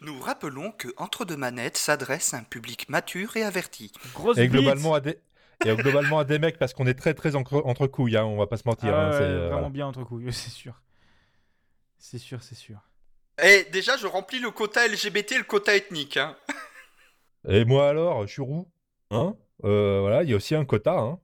[0.00, 3.90] Nous rappelons que Entre deux manettes s'adresse à un public mature et averti.
[4.14, 4.52] Grosse Et bite.
[4.52, 5.18] globalement à des...
[5.64, 8.36] Et globalement à des mecs, parce qu'on est très très entre, entre couilles, hein, on
[8.36, 8.92] va pas se mentir.
[8.94, 9.68] Ah hein, ouais, c'est, euh, vraiment voilà.
[9.70, 10.74] bien entre couilles, c'est sûr.
[11.96, 12.76] C'est sûr, c'est sûr.
[13.42, 16.16] Et déjà, je remplis le quota LGBT et le quota ethnique.
[16.18, 16.36] hein.
[17.48, 18.68] Et moi alors, je suis roux.
[19.10, 20.92] Hein Euh, voilà, il y a aussi un quota.
[20.98, 21.18] Hein.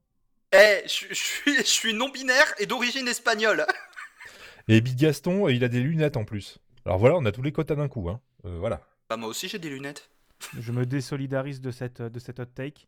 [0.52, 3.66] Eh, je je suis, je suis non-binaire et d'origine espagnole.
[4.68, 6.58] Et Big Gaston, euh, il a des lunettes en plus.
[6.84, 8.08] Alors voilà, on a tous les quotas d'un coup.
[8.08, 8.20] Hein.
[8.44, 8.80] Euh, voilà.
[9.08, 10.10] Bah, moi aussi, j'ai des lunettes.
[10.58, 12.86] Je me désolidarise de cette, de cette hot take.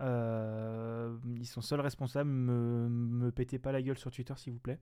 [0.00, 2.28] Euh, ils sont seuls responsables.
[2.30, 4.78] Me, me pétez pas la gueule sur Twitter, s'il vous plaît.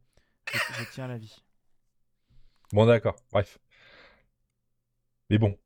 [0.52, 1.42] Je, je tiens à la vie.
[2.72, 3.16] Bon, d'accord.
[3.32, 3.58] Bref.
[5.30, 5.58] Mais bon.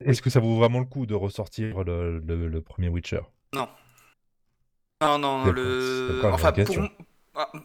[0.00, 3.20] Est-ce que ça vaut vraiment le coup de ressortir le, le- le premier Witcher?
[3.54, 3.68] Non,
[5.18, 6.20] non, C'est le.
[6.32, 6.76] Enfin, pour...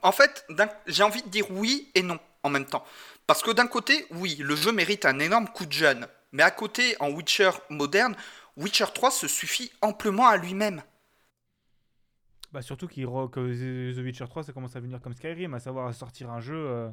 [0.01, 0.45] En fait,
[0.87, 2.83] j'ai envie de dire oui et non en même temps.
[3.27, 6.07] Parce que d'un côté, oui, le jeu mérite un énorme coup de jeune.
[6.31, 8.15] Mais à côté, en Witcher moderne,
[8.57, 10.81] Witcher 3 se suffit amplement à lui-même.
[12.51, 13.39] Bah, surtout qu'il re- que
[13.93, 16.55] The Witcher 3, ça commence à venir comme Skyrim, à savoir à sortir un jeu.
[16.55, 16.89] euh,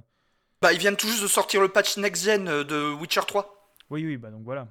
[0.60, 3.72] Bah, ils viennent tout juste de sortir le patch next-gen euh, de Witcher 3.
[3.88, 4.68] Oui, oui, bah donc voilà.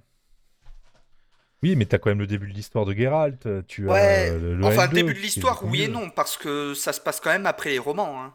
[1.64, 3.45] Oui, mais t'as quand même le début de l'histoire de Geralt.
[3.45, 6.10] euh, Tu Ouais, as le, le enfin, N2 le début de l'histoire, oui et non,
[6.10, 8.22] parce que ça se passe quand même après les romans.
[8.22, 8.34] hein.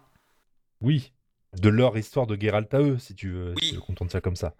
[0.80, 1.12] Oui,
[1.58, 3.62] de leur histoire de Geralt à eux, si tu veux, Oui.
[3.62, 4.54] si tu veux ça comme ça.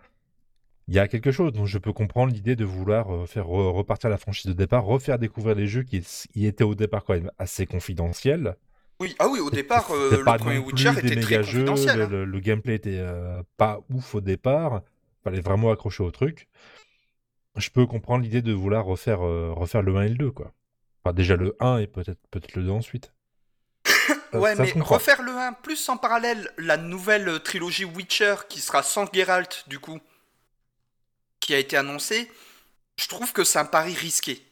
[0.89, 3.71] Il y a quelque chose, donc je peux comprendre l'idée de vouloir euh, faire re-
[3.73, 6.01] repartir la franchise de départ, refaire découvrir les jeux qui,
[6.33, 8.57] qui étaient au départ quand même assez confidentiels.
[8.99, 12.03] Oui, ah oui, au départ, euh, le pas premier Witcher était très jeux, confidentiel.
[12.03, 12.09] hein.
[12.11, 14.83] le- le gameplay était euh, pas ouf au départ,
[15.25, 16.49] fallait vraiment accrocher au truc.
[17.57, 20.53] Je peux comprendre l'idée de vouloir refaire, euh, refaire le 1 et le 2, quoi.
[21.05, 23.13] Enfin, déjà le 1 et peut-être peut-être le 2 ensuite.
[24.33, 28.35] Ça- Ouais, ça mais refaire le 1, plus en parallèle la nouvelle euh, trilogie Witcher
[28.49, 30.01] qui sera sans Geralt, du coup,
[31.41, 32.31] qui a été annoncée,
[32.99, 34.45] je trouve que c'est un pari risqué.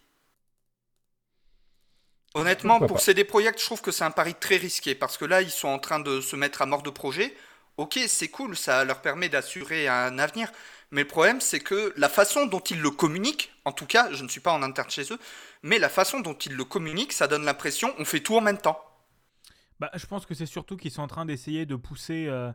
[2.34, 5.24] Honnêtement, Pourquoi pour CD Projekt, je trouve que c'est un pari très risqué parce que
[5.24, 7.34] là, ils sont en train de se mettre à mort de projet.
[7.76, 10.50] Ok, c'est cool, ça leur permet d'assurer un avenir.
[10.90, 14.22] Mais le problème, c'est que la façon dont ils le communiquent, en tout cas, je
[14.24, 15.18] ne suis pas en interne chez eux,
[15.62, 18.58] mais la façon dont ils le communiquent, ça donne l'impression on fait tout en même
[18.58, 18.80] temps.
[19.80, 22.50] Bah, je pense que c'est surtout qu'ils sont en train d'essayer de pousser, euh,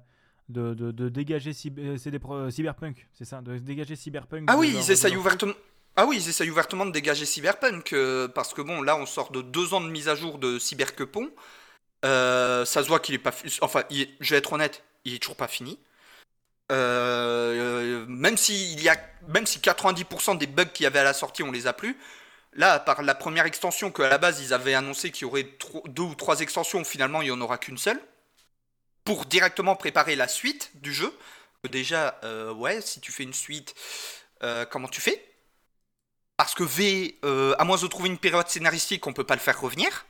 [0.50, 4.46] de, de, de dégager euh, Pro- euh, Cyberpunk, c'est ça, de dégager Cyberpunk.
[4.48, 5.54] Ah oui, leur- ils essayent ouvertement.
[5.96, 9.32] Ah oui, ils essayent ouvertement de dégager Cyberpunk euh, parce que bon, là, on sort
[9.32, 11.30] de deux ans de mise à jour de Cyberquepon.
[12.04, 13.32] Euh, ça se voit qu'il est pas.
[13.32, 15.78] fi- Enfin, est- je vais être honnête, il est toujours pas fini.
[16.72, 18.98] Euh, euh, même si il y a,
[19.28, 21.98] même si 90% des bugs qu'il y avait à la sortie, on les a plus.
[22.54, 25.48] Là, à part la première extension qu'à la base ils avaient annoncé qu'il y aurait
[25.88, 28.00] deux ou trois extensions, finalement il y en aura qu'une seule.
[29.04, 31.14] pour directement préparer la suite du jeu.
[31.70, 33.74] Déjà, euh, ouais, si tu fais une suite,
[34.44, 35.24] euh, comment tu fais?
[36.38, 39.40] Parce que V, euh, à moins de trouver une période scénaristique, on peut pas le
[39.40, 40.06] faire revenir.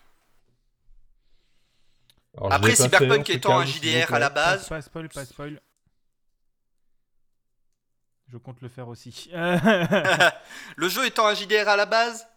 [2.38, 5.62] Alors, Après, Cyberpunk étant cas, un JDR à la base, pas spoil, pas spoil.
[8.34, 9.30] Je compte le faire aussi.
[10.76, 12.28] le jeu étant un JDR à la base,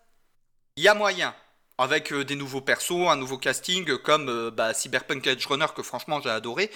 [0.76, 1.34] il y a moyen.
[1.78, 5.82] Avec euh, des nouveaux persos, un nouveau casting, comme euh, bah, Cyberpunk Edge Runner, que
[5.82, 6.70] franchement j'ai adoré,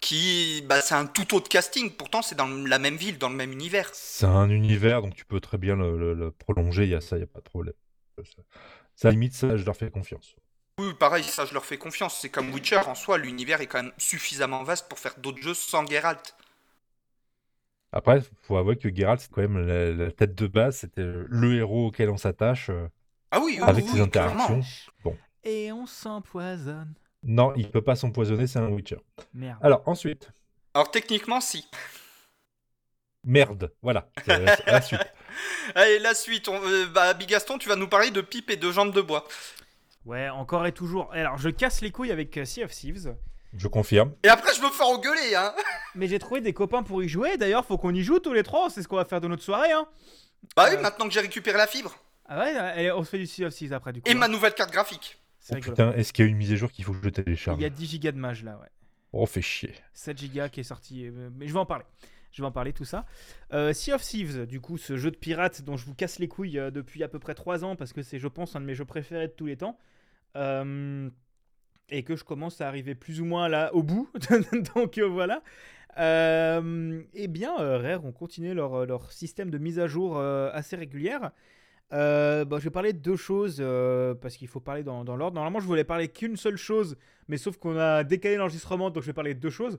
[0.00, 3.34] qui, bah, c'est un tout autre casting, pourtant c'est dans la même ville, dans le
[3.34, 3.90] même univers.
[3.92, 7.02] C'est un univers, donc tu peux très bien le, le- le prolonger, il y a
[7.02, 7.74] ça, il n'y a pas de problème.
[8.16, 8.42] Ça,
[8.94, 10.36] ça, limite, ça, je leur fais confiance.
[10.78, 12.18] Oui, pareil, ça je leur fais confiance.
[12.20, 15.54] C'est comme Witcher en soi, l'univers est quand même suffisamment vaste pour faire d'autres jeux
[15.54, 16.34] sans Geralt.
[17.96, 21.54] Après, faut avouer que Geralt, c'est quand même la, la tête de base, c'était le
[21.56, 22.70] héros auquel on s'attache.
[22.70, 22.88] euh,
[23.30, 24.60] Ah oui, oui, avec oui, ses oui, interactions.
[25.02, 25.16] Bon.
[25.44, 26.94] Et on s'empoisonne.
[27.22, 28.98] Non, il peut pas s'empoisonner, c'est un Witcher.
[29.34, 29.58] Merde.
[29.62, 30.30] Alors, ensuite,
[30.74, 31.66] Alors techniquement, si.
[33.24, 34.08] merde, voilà,
[34.66, 35.00] la suite.
[35.74, 36.48] Allez, la suite.
[36.48, 39.26] On, euh, bah, Bigaston, tu vas nous parler de pipe et de jambes de bois.
[40.04, 41.12] Ouais, encore et toujours.
[41.12, 43.16] Alors, je casse les couilles avec euh, Sea of Thieves.
[43.58, 44.12] Je confirme.
[44.22, 45.54] Et après, je me fais engueuler, hein.
[45.94, 47.36] Mais j'ai trouvé des copains pour y jouer.
[47.36, 48.68] D'ailleurs, faut qu'on y joue tous les trois.
[48.70, 49.72] C'est ce qu'on va faire de notre soirée.
[49.72, 49.86] Hein.
[50.56, 50.82] Bah oui, Euh.
[50.82, 51.96] maintenant que j'ai récupéré la fibre.
[52.28, 54.08] Ah ouais, on se fait du Sea of Thieves après du coup.
[54.08, 54.18] Et hein.
[54.18, 55.18] ma nouvelle carte graphique.
[55.38, 57.08] C'est Oh putain, est-ce qu'il y a une mise à jour qu'il faut que je
[57.08, 58.68] télécharge Il y a 10 gigas de mage là, ouais.
[59.12, 59.72] Oh, fait chier.
[59.94, 61.06] 7 gigas qui est sorti.
[61.06, 61.84] euh, Mais je vais en parler.
[62.32, 63.06] Je vais en parler tout ça.
[63.54, 66.26] Euh, sea of Thieves, du coup, ce jeu de pirate dont je vous casse les
[66.28, 68.74] couilles depuis à peu près 3 ans parce que c'est, je pense, un de mes
[68.74, 69.78] jeux préférés de tous les temps.
[70.34, 71.08] Euh,
[71.88, 74.08] et que je commence à arriver plus ou moins là au bout.
[74.74, 75.42] Donc euh, voilà.
[75.98, 80.76] Euh, eh bien, euh, Rare ont continué leur, leur système de mise à jour assez
[80.76, 81.30] régulière.
[81.92, 83.62] Euh, bah, je vais parler de deux choses
[84.20, 85.36] parce qu'il faut parler dans, dans l'ordre.
[85.36, 86.96] Normalement, je voulais parler qu'une seule chose,
[87.28, 89.78] mais sauf qu'on a décalé l'enregistrement, donc je vais parler de deux choses.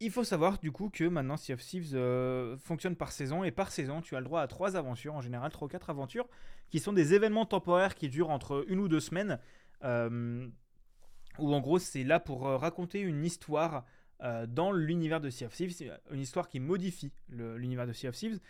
[0.00, 1.98] Il faut savoir du coup que maintenant Sea of Thieves
[2.62, 5.50] fonctionne par saison et par saison tu as le droit à trois aventures en général,
[5.50, 6.28] trois ou quatre aventures
[6.70, 9.40] qui sont des événements temporaires qui durent entre une ou deux semaines
[11.38, 13.84] où en gros c'est là pour euh, raconter une histoire
[14.22, 18.16] euh, dans l'univers de Sea of Thieves, une histoire qui modifie l'univers de Sea of
[18.16, 18.40] Thieves.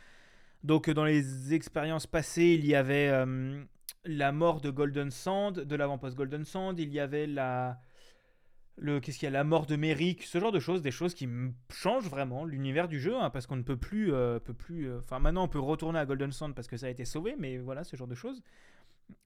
[0.65, 3.63] Donc euh, dans les expériences passées il y avait euh,
[4.05, 7.81] la mort de Golden Sand, de l'avant-poste Golden Sand, il y avait la
[8.81, 11.15] le qu'est-ce qu'il y a la mort de Merrick, ce genre de choses, des choses
[11.15, 11.29] qui
[11.71, 14.99] changent vraiment l'univers du jeu, hein, parce qu'on ne peut plus, euh, peut plus, euh,
[15.01, 17.59] enfin maintenant on peut retourner à Golden Sand parce que ça a été sauvé, mais
[17.59, 18.43] voilà ce genre de choses.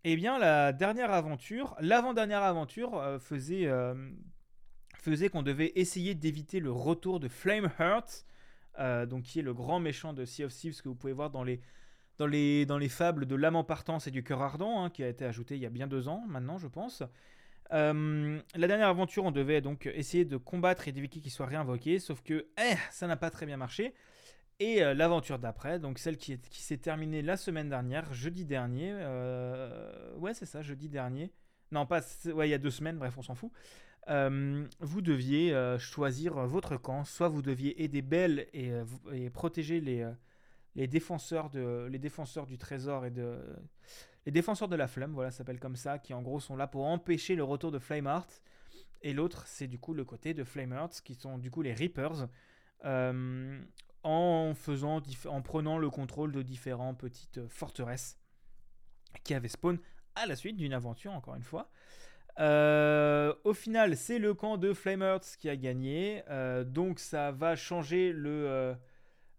[0.05, 3.95] Eh bien la dernière aventure, l'avant-dernière aventure euh, faisait euh,
[4.97, 8.25] faisait qu'on devait essayer d'éviter le retour de Flameheart,
[8.79, 11.31] euh, donc qui est le grand méchant de Sea of Thieves que vous pouvez voir
[11.31, 11.61] dans les
[12.19, 15.25] dans les, fables de l'âme en partance et du cœur ardent, hein, qui a été
[15.25, 17.03] ajouté il y a bien deux ans maintenant, je pense.
[17.71, 22.23] La dernière aventure, on devait donc essayer de combattre et d'éviter qu'il soit réinvoqué, sauf
[22.23, 23.93] que eh, ça n'a pas très bien marché.
[24.61, 28.45] Et euh, l'aventure d'après, donc celle qui, est- qui s'est terminée la semaine dernière, jeudi
[28.45, 31.33] dernier, euh, ouais c'est ça, jeudi dernier,
[31.73, 33.51] non pas, ouais il y a deux semaines, bref on s'en fout,
[34.09, 38.73] Euh, vous deviez choisir votre camp, soit vous deviez aider Belle et,
[39.31, 43.39] protéger les, défenseurs de, les défenseurs du trésor et de...
[44.27, 46.85] Les défenseurs de la flamme, voilà, s'appelle comme ça, qui en gros sont là pour
[46.87, 48.43] empêcher le retour de Flameheart.
[49.03, 52.29] Et l'autre, c'est du coup le côté de Flameheart, qui sont du coup les Reapers,
[54.05, 54.55] en,
[55.43, 58.19] prenant le contrôle de différentes petites euh, forteresses
[59.25, 59.79] qui avaient spawn
[60.15, 61.71] à la suite d'une aventure, encore une fois.
[62.41, 67.57] Euh, au final, c'est le camp de Flameheart qui a gagné, euh, donc ça va
[67.57, 68.75] changer le,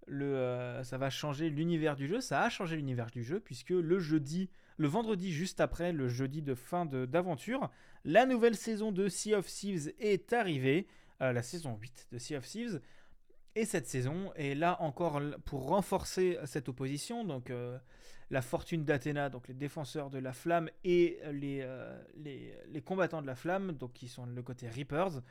[0.05, 2.21] le, ça va changer l'univers du jeu.
[2.21, 6.43] Ça a changé l'univers du jeu puisque le jeudi, le vendredi juste après le jeudi
[6.43, 7.71] de fin d'aventure,
[8.05, 10.87] la nouvelle saison de Sea of Thieves est arrivée,
[11.19, 12.81] la saison 8 de Sea of Thieves.
[13.55, 17.23] Et cette saison est là encore pour renforcer cette opposition.
[17.23, 17.77] Donc euh,
[18.31, 23.21] la fortune d'Athéna, donc les défenseurs de la flamme et les, euh, les, les combattants
[23.21, 25.21] de la flamme, donc qui sont le côté Reapers,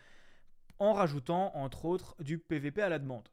[0.79, 3.29] en rajoutant entre autres du PVP à la demande.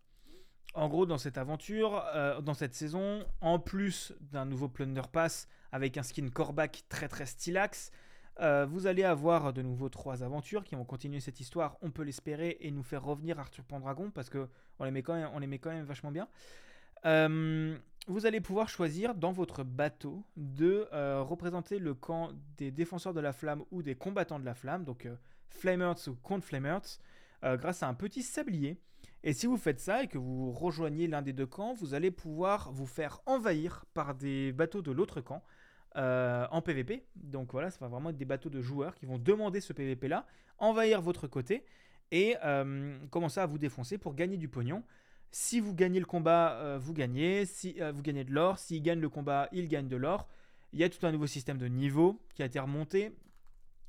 [0.76, 5.48] En gros, dans cette aventure, euh, dans cette saison, en plus d'un nouveau Plunder Pass
[5.72, 7.92] avec un skin Corbac très très stylax,
[8.42, 12.04] euh, vous allez avoir de nouveau trois aventures qui vont continuer cette histoire, on peut
[12.04, 14.48] l'espérer, et nous faire revenir Arthur Pendragon parce que
[14.80, 16.28] on les met quand même, les met quand même vachement bien.
[17.06, 17.78] Euh,
[18.08, 23.20] vous allez pouvoir choisir dans votre bateau de euh, représenter le camp des défenseurs de
[23.20, 25.08] la flamme ou des combattants de la flamme, donc
[25.50, 27.00] Flamehearts ou contre Flamehearts,
[27.44, 28.80] euh, grâce à un petit sablier.
[29.24, 32.10] Et si vous faites ça et que vous rejoignez l'un des deux camps, vous allez
[32.10, 35.44] pouvoir vous faire envahir par des bateaux de l'autre camp
[35.96, 37.04] euh, en PvP.
[37.16, 40.08] Donc voilà, ça va vraiment être des bateaux de joueurs qui vont demander ce PvP
[40.08, 40.28] là,
[40.60, 41.66] envahir votre côté
[42.12, 44.84] et euh, commencer à vous défoncer pour gagner du pognon.
[45.32, 47.46] Si vous gagnez le combat, euh, vous gagnez.
[47.46, 50.28] Si vous gagnez de l'or, s'ils gagnent le combat, ils gagnent de l'or.
[50.74, 53.16] Il y a tout un nouveau système de niveau qui a été remonté.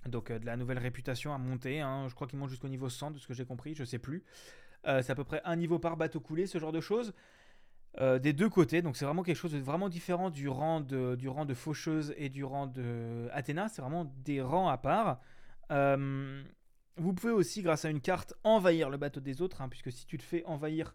[0.07, 1.80] Donc de la nouvelle réputation à monter.
[1.80, 2.09] Hein.
[2.09, 4.24] Je crois qu'ils montent jusqu'au niveau 100 de ce que j'ai compris, je sais plus.
[4.84, 7.12] c'est à peu près un niveau par bateau coulé, ce genre de choses.
[7.99, 8.82] Euh, des deux côtés.
[8.82, 12.14] Donc c'est vraiment quelque chose de vraiment différent du rang de, du rang de Faucheuse
[12.16, 13.68] et du rang de Athéna.
[13.68, 15.20] C'est vraiment des rangs à part.
[15.72, 16.43] Euh,
[16.97, 20.07] vous pouvez aussi, grâce à une carte, envahir le bateau des autres, hein, puisque si
[20.07, 20.95] tu te fais envahir,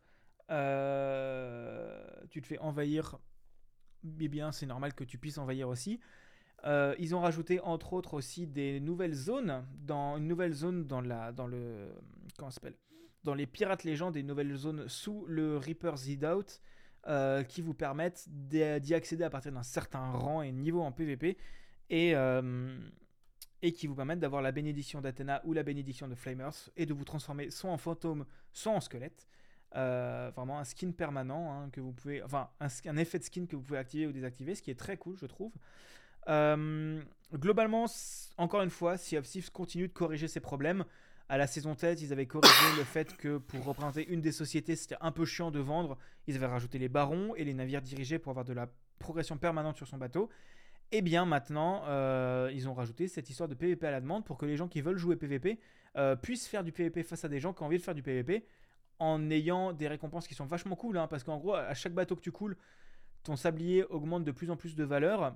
[0.51, 3.17] euh, tu te fais envahir,
[4.19, 5.99] eh bien c'est normal que tu puisses envahir aussi.
[6.65, 11.31] ils ont rajouté entre autres aussi des nouvelles zones, dans une nouvelle zone dans la,
[11.31, 11.93] dans le,
[12.37, 12.77] comment s'appelle,
[13.23, 16.61] dans les pirates légendes, des nouvelles zones sous le Reaper's Hideout
[17.07, 21.37] euh, qui vous permettent d'y accéder à partir d'un certain rang et niveau en PvP
[21.91, 22.79] et, euh,
[23.61, 26.93] et qui vous permettent d'avoir la bénédiction d'Athéna ou la bénédiction de Flamers et de
[26.95, 29.27] vous transformer soit en fantôme, soit en squelette.
[29.75, 33.55] Euh, vraiment un skin permanent hein, que vous pouvez, enfin un, effet de skin que
[33.55, 35.53] vous pouvez activer ou désactiver, ce qui est très cool, je trouve.
[37.35, 37.85] globalement,
[38.37, 40.85] encore une fois, of Thieves continue de corriger ses problèmes.
[41.27, 44.75] À la saison tête, ils avaient corrigé le fait que pour représenter une des sociétés,
[44.75, 45.97] c'était un peu chiant de vendre.
[46.27, 48.67] Ils avaient rajouté les barons et les navires dirigés pour avoir de la
[48.99, 50.29] progression permanente sur son bateau.
[50.91, 54.23] Et eh bien maintenant, euh, ils ont rajouté cette histoire de PVP à la demande
[54.23, 55.59] pour que les gens qui veulent jouer PVP
[55.97, 58.03] euh, puissent faire du PVP face à des gens qui ont envie de faire du
[58.03, 58.45] PVP
[58.99, 60.99] en ayant des récompenses qui sont vachement cool.
[60.99, 62.55] Hein, parce qu'en gros, à chaque bateau que tu coules,
[63.23, 65.35] ton sablier augmente de plus en plus de valeur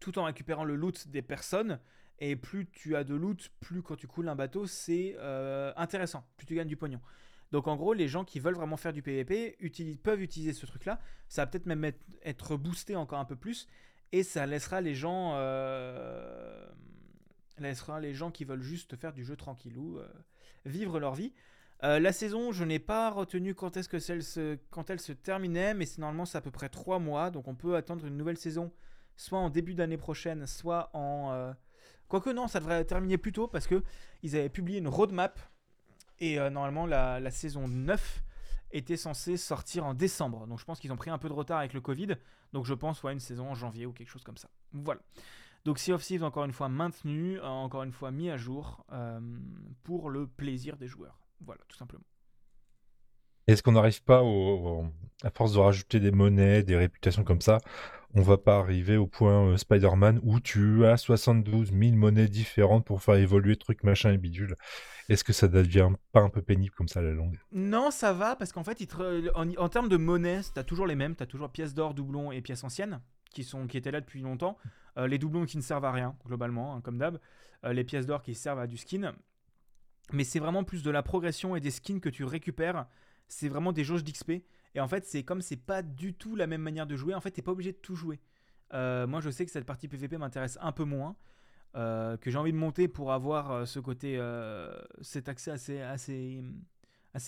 [0.00, 1.78] tout en récupérant le loot des personnes.
[2.20, 6.24] Et plus tu as de loot, plus quand tu coules un bateau, c'est euh, intéressant.
[6.36, 7.00] Plus tu gagnes du pognon.
[7.52, 9.56] Donc en gros, les gens qui veulent vraiment faire du PVP
[10.02, 11.00] peuvent utiliser ce truc-là.
[11.28, 11.90] Ça va peut-être même
[12.22, 13.68] être, boosté encore un peu plus.
[14.10, 16.66] Et ça laissera les gens, euh,
[17.58, 20.08] laissera les gens qui veulent juste faire du jeu tranquillou, euh,
[20.64, 21.32] vivre leur vie.
[21.82, 25.74] la saison, je n'ai pas retenu quand est-ce que celle se, quand elle se terminait,
[25.74, 28.38] mais c'est normalement c'est à peu près 3 mois, donc on peut attendre une nouvelle
[28.38, 28.72] saison,
[29.16, 31.54] soit en début d'année prochaine, soit en
[32.08, 33.82] Quoique non, ça devrait terminer plus tôt parce que
[34.22, 35.38] ils avaient publié une roadmap
[36.20, 38.22] et euh, normalement la, saison 9
[38.72, 40.46] était censée sortir en décembre.
[40.46, 42.16] Donc je pense qu'ils ont pris un peu de retard avec le Covid.
[42.52, 44.48] Donc je pense ouais, une saison en janvier ou quelque chose comme ça.
[44.72, 45.00] Voilà.
[45.64, 48.84] Donc Sea of Thieves encore une fois maintenu, euh, encore une fois mis à jour
[48.92, 49.20] euh,
[49.82, 51.20] pour le plaisir des joueurs.
[51.40, 52.04] Voilà, tout simplement.
[53.48, 54.22] Est-ce qu'on n'arrive pas,
[55.24, 57.58] à force de rajouter des monnaies, des réputations comme ça,
[58.14, 62.86] on va pas arriver au point euh, Spider-Man où tu as 72 000 monnaies différentes
[62.86, 64.56] pour faire évoluer truc machin et bidule.
[65.08, 67.38] Est-ce que ça devient pas un peu pénible comme ça à la longue?
[67.52, 68.86] Non, ça va parce qu'en fait,
[69.34, 71.16] en, termes de monnaie, tu as toujours les mêmes.
[71.16, 74.20] Tu as toujours pièces d'or, doublons et pièces anciennes qui, sont, qui étaient là depuis
[74.20, 74.58] longtemps.
[74.98, 77.18] Euh, les doublons qui ne servent à rien, globalement, hein, comme d'hab.
[77.64, 79.14] Euh, les pièces d'or qui servent à du skin.
[80.12, 82.86] Mais c'est vraiment plus de la progression et des skins que tu récupères.
[83.28, 84.42] C'est vraiment des jauges d'XP.
[84.74, 87.20] Et en fait, c'est comme c'est pas du tout la même manière de jouer, en
[87.20, 88.20] fait, t'es pas obligé de tout jouer.
[88.74, 91.16] Euh, moi, je sais que cette partie PVP m'intéresse un peu moins.
[91.76, 94.20] Euh, que j'ai envie de monter pour avoir euh, ce côté,
[95.02, 95.50] cet accès
[95.82, 96.42] à ces,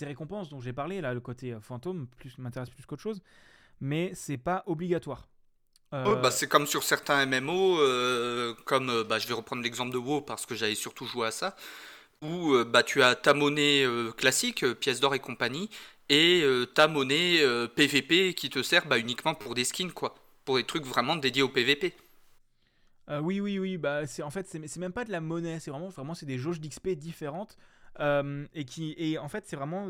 [0.01, 3.21] récompenses dont j'ai parlé, là, le côté fantôme, m'intéresse plus qu'autre chose,
[3.79, 5.27] mais c'est pas obligatoire.
[5.91, 7.77] bah, c'est comme sur certains MMO,
[8.65, 11.55] comme bah, je vais reprendre l'exemple de WoW parce que j'avais surtout joué à ça,
[12.21, 13.85] où bah, tu as ta monnaie
[14.17, 15.69] classique, pièces d'or et compagnie,
[16.11, 17.39] et euh, ta monnaie
[17.73, 20.13] PVP euh, qui te sert bah, uniquement pour des skins, quoi.
[20.43, 21.93] Pour des trucs vraiment dédiés au PVP.
[23.09, 23.77] Euh, oui, oui, oui.
[23.77, 25.61] Bah, c'est en fait, c'est même pas de la monnaie.
[25.61, 27.57] C'est vraiment, vraiment, c'est des jauges d'XP différentes
[27.97, 29.89] et qui, et en fait, c'est vraiment,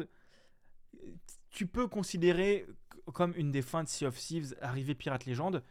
[1.49, 2.67] tu peux considérer
[3.13, 5.63] comme une des fins de Sea of Thieves arriver Pirate Legend.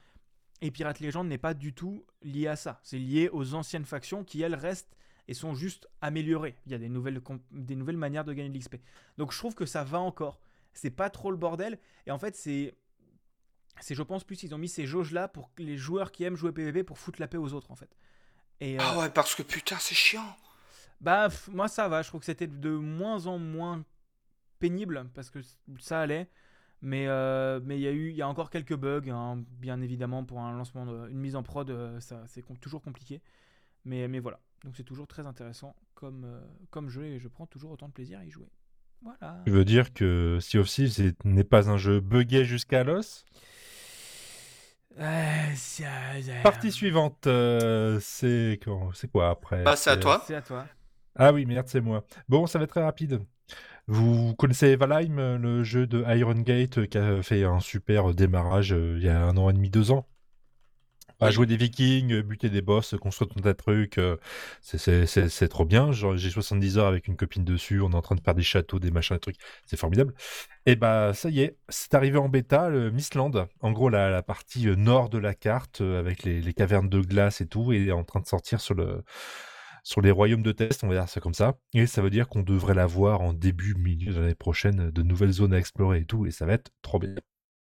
[0.63, 2.81] Et Pirate Legend n'est pas du tout lié à ça.
[2.83, 4.97] C'est lié aux anciennes factions qui elles restent
[5.31, 6.57] et sont juste améliorés.
[6.67, 7.23] Il y a des nouvelles,
[7.53, 8.79] des nouvelles manières de gagner de l'XP.
[9.17, 10.41] Donc je trouve que ça va encore.
[10.73, 11.79] C'est pas trop le bordel.
[12.07, 12.75] Et en fait, c'est.
[13.81, 16.53] C'est, je pense, plus ils ont mis ces jauges-là pour les joueurs qui aiment jouer
[16.53, 17.97] PvP pour foutre la paix aux autres, en fait.
[18.61, 20.37] Et, euh, Ah ouais, parce que putain, c'est chiant.
[21.01, 22.03] Bah, moi, ça va.
[22.03, 23.85] Je trouve que c'était de moins en moins
[24.59, 25.39] pénible parce que
[25.79, 26.29] ça allait.
[26.83, 29.81] Mais euh, mais il y a eu il y a encore quelques bugs hein, bien
[29.83, 33.21] évidemment pour un lancement de, une mise en prod euh, ça c'est toujours compliqué
[33.85, 36.41] mais mais voilà donc c'est toujours très intéressant comme, euh,
[36.71, 38.49] comme jeu et je prends toujours autant de plaisir à y jouer.
[39.03, 39.43] Voilà.
[39.47, 43.25] Tu veux dire que Sea of Thieves n'est pas un jeu buggé jusqu'à l'os?
[46.43, 48.61] Partie suivante, euh, c'est
[49.11, 49.63] quoi après?
[49.65, 50.23] Bah, C'est à toi.
[50.27, 50.67] C'est à toi.
[51.17, 52.05] Ah oui, merde, c'est moi.
[52.29, 53.21] Bon, ça va être très rapide.
[53.87, 58.97] Vous connaissez Valheim, le jeu de Iron Gate qui a fait un super démarrage euh,
[58.99, 60.07] il y a un an et demi, deux ans?
[61.21, 64.17] À jouer des vikings, euh, buter des boss, construire tout un tas de trucs, euh,
[64.63, 65.93] c'est- trop bien.
[65.93, 68.79] J'ai 70 heures avec une copine dessus, on est en train de faire des châteaux,
[68.79, 70.15] des machins, des trucs, c'est formidable.
[70.67, 74.69] Et bah ça y est, c'est arrivé en bêta, le Mistland, en gros la, partie
[74.69, 78.21] euh, nord de la carte, avec les, cavernes de glace et tout, est en train
[78.21, 79.03] de sortir sur, le,
[79.85, 81.59] sur les royaumes de test, on va dire ça comme ça.
[81.75, 85.03] Et ça veut dire qu'on devrait la voir en début, milieu de l'année prochaine, de
[85.03, 87.15] nouvelles zones à explorer et tout, et ça va être trop bien.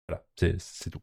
[0.09, 1.01] Voilà, c'est tout.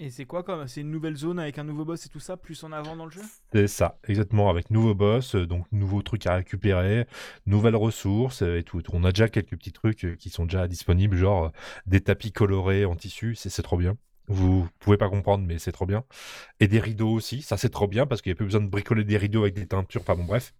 [0.00, 2.36] Et c'est quoi comme C'est une nouvelle zone avec un nouveau boss et tout ça,
[2.36, 3.22] plus en avant dans le jeu?
[3.52, 7.08] C'est ça, exactement, avec nouveaux boss, euh, donc nouveaux trucs à récupérer,
[7.46, 8.80] nouvelles ressources euh, et tout.
[8.92, 11.50] On a déjà quelques petits trucs euh, qui sont déjà disponibles, genre
[11.86, 13.96] des tapis colorés en tissu, c'est trop bien.
[14.28, 16.04] Vous pouvez pas comprendre, mais c'est trop bien.
[16.60, 18.68] Et des rideaux aussi, ça c'est trop bien parce qu'il n'y a plus besoin de
[18.68, 20.54] bricoler des rideaux avec des teintures, enfin bon, bref.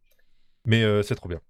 [0.65, 1.41] Mais c'est trop bien.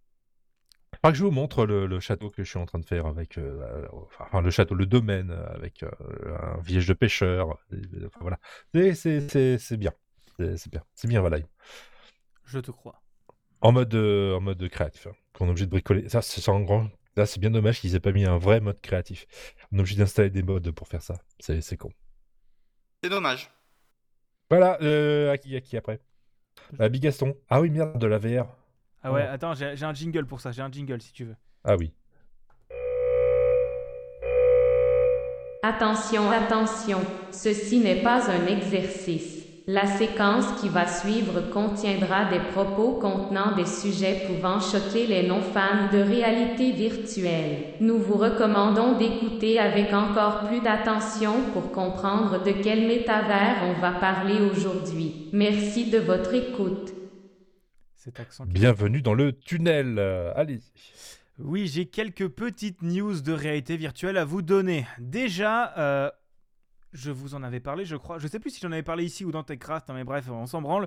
[0.97, 3.07] Faudra que je vous montre le, le château que je suis en train de faire
[3.07, 5.91] avec, euh, euh, enfin le château, le domaine euh, avec euh,
[6.41, 7.59] un village de pêcheurs.
[8.07, 8.39] Enfin voilà,
[8.75, 9.93] C'est- c'est c'est- c'est bien,
[10.39, 11.45] c'est bien, c'est bien Valheim.
[12.45, 13.01] Je te crois.
[13.61, 16.09] En mode, euh, en mode créatif, hein, qu'on est obligé de bricoler.
[16.09, 16.89] Ça, c'est en grand.
[17.17, 19.27] Là, c'est bien dommage qu'ils aient pas mis un vrai mode créatif.
[19.73, 21.15] On est obligé d'installer des modes pour faire ça.
[21.41, 21.91] C'est c'est con.
[23.03, 23.51] C'est dommage.
[24.51, 26.01] Voilà, euh, à qui, à qui après?
[26.81, 27.37] À Bigaston.
[27.51, 28.58] Ah oui, merde, de la VR.
[29.03, 29.33] Ah ouais, Oh.
[29.35, 31.37] attends, j'ai j'ai un jingle pour ça, j'ai un jingle si tu veux.
[31.65, 31.93] Ah oui.
[35.63, 36.99] Attention, attention,
[37.31, 39.37] ceci n'est pas un exercice.
[39.67, 45.91] La séquence qui va suivre contiendra des propos contenant des sujets pouvant choquer les non-fans
[45.93, 47.75] de réalité virtuelle.
[47.81, 53.91] Nous vous recommandons d'écouter avec encore plus d'attention pour comprendre de quel métavers on va
[53.91, 55.29] parler aujourd'hui.
[55.35, 56.95] Merci de votre écoute.
[57.99, 58.47] Cet accent.
[58.47, 59.99] Bienvenue dans le tunnel.
[60.37, 60.61] allez.
[61.41, 64.87] Oui, j'ai quelques petites news de réalité virtuelle à vous donner.
[65.01, 66.09] Déjà, euh,
[66.93, 68.21] je vous en avais parlé, je crois.
[68.21, 70.47] Je sais plus si j'en avais parlé ici ou dans TechCraft, hein, mais bref, on
[70.47, 70.87] s'en branle.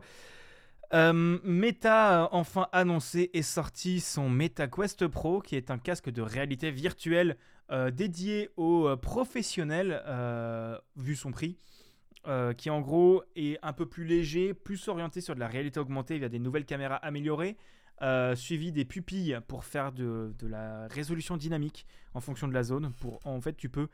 [0.94, 6.10] Euh, Meta a enfin annoncé et sorti son Meta Quest Pro, qui est un casque
[6.10, 7.36] de réalité virtuelle
[7.72, 11.58] euh, dédié aux professionnels, euh, vu son prix.
[12.28, 15.80] Euh, qui en gros est un peu plus léger, plus orienté sur de la réalité
[15.80, 17.58] augmentée via des nouvelles caméras améliorées,
[18.04, 22.94] euh, suivi des pupilles pour faire de, la résolution dynamique en fonction de la zone.
[22.94, 23.88] Pour, en fait, tu peux.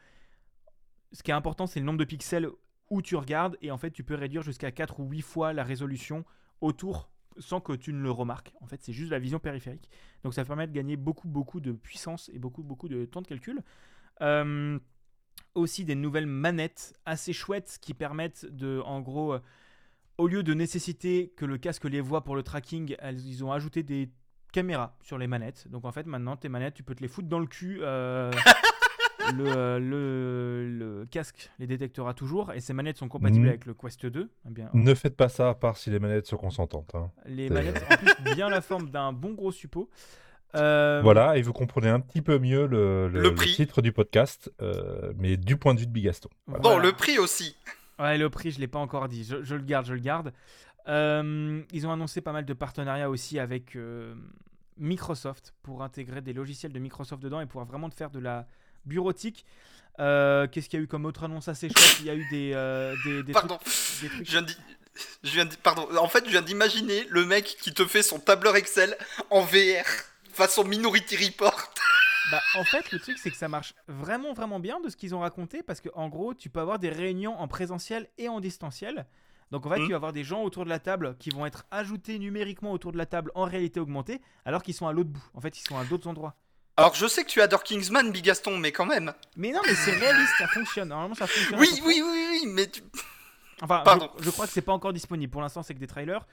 [1.14, 2.50] Ce qui est important, c'est le nombre de pixels
[2.90, 5.64] où tu regardes, et en fait, tu peux réduire jusqu'à 4 ou 8 fois la
[5.64, 6.26] résolution
[6.62, 7.10] autour
[7.40, 8.54] sans que tu ne le remarques.
[8.62, 9.90] En fait, c'est juste la vision périphérique.
[10.24, 13.28] Donc, ça permet de gagner beaucoup, beaucoup de puissance et beaucoup, beaucoup de temps de
[13.28, 13.62] calcul.
[14.22, 14.80] Euh,
[15.58, 19.40] aussi des nouvelles manettes assez chouettes qui permettent de, en gros, euh,
[20.18, 23.52] au lieu de nécessiter que le casque les voit pour le tracking, elles- ils ont
[23.52, 24.10] ajouté des
[24.54, 25.68] caméras sur les manettes.
[25.70, 27.80] Donc en fait, maintenant, tes manettes, tu peux te les foutre dans le cul.
[27.82, 28.32] euh,
[29.36, 30.70] le, euh, le,
[31.02, 33.50] le casque les détectera toujours et ces manettes sont compatibles Mhm.
[33.50, 34.30] avec le Quest 2.
[34.48, 36.96] Eh bien, Ne faites pas ça à part si les manettes sont consentantes.
[36.96, 37.12] hein.
[37.26, 39.90] les manettes en plus bien la forme d'un bon gros suppôt.
[40.56, 43.54] Euh, Voilà, et vous comprenez un petit peu mieux le, le- Le le prix.
[43.56, 46.30] titre du podcast, euh, mais du point de vue de Bigaston.
[46.48, 46.62] Voilà.
[46.64, 47.56] Bon, le prix aussi.
[48.00, 49.24] Ouais, le prix, je l'ai pas encore dit.
[49.24, 50.32] Je, je le garde, je le garde.
[50.88, 54.16] Euh, ils ont annoncé pas mal de partenariats aussi avec euh,
[54.78, 58.46] Microsoft pour intégrer des logiciels de Microsoft dedans et pouvoir vraiment faire de la
[58.86, 59.46] bureautique.
[60.00, 61.98] Euh, Qu'est-ce qu'il y a eu comme autre annonce assez chouette?
[62.02, 63.58] Il y a eu des, euh, des, des Pardon.
[63.58, 64.52] trucs- des trucs- Je viens de...
[65.24, 65.56] Je viens de...
[65.62, 65.88] Pardon.
[66.00, 68.96] En fait, je viens d'imaginer le mec qui te fait son tableur Excel
[69.30, 69.84] en VR,
[70.38, 71.74] façon Minority Report.
[72.30, 75.16] Bah, en fait, le truc, c'est que ça marche vraiment, vraiment bien de ce qu'ils
[75.16, 78.42] ont raconté parce que, en gros, tu peux avoir des réunions en présentiel et en
[78.42, 79.06] distanciel.
[79.52, 79.86] Donc, en fait, Mhm.
[79.86, 82.92] tu vas avoir des gens autour de la table qui vont être ajoutés numériquement autour
[82.92, 85.24] de la table en réalité augmentée alors qu'ils sont à l'autre bout.
[85.36, 86.36] En fait, ils sont à d'autres endroits.
[86.76, 89.14] Alors, je sais que tu adores Kingsman, Bigaston, mais quand même.
[89.38, 90.90] Mais non, mais c'est réaliste, ça fonctionne.
[90.90, 91.58] Normalement, ça fonctionne.
[91.62, 92.84] Oui, oui, oui, oui, mais tu...
[93.62, 94.12] Enfin, Pardon.
[94.20, 95.32] Je, je crois que c'est pas encore disponible.
[95.32, 96.26] Pour l'instant, c'est que des trailers.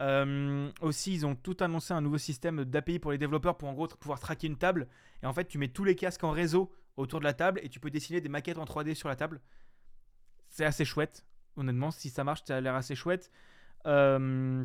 [0.00, 3.72] Euh, aussi, ils ont tout annoncé un nouveau système d'API pour les développeurs pour en
[3.72, 4.88] gros pouvoir traquer une table.
[5.22, 7.68] Et en fait, tu mets tous les casques en réseau autour de la table et
[7.68, 9.40] tu peux dessiner des maquettes en 3D sur la table.
[10.48, 11.24] C'est assez chouette.
[11.56, 13.30] Honnêtement, si ça marche, ça a l'air assez chouette.
[13.86, 14.64] Euh,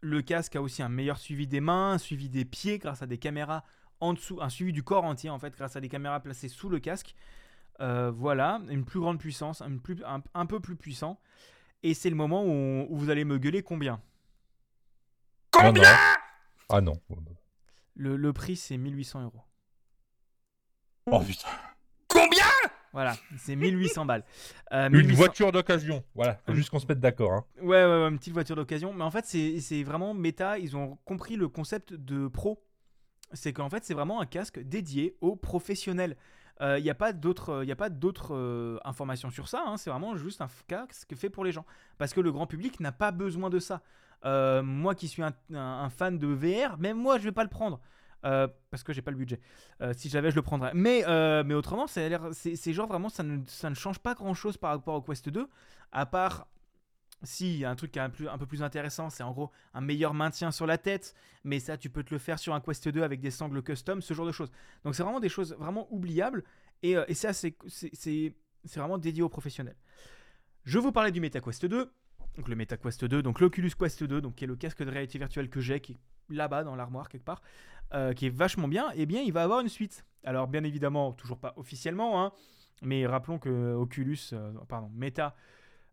[0.00, 3.06] le casque a aussi un meilleur suivi des mains, un suivi des pieds grâce à
[3.06, 3.64] des caméras
[4.00, 6.68] en dessous, un suivi du corps entier en fait grâce à des caméras placées sous
[6.68, 7.14] le casque.
[7.80, 11.18] Euh, voilà, une plus grande puissance, un, peu plus puissant.
[11.82, 14.00] Et c'est le moment où vous allez me gueuler combien?
[15.58, 15.82] Ah non.
[16.68, 16.94] Ah non.
[17.96, 19.42] le, le prix c'est 1800 euros.
[21.06, 21.48] Oh putain.
[22.08, 22.44] Combien
[22.92, 24.24] Voilà, c'est 1800 balles.
[24.72, 26.04] Euh, Une 1800 voiture d'occasion.
[26.14, 27.32] Voilà, faut juste qu'on se mette d'accord.
[27.32, 27.44] Hein.
[27.60, 28.92] Ouais, ouais, ouais, une petite voiture d'occasion.
[28.92, 30.58] Mais en fait, c'est c'est vraiment méta.
[30.58, 32.62] Ils ont compris le concept de pro.
[33.32, 36.16] C'est qu'en fait, c'est vraiment un casque dédié aux professionnels.
[36.62, 39.62] Il n'y a pas d'autres y a pas d'autres euh, informations sur ça.
[39.66, 39.76] hein.
[39.78, 41.64] C'est vraiment juste un casque fait pour les gens.
[41.96, 43.82] Parce que le grand public n'a pas besoin de ça.
[44.24, 47.80] Euh, moi qui suis un, fan de VR, même moi je vais pas le prendre.
[48.26, 49.40] Euh, parce que j'ai pas le budget.
[49.80, 50.72] Euh, si j'avais, je le prendrais.
[50.74, 51.04] Mais,
[51.44, 54.94] mais autrement, c'est genre vraiment, ça ne, ça ne change pas grand chose par rapport
[54.96, 55.48] au Quest 2.
[55.92, 56.46] À part,
[57.22, 59.22] si, il y a un truc qui est un, plus- un peu plus intéressant, c'est
[59.22, 61.14] en gros un meilleur maintien sur la tête.
[61.44, 64.02] Mais ça, tu peux te le faire sur un Quest 2 avec des sangles custom,
[64.02, 64.50] ce genre de choses.
[64.84, 66.44] Donc c'est vraiment des choses vraiment oubliables.
[66.82, 67.54] Et, et ça, c'est
[68.76, 69.76] vraiment dédié aux professionnels.
[70.64, 71.90] Je vous parlais du MetaQuest 2.
[72.40, 75.18] Donc le MetaQuest 2, donc l'Oculus Quest 2, donc qui est le casque de réalité
[75.18, 75.98] virtuelle que j'ai, qui est
[76.30, 77.42] là-bas dans l'armoire quelque part,
[77.92, 80.06] euh, qui est vachement bien, et bien il va avoir une suite.
[80.24, 82.32] Alors bien évidemment, toujours pas officiellement, hein,
[82.80, 85.36] mais rappelons que Oculus, euh, pardon, Meta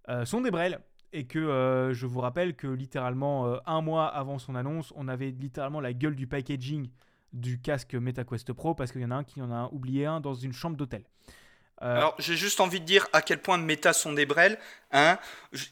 [0.07, 0.79] euh, sont des brels,
[1.11, 5.81] et que je vous rappelle que littéralement un mois avant son annonce, on avait littéralement
[5.81, 6.89] la gueule du packaging
[7.33, 10.21] du casque MetaQuest Pro, parce qu'il y en a un qui en a oublié un
[10.21, 11.03] dans une chambre d'hôtel.
[11.83, 14.57] Euh, Alors, j'ai juste envie de dire à quel point Meta sont des brels.
[14.91, 15.19] Hein.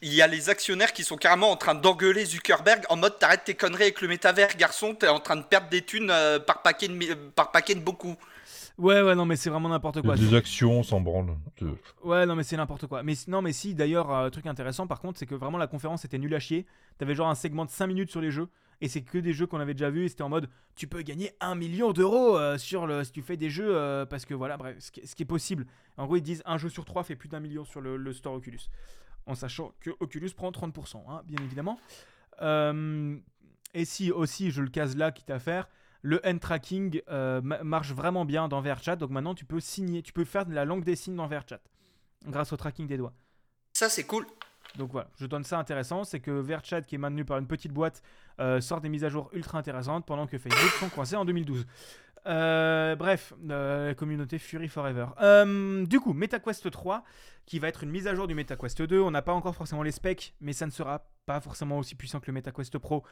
[0.02, 3.46] Il y a les actionnaires qui sont carrément en train d'engueuler Zuckerberg en mode t'arrêtes
[3.46, 6.62] tes conneries avec le métavers, garçon, t'es en train de perdre des thunes euh, par,
[6.62, 8.16] paquet de, par paquet de beaucoup.
[8.78, 10.16] ouais, ouais, non, mais c'est vraiment n'importe quoi.
[10.16, 11.36] Des actions, on s'en branle.
[11.64, 11.72] Euh,
[12.04, 13.02] Ouais, non, mais c'est n'importe quoi.
[13.02, 16.06] Mais non, mais si, d'ailleurs, un truc intéressant par contre, c'est que vraiment la conférence
[16.06, 16.68] était nulle à chier.
[17.00, 18.48] T'avais genre un segment de 5 minutes sur les jeux,
[18.82, 21.02] et c'est que des jeux qu'on avait déjà vus, et c'était en mode tu peux
[21.02, 24.34] gagner 1 million d'euros euh, sur le, si tu fais des jeux, euh, parce que
[24.34, 25.66] voilà, bref, ce qui, ce qui est possible.
[25.98, 28.14] En gros, ils disent un jeu sur 3 fait plus d'un million sur le, le
[28.14, 28.70] store Oculus.
[29.26, 31.80] En sachant que Oculus prend 30%, hein, bien évidemment.
[32.42, 33.18] Euh,
[33.74, 35.68] et si aussi, je le case là, quitte à faire,
[36.02, 40.14] le hand tracking ma- marche vraiment bien dans VRChat, donc maintenant tu peux signer, tu
[40.14, 41.62] peux faire de la langue des signes dans VRChat
[42.28, 43.14] grâce au tracking des doigts.
[43.74, 44.26] Ça, c'est cool.
[44.78, 47.72] Donc voilà, je donne ça intéressant, c'est que VRChat qui est maintenu par une petite
[47.72, 48.02] boîte
[48.40, 51.66] euh, sort des mises à jour ultra intéressantes pendant que Facebook sont coincés en 2012.
[52.28, 55.08] Euh, bref, euh, communauté Fury Forever.
[55.22, 57.04] Euh, du coup, MetaQuest 3,
[57.46, 59.00] qui va être une mise à jour du MetaQuest 2.
[59.00, 62.20] On n'a pas encore forcément les specs, mais ça ne sera pas forcément aussi puissant
[62.20, 63.04] que le MetaQuest Pro.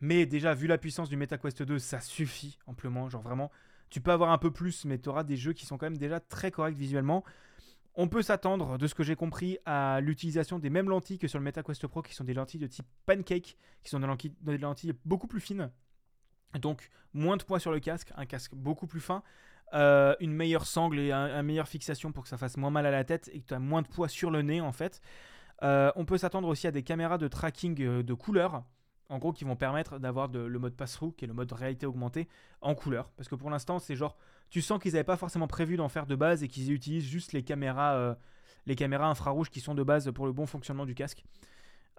[0.00, 3.08] Mais déjà, vu la puissance du MetaQuest 2, ça suffit amplement.
[3.08, 3.50] Genre vraiment,
[3.90, 5.96] tu peux avoir un peu plus, mais tu auras des jeux qui sont quand même
[5.96, 7.24] déjà très corrects visuellement.
[7.98, 11.38] On peut s'attendre, de ce que j'ai compris, à l'utilisation des mêmes lentilles que sur
[11.38, 14.00] le MetaQuest Pro, qui sont des lentilles de type pancake, qui sont
[14.42, 15.70] des lentilles, beaucoup plus fines.
[16.60, 19.22] Donc, moins de poids sur le casque, un casque beaucoup plus fin,
[19.72, 22.84] euh, une meilleure sangle et un, un meilleure fixation pour que ça fasse moins mal
[22.84, 25.00] à la tête et que tu as moins de poids sur le nez, en fait.
[25.62, 28.62] Euh, on peut s'attendre aussi à des caméras de tracking euh, de couleur,
[29.08, 32.28] en gros, qui vont permettre d'avoir le mode pass-through, qui est le mode réalité augmentée,
[32.60, 33.10] en couleur.
[33.16, 34.16] Parce que pour l'instant, c'est genre,
[34.50, 37.32] tu sens qu'ils n'avaient pas forcément prévu d'en faire de base et qu'ils utilisent juste
[37.32, 38.14] les caméras, euh,
[38.66, 41.24] les caméras infrarouges qui sont de base pour le bon fonctionnement du casque.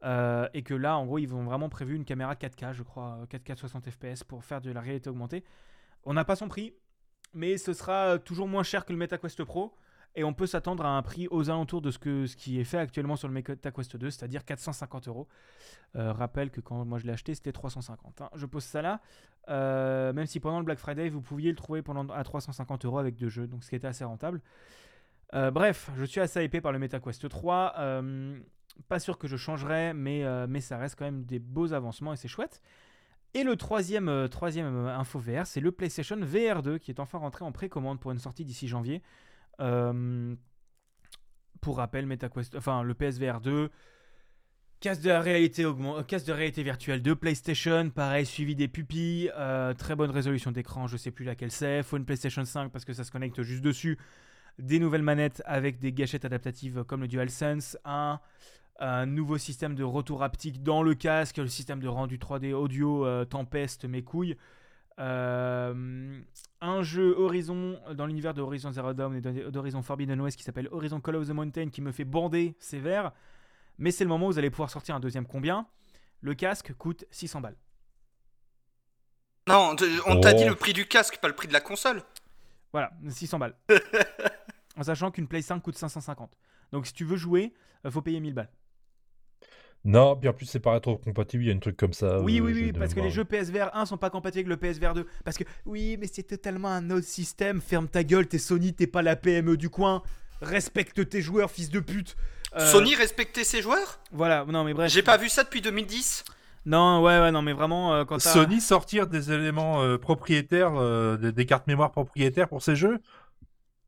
[0.04, 3.20] Euh, et que là, en gros, ils ont vraiment prévu une caméra 4K, je crois,
[3.22, 5.44] euh, 4K 60 FPS pour faire de la réalité augmentée.
[6.04, 6.74] On n'a pas son prix,
[7.34, 9.76] mais ce sera toujours moins cher que le MetaQuest Pro.
[10.18, 12.64] Et on peut s'attendre à un prix aux alentours de ce, que, ce qui est
[12.64, 15.28] fait actuellement sur le MetaQuest 2, c'est-à-dire 450 euros.
[15.96, 18.22] Euh, rappelle que quand moi je l'ai acheté, c'était 350.
[18.22, 18.30] hein.
[18.34, 19.00] Je pose ça là,
[19.48, 22.98] euh, même si pendant le Black Friday, vous pouviez le trouver pendant, à 350 euros
[22.98, 24.42] avec deux jeux, donc ce qui était assez rentable.
[25.36, 27.76] Euh, bref, je suis assez hypé par le MetaQuest 3.
[27.78, 28.40] euh,
[28.88, 32.16] pas sûr que je changerai, mais, mais ça reste quand même des beaux avancements et
[32.18, 32.64] c'est chouette.
[33.36, 37.46] Et le troisième, troisième info VR, c'est le PlayStation VR 2 qui est enfin rentré
[37.46, 39.04] en précommande pour une sortie d'ici janvier.
[39.60, 40.36] Euh,
[41.62, 43.70] pour rappel, MetaQuest, enfin le PSVR 2,
[44.80, 49.32] casque de réalité augment- euh, casque de réalité virtuelle de PlayStation, pareil, suivi des pupilles,
[49.36, 52.86] euh, très bonne résolution d'écran, je sais plus laquelle c'est, faut une PlayStation 5 parce
[52.86, 53.98] que ça se connecte juste dessus,
[54.60, 58.20] des nouvelles manettes avec des gâchettes adaptatives comme le DualSense, un,
[59.08, 63.26] nouveau système de retour haptique dans le casque, le système de rendu 3D audio euh,
[63.90, 64.38] mes couilles.
[65.00, 66.20] Euh,
[66.62, 70.44] un jeu Horizon dans l'univers de Horizon Zero Dawn et de- d'Horizon Forbidden West qui
[70.44, 73.12] s'appelle Horizon Call of the Mountain qui me fait bander sévère.
[73.78, 75.68] Mais c'est le moment où vous allez pouvoir sortir un deuxième combien.
[76.22, 77.56] Le casque coûte 600 balles.
[79.48, 79.76] Non,
[80.08, 80.38] on t'a Oh.
[80.38, 82.02] dit le prix du casque, pas le prix de la console.
[82.74, 83.56] Voilà, 600 balles.
[84.78, 86.32] en sachant qu'une Play 5 coûte 550.
[86.72, 87.54] Donc si tu veux jouer,
[87.86, 88.50] euh, faut payer 1000 balles.
[89.88, 92.20] Non, puis en plus, c'est pas rétro-compatible, il y a un truc comme ça.
[92.20, 94.74] Oui, euh, oui, oui, parce que les jeux PSVR 1 sont pas compatibles avec le
[94.74, 95.08] PSVR 2.
[95.24, 97.62] Parce que, oui, mais c'est totalement un autre système.
[97.62, 100.04] Ferme ta gueule, t'es Sony, t'es pas la PME du coin.
[100.42, 102.18] Respecte tes joueurs, fils de pute.
[102.58, 104.02] Euh, Sony respectait ses joueurs?
[104.12, 104.92] Voilà, non, mais bref.
[104.92, 106.26] J'ai pas vu ça depuis 2010.
[106.66, 110.74] Non, ouais, ouais, non, mais vraiment, euh, quand t'as- Sony sortir des éléments euh, propriétaires,
[110.76, 113.00] euh, des, des cartes mémoire propriétaires pour ses jeux?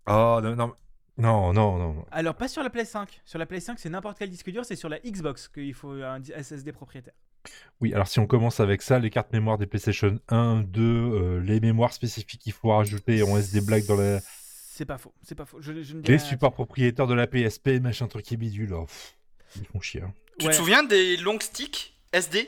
[0.07, 0.73] Oh, non, non,
[1.19, 2.05] non, non, non.
[2.11, 3.21] Alors, pas sur la Play 5.
[3.25, 5.91] Sur la Play 5, c'est n'importe quel disque dur, c'est sur la Xbox qu'il faut
[5.91, 7.13] un SSD propriétaire.
[7.81, 11.39] Oui, alors si on commence avec ça, les cartes mémoire des PlayStation 1, 2, euh,
[11.41, 14.19] les mémoires spécifiques qu'il faut rajouter en SD Black dans la...
[14.21, 15.61] C'est pas faux, c'est pas faux.
[15.61, 18.73] Je, je ne dis Les supports propriétaires de la PSP, machin truc et bidule.
[18.73, 19.15] oh, pff,
[19.57, 20.01] ils font chier.
[20.01, 20.13] hein.
[20.37, 20.51] Tu Ouais.
[20.51, 22.47] te souviens des long sticks SD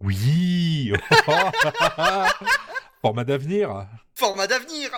[0.00, 0.92] Oui
[3.02, 4.90] Format d'avenir Format d'avenir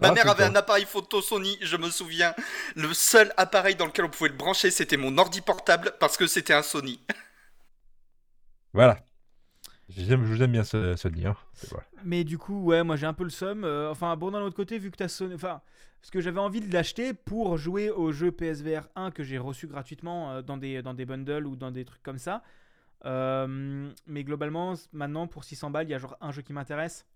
[0.00, 2.34] Ma Ah, mère avait un appareil photo Sony, je me souviens.
[2.76, 6.26] Le seul appareil dans lequel on pouvait le brancher, c'était mon ordi portable parce que
[6.26, 7.00] c'était un Sony.
[8.72, 8.98] Voilà.
[9.88, 11.36] J'aime, je vous aime bien ce, ce lien.
[11.54, 11.84] C'est vrai.
[12.04, 13.64] Mais du coup, ouais, moi j'ai un peu le seum.
[13.64, 15.34] Euh, enfin, bon, d'un autre côté, vu que t'as sonné.
[15.34, 15.60] Enfin,
[16.00, 19.66] parce que j'avais envie de l'acheter pour jouer au jeu PSVR 1 que j'ai reçu
[19.66, 22.42] gratuitement euh, dans, des, dans des bundles ou dans des trucs comme ça.
[23.04, 27.06] Euh, mais globalement, maintenant, pour 600 balles, il y a genre un jeu qui m'intéresse.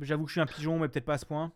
[0.00, 1.52] J'avoue que je suis un pigeon, mais peut-être pas à ce point.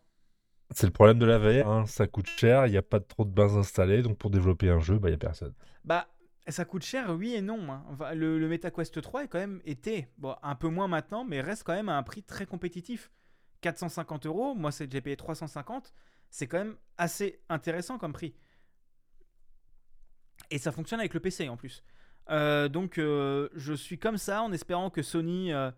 [0.71, 3.23] C'est le problème de la VR, hein, ça coûte cher, il n'y a pas trop
[3.23, 5.53] de bases installées, donc pour développer un jeu, bah, il n'y a personne.
[5.85, 6.07] Bah,
[6.47, 7.71] ça coûte cher, oui et non.
[7.71, 7.83] hein.
[8.13, 10.07] Le, MetaQuest 3 est quand même été,
[10.43, 13.11] un peu moins maintenant, mais reste quand même à un prix très compétitif.
[13.61, 15.93] 450 euros, moi j'ai payé 350,
[16.29, 18.35] c'est quand même assez intéressant comme prix.
[20.51, 21.83] Et ça fonctionne avec le PC en plus.
[22.29, 25.71] Euh, donc euh, je suis comme ça en espérant que Sony euh,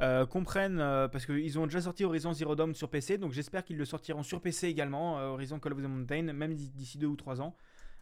[0.00, 3.64] euh, comprenne, euh, parce qu'ils ont déjà sorti Horizon Zero Dawn sur PC, donc j'espère
[3.64, 7.06] qu'ils le sortiront sur PC également, euh, Horizon Call of the Mountain, même d'ici- deux
[7.06, 7.56] ou trois ans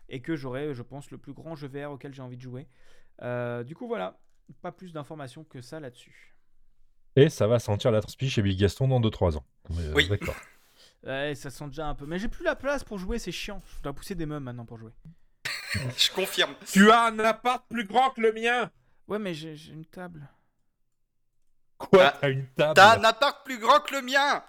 [0.09, 2.67] et que j'aurai, je pense, le plus grand jeu VR auquel j'ai envie de jouer.
[3.23, 4.19] Euh, du coup, voilà,
[4.63, 6.35] pas plus d'informations que ça là-dessus.
[7.17, 9.45] Et ça va sentir la transpi chez Bill Gaston dans 2-3 ans.
[9.71, 10.09] Mais, euh, Oui.
[10.09, 10.35] D'accord.
[11.07, 12.07] Ouais, ça sent déjà un peu.
[12.07, 13.63] Mais j'ai plus la place pour jouer, c'est chiant.
[13.77, 14.91] Je dois pousser des meubles maintenant pour jouer.
[15.97, 16.55] Je confirme.
[16.67, 18.69] Tu as un appart plus grand que le mien
[19.07, 20.29] Ouais, mais j'ai j'ai une table.
[21.79, 24.43] Quoi T'as une table T'as un appart plus grand que le mien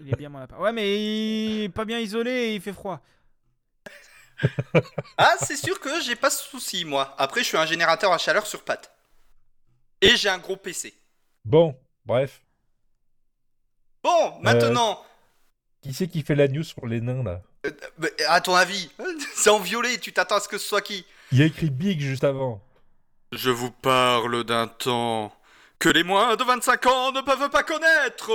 [0.00, 0.60] Il est bien mon appart.
[0.60, 3.00] Ouais, mais il est pas bien isolé et il fait froid.
[5.18, 7.14] Ah, c'est sûr que j'ai pas ce souci, moi.
[7.18, 8.90] Après, je suis un générateur à chaleur sur pattes.
[10.00, 10.94] Et j'ai un gros PC.
[11.44, 12.40] Bon, bref.
[14.02, 15.04] Bon, maintenant,
[15.82, 17.42] Qui c'est qui fait la news sur les nains, là?
[17.98, 18.90] Mais à ton avis,
[19.34, 21.04] c'est en violet, tu t'attends à ce que ce soit qui?
[21.32, 22.62] Il y a écrit Big juste avant.
[23.32, 25.32] Je vous parle d'un temps
[25.78, 28.30] que les moins de 25 ans ne peuvent pas connaître.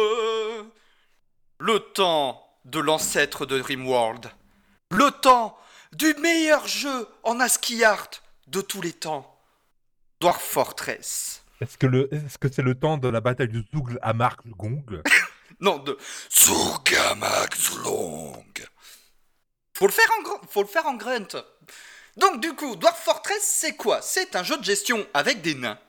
[1.60, 4.30] Le temps de l'ancêtre de Rimworld.
[4.92, 5.58] Le temps
[5.94, 8.10] du meilleur jeu en ASCII art
[8.48, 9.32] de tous les temps.
[10.22, 11.44] Dwarf Fortress.
[11.62, 14.42] Est-ce que le, est-ce que c'est le temps de la bataille de Zugl à Mark
[14.48, 14.84] Gong
[15.62, 15.98] Non, de
[16.30, 18.44] Surgamaxlong.
[19.74, 21.28] Faut le faire en gr- faut le faire en grunt.
[22.18, 24.02] Donc du coup, Dwarf Fortress, c'est quoi?
[24.02, 25.80] C'est un jeu de gestion avec des nains,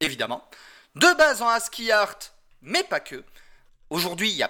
[0.00, 0.48] évidemment.
[0.94, 2.18] De base en ASCII art,
[2.62, 3.24] mais pas que.
[3.90, 4.42] Aujourd'hui,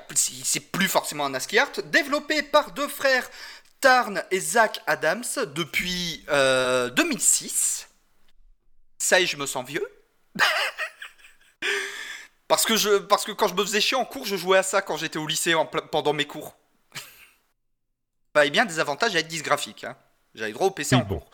[0.45, 3.29] c'est plus forcément un ASCII art, développé par deux frères
[3.81, 5.25] Tarn et Zach Adams
[5.55, 7.89] depuis euh, 2006.
[8.99, 9.87] Ça y est, je me sens vieux.
[12.53, 14.83] Parce que, parce que quand je me faisais chier en cours, je jouais à ça
[14.83, 15.55] quand j'étais au lycée
[15.91, 16.55] pendant mes cours.
[18.35, 19.85] Bah, et bien des avantages à être dysgraphique.
[19.85, 19.97] Hein.
[20.35, 21.19] J'avais droit au PC Oui, en bon.
[21.19, 21.31] cours.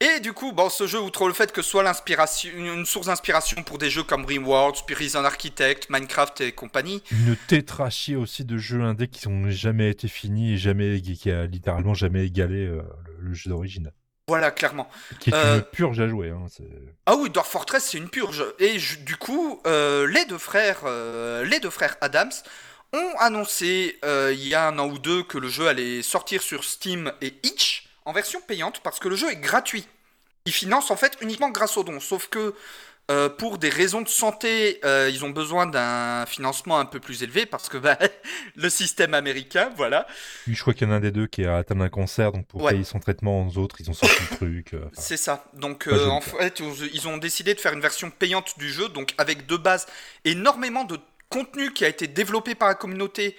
[0.00, 3.08] Et du coup, bon, ce jeu, outre le fait que ce soit l'inspiration, une source
[3.08, 8.58] d'inspiration pour des jeux comme Rimworld, Prison Architect, Minecraft et compagnie, Une tétrachie aussi de
[8.58, 12.82] jeux indés qui n'ont jamais été finis et jamais, qui a littéralement jamais égalé euh,
[13.06, 13.90] le, le jeu d'origine.
[14.28, 14.88] voilà, clairement.
[15.18, 16.30] Qui est Euh, une purge à jouer.
[16.30, 16.46] Hein,
[17.06, 18.44] Ah oui, Dwarf Fortress, c'est une purge.
[18.60, 22.30] Et je- du coup, euh, les deux frères, euh, les deux frères Adams
[22.92, 26.62] ont annoncé il y a un an ou deux que le jeu allait sortir sur
[26.62, 29.86] Steam et Itch en version payante parce que le jeu est gratuit.
[30.46, 32.00] Ils financent en fait uniquement grâce aux dons.
[32.00, 32.54] Sauf que
[33.10, 37.22] euh, pour des raisons de santé, euh, ils ont besoin d'un financement un peu plus
[37.22, 37.98] élevé parce que bah,
[38.56, 40.06] le système américain, voilà.
[40.46, 42.46] Je crois qu'il y en a un des deux qui a atteint un cancer, donc
[42.46, 42.72] pour Ouais.
[42.72, 44.74] payer son traitement aux autres, ils ont sorti le truc.
[44.74, 45.44] euh, C'est ça.
[45.54, 46.60] Donc, en fait,
[46.92, 49.86] ils ont décidé de faire une version payante du jeu, donc avec de base
[50.24, 50.98] énormément de
[51.30, 53.36] contenu qui a été développé par la communauté,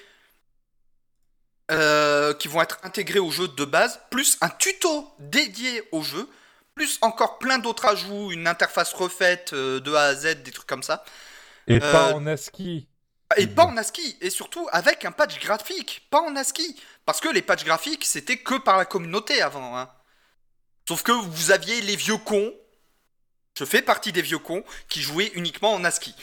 [1.71, 6.27] euh, qui vont être intégrés au jeu de base, plus un tuto dédié au jeu,
[6.75, 10.67] plus encore plein d'autres ajouts, une interface refaite euh, de A à Z, des trucs
[10.67, 11.03] comme ça.
[11.67, 12.87] Et Euh, pas en ASCII.
[13.37, 16.75] Et pas en ASCII, et surtout avec un patch graphique, pas en ASCII.
[17.05, 19.77] Parce que les patchs graphiques, c'était que par la communauté avant.
[19.77, 19.89] hein.
[20.87, 22.51] Sauf que vous aviez les vieux cons,
[23.57, 26.15] je fais partie des vieux cons, qui jouaient uniquement en ASCII.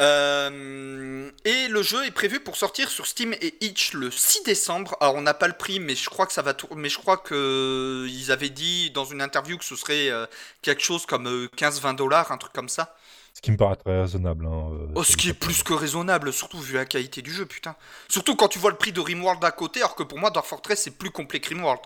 [0.00, 4.96] Euh, et le jeu est prévu pour sortir sur Steam et Itch le 6 décembre.
[5.00, 7.16] Alors on n'a pas le prix, mais je crois que ça va mais je crois
[7.16, 10.26] que ils avaient dit dans une interview que ce serait euh,
[10.60, 12.94] quelque chose comme euh, 15-20 dollars, un truc comme ça.
[13.32, 14.46] Ce qui me paraît très raisonnable.
[14.46, 17.46] hein, euh, Oh, ce qui est plus que raisonnable, surtout vu la qualité du jeu,
[17.46, 17.76] putain.
[18.08, 20.48] Surtout quand tu vois le prix de Rimworld à côté, alors que pour moi, Dwarf
[20.48, 21.80] Fortress, c'est plus complet que Rimworld.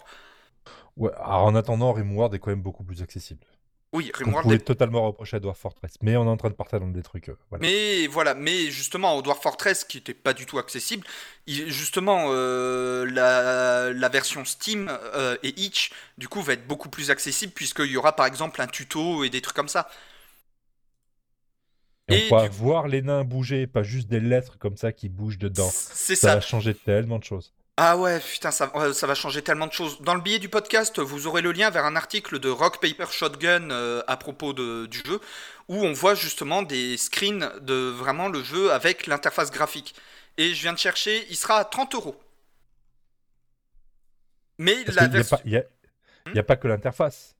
[0.96, 3.44] Ouais, alors en attendant, Rimworld est quand même beaucoup plus accessible.
[3.92, 5.94] Oui, Rimworld pouvait est- totalement reprocher à Dwarf Fortress.
[6.00, 7.28] Mais on est en train de partir dans des trucs.
[7.28, 7.62] euh, voilà.
[7.66, 11.04] Mais voilà, mais justement, au Dwarf Fortress, qui n'était pas du tout accessible,
[11.48, 16.88] il- justement, euh, la, la version Steam euh, et Itch, du coup, va être beaucoup
[16.88, 19.90] plus accessible, puisqu'il y aura par exemple un tuto et des trucs comme ça.
[22.08, 24.92] Et, et on pourra du- voir les nains bouger, pas juste des lettres comme ça
[24.92, 25.68] qui bougent dedans.
[25.70, 26.34] C'est Ça, ça.
[26.36, 27.52] va changer tellement de choses.
[27.82, 30.02] Ah ouais, putain, ça, ouais, ça va changer tellement de choses.
[30.02, 33.06] Dans le billet du podcast, vous aurez le lien vers un article de Rock Paper
[33.10, 35.18] Shotgun euh, à propos de- du jeu,
[35.68, 39.94] où on voit justement des screens de vraiment le jeu avec l'interface graphique.
[40.36, 42.20] Et je viens de chercher, il sera à 30 euros.
[44.58, 45.38] Mais Parce la n'y version...
[45.46, 45.64] il y a-
[46.34, 47.34] il y a pas que l'interface.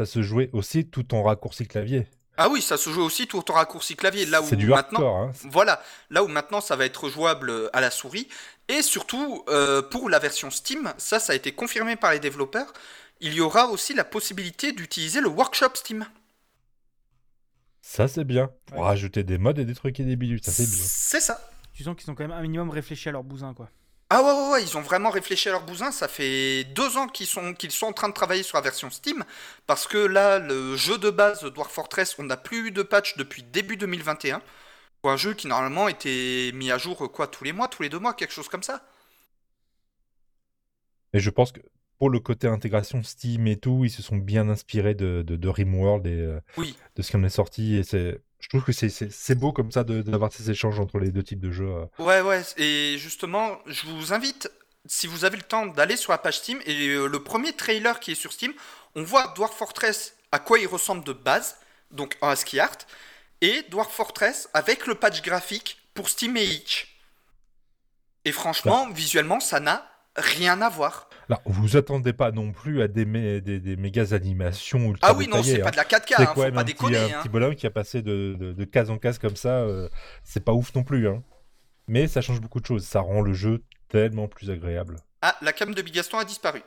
[0.00, 2.08] Ça se jouait aussi tout en raccourci clavier.
[2.36, 4.26] Ah oui, ça se joue aussi tout en raccourci clavier.
[4.26, 5.00] Là où C'est du maintenant...
[5.00, 5.16] hardcore.
[5.18, 5.32] Hein.
[5.50, 8.28] Voilà, là où maintenant ça va être jouable euh, à la souris.
[8.68, 12.72] Et surtout, euh, pour la version Steam, ça, ça a été confirmé par les développeurs,
[13.20, 16.06] il y aura aussi la possibilité d'utiliser le workshop Steam.
[17.82, 18.50] Ça, c'est bien.
[18.66, 18.84] Pour Ouais.
[18.84, 20.84] rajouter des modes et des trucs et des bidules, ça c'est bien.
[20.86, 21.38] C'est ça.
[21.72, 23.68] Tu sens qu'ils ont quand même un minimum réfléchi à leur bousin, quoi.
[24.16, 25.90] Ah ouais, ouais, ouais, ils ont vraiment réfléchi à leur bousin.
[25.90, 28.88] Ça fait deux ans qu'ils sont, qu'ils sont en train de travailler sur la version
[28.88, 29.24] Steam.
[29.66, 33.16] Parce que là, le jeu de base Dwarf Fortress, on n'a plus eu de patch
[33.16, 34.40] depuis début 2021.
[35.02, 37.88] Pour un jeu qui normalement était mis à jour, quoi, tous les mois, tous les
[37.88, 38.84] deux mois, quelque chose comme ça.
[41.12, 41.58] Et je pense que
[41.98, 45.48] pour le côté intégration Steam et tout, ils se sont bien inspirés de, de, de
[45.48, 46.76] Rimworld et euh, Oui.
[46.96, 47.76] de ce qui en est sorti.
[47.76, 51.22] Et c'est, je trouve que c'est, beau comme ça d'avoir ces échanges entre les deux
[51.22, 51.68] types de jeux.
[51.70, 51.86] euh.
[52.02, 54.50] Ouais, ouais, et justement, je vous invite,
[54.86, 56.58] si vous avez le temps, d'aller sur la page Steam.
[56.66, 58.52] Et euh, le premier trailer qui est sur Steam,
[58.96, 61.56] on voit Dwarf Fortress à quoi il ressemble de base,
[61.92, 62.76] donc en ASCII Art,
[63.40, 66.98] et Dwarf Fortress avec le patch graphique pour Steam et Itch.
[68.24, 71.08] Et franchement, visuellement, ça n'a rien à voir.
[71.28, 75.14] Alors, vous attendez pas non plus à des, mé- des, des méga animations ultra Ah
[75.14, 75.64] oui, non, c'est hein.
[75.64, 76.98] pas de la 4K, C'est hein, quand faut même pas un, petit, déconner.
[76.98, 77.20] un hein.
[77.20, 79.60] petit bonhomme qui a passé de, de, de case en case comme ça.
[79.60, 79.88] euh,
[80.22, 81.08] c'est pas ouf non plus.
[81.08, 81.22] Hein.
[81.88, 82.84] Mais ça change beaucoup de choses.
[82.84, 84.96] Ça rend le jeu tellement plus agréable.
[85.22, 86.62] Ah, la cam de Bigaston a disparu.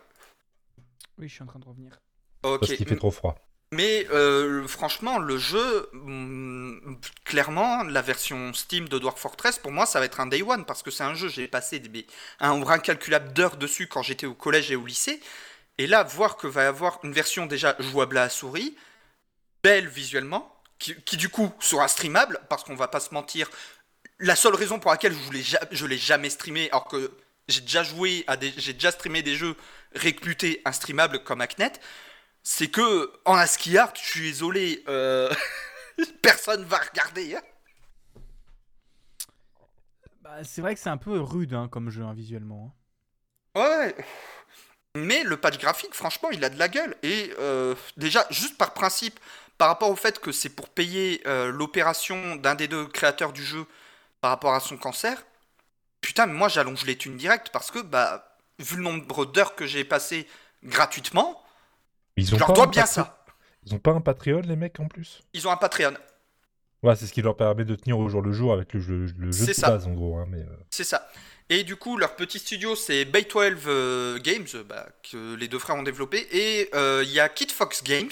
[1.19, 1.99] Oui, je suis en train de revenir.
[2.43, 2.59] Ok.
[2.61, 3.35] Parce qu'il fait trop froid.
[3.73, 9.85] Mais euh, franchement, le jeu, hum, clairement, la version Steam de Dwarf Fortress, pour moi,
[9.85, 11.81] ça va être un day one parce que c'est un jeu, j'ai passé
[12.39, 15.21] un nombre incalculable d'heures dessus quand j'étais au collège et au lycée.
[15.77, 18.77] Et là, voir que va y avoir une version déjà jouable à la souris,
[19.63, 23.49] belle visuellement, qui, du coup sera streamable, parce qu'on va pas se mentir,
[24.19, 25.15] la seule raison pour laquelle
[25.71, 27.11] je l'ai jamais streamé, alors que
[27.47, 29.55] j'ai déjà joué à j'ai déjà streamé des jeux
[29.93, 31.73] réputés instreamables comme Hacknet,
[32.49, 35.29] c'est que en ASCII art, je suis désolé, euh,
[36.21, 37.35] personne va regarder.
[37.35, 37.41] hein.
[40.21, 42.73] Bah, c'est vrai que c'est un peu rude hein, comme jeu hein, visuellement.
[43.53, 43.93] Ouais.
[44.95, 46.95] Mais le patch graphique, franchement, il a de la gueule.
[47.03, 49.19] Et euh, déjà, juste par principe,
[49.57, 53.43] par rapport au fait que c'est pour payer euh, l'opération d'un des deux créateurs du
[53.43, 53.65] jeu
[54.21, 55.21] par rapport à son cancer,
[55.99, 59.67] putain, mais moi j'allonge les thunes direct parce que, bah, vu le nombre d'heures que
[59.67, 60.29] j'ai passé
[60.63, 61.43] gratuitement,
[62.17, 63.23] Ils je ont leur pas dois un bien ça.
[63.65, 65.21] Ils ont pas un Patreon, les mecs, en plus?
[65.33, 65.93] Ils ont un Patreon.
[66.83, 69.07] Ouais, c'est ce qui leur permet de tenir au jour le jour avec le jeu,
[69.17, 69.69] le jeu C'est de ça.
[69.71, 70.17] base, en gros.
[70.17, 71.09] hein, mais, euh, C'est ça.
[71.49, 75.59] Et du coup, leur petit studio, c'est Bay 12 euh, Games, bah, que les deux
[75.59, 76.27] frères ont développé.
[76.31, 78.11] Et euh, il y a Kid Fox Games,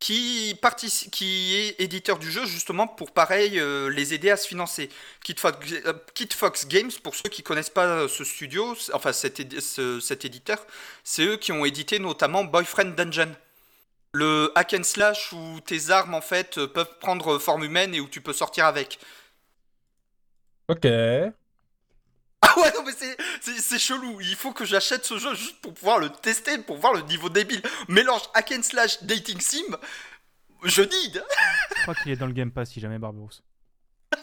[0.00, 4.48] qui, partici- qui est éditeur du jeu, justement, pour pareil, euh, les aider à se
[4.48, 4.88] financer.
[5.22, 10.24] Kid Fox, euh, Games, pour ceux qui connaissent pas euh, ce studio, enfin cet, cet
[10.24, 10.66] éditeur,
[11.04, 13.36] c'est eux qui ont édité notamment Boyfriend Dungeon.
[14.12, 18.08] Le hack and slash où tes armes, en fait, peuvent prendre forme humaine et où
[18.08, 18.98] tu peux sortir avec.
[20.68, 20.86] Ok.
[22.42, 24.20] Ah ouais, non, mais c'est, c'est, c'est chelou.
[24.20, 27.28] Il faut que j'achète ce jeu juste pour pouvoir le tester, pour voir le niveau
[27.28, 27.62] débile.
[27.88, 29.76] Mélange hack and slash dating sim.
[30.64, 31.12] Je dis.
[31.76, 33.42] Je crois qu'il est dans le Game Pass si jamais Barberousse.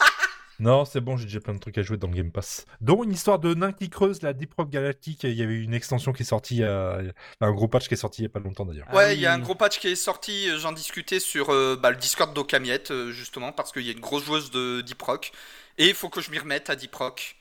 [0.59, 2.65] Non, c'est bon, j'ai déjà plein de trucs à jouer dans le Game Pass.
[2.81, 5.23] Dont une histoire de nain qui creuse la Deep Rock Galactique.
[5.23, 7.11] Il y avait une extension qui est sortie, euh,
[7.41, 8.87] un gros patch qui est sorti il y a pas longtemps d'ailleurs.
[8.89, 10.49] Ah Ouais, il y a un gros patch qui est sorti.
[10.49, 13.91] euh, J'en discutais sur euh, bah, le Discord d'Okamiette, euh, justement, parce qu'il y a
[13.91, 15.31] une grosse joueuse de Deep Rock.
[15.77, 17.35] Et il faut que je m'y remette à Deep Rock.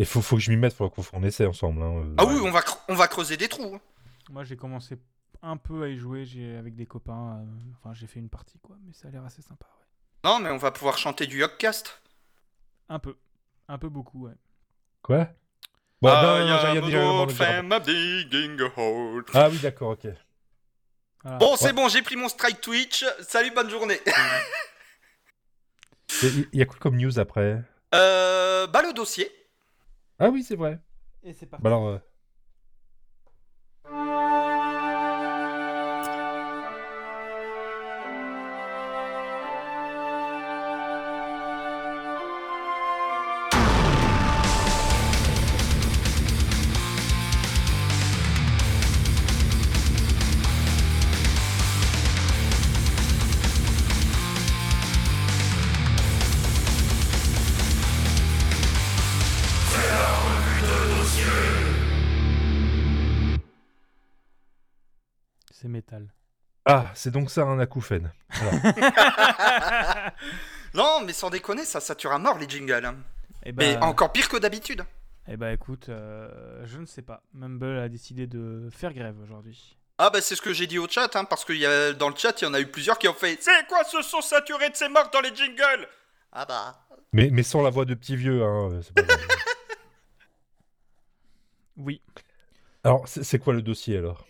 [0.00, 1.82] Et faut, faut que je m'y mette, faut qu'on qu'on essaie ensemble.
[1.82, 2.14] hein, euh.
[2.18, 3.74] Ah oui, on va, on va creuser des trous.
[3.74, 3.80] hein.
[4.30, 4.96] Moi j'ai commencé
[5.42, 7.40] un peu à y jouer j'ai avec des copains.
[7.40, 7.44] euh,
[7.76, 9.66] Enfin j'ai fait une partie quoi, mais ça a l'air assez sympa.
[9.66, 10.30] Ouais.
[10.30, 12.00] Non, mais on va pouvoir chanter du Yoggcast.
[12.88, 13.16] Un peu.
[13.68, 14.34] Un peu beaucoup, ouais.
[15.02, 15.28] Quoi?
[16.02, 16.94] Bon, Ah, non, non, rien dit.
[19.34, 20.06] Ah oui, d'accord, ok.
[21.22, 21.38] Voilà.
[21.38, 21.72] Bon, c'est Ouais.
[21.74, 23.04] bon, j'ai pris mon strike Twitch.
[23.20, 24.00] Salut, bonne journée.
[26.22, 27.62] Il y a quoi comme news après?
[27.94, 29.30] Euh, bah, le dossier.
[30.20, 30.78] Ah oui, c'est vrai.
[31.22, 31.62] Et c'est parti.
[31.62, 32.00] Bah alors.
[66.72, 68.12] Ah, c'est donc ça un acouphène.
[70.72, 72.84] Non, mais sans déconner, ça sature à mort les jingles.
[72.84, 72.94] hein.
[73.44, 74.84] Et Mais bah, encore pire que d'habitude.
[75.26, 77.24] eh bah écoute, euh, je ne sais pas.
[77.34, 79.76] Mumble a décidé de faire grève aujourd'hui.
[79.98, 82.08] Ah bah c'est ce que j'ai dit au chat, hein, parce que y a, dans
[82.08, 84.20] le chat, il y en a eu plusieurs qui ont fait «C'est quoi ce son
[84.20, 85.88] saturé de ces morts dans les jingles?»
[86.32, 86.86] Ah bah...
[87.12, 88.44] Mais, mais sans la voix de petit vieux.
[88.44, 89.02] Hein, pas.
[91.76, 92.00] Oui,
[92.84, 94.24] alors, c'est quoi le dossier alors?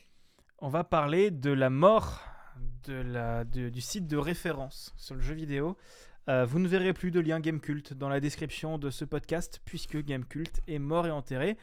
[0.59, 2.23] On va parler de la mort
[2.85, 5.77] de la, de- du site de référence sur le jeu vidéo.
[6.29, 9.97] Euh, vous ne verrez plus de lien Gamecult dans la description de ce podcast puisque
[9.99, 11.57] Gamecult est mort et enterré.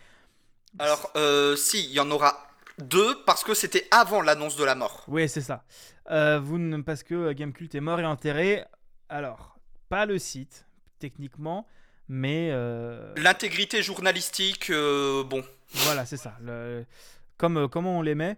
[0.80, 2.48] Alors, euh, si, il y en aura
[2.80, 5.06] deux, parce que c'était avant l'annonce de la mort.
[5.08, 5.64] Oui, c'est ça.
[6.12, 8.66] Euh, vous ne, parce que euh, Gamecult est mort et enterré.
[9.10, 9.58] Alors,
[9.90, 10.66] pas le site,
[11.00, 11.66] techniquement,
[12.10, 12.52] mais
[13.16, 15.44] L'intégrité journalistique, bon...
[15.74, 16.36] voilà, c'est ça.
[16.42, 16.86] Le-
[17.38, 18.38] comme, comment on les met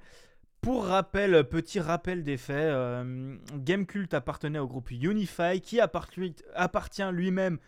[0.62, 7.60] Pour rappel, petit rappel des faits, euh, Gamecult appartenait au groupe Unify, qui appartient, lui-même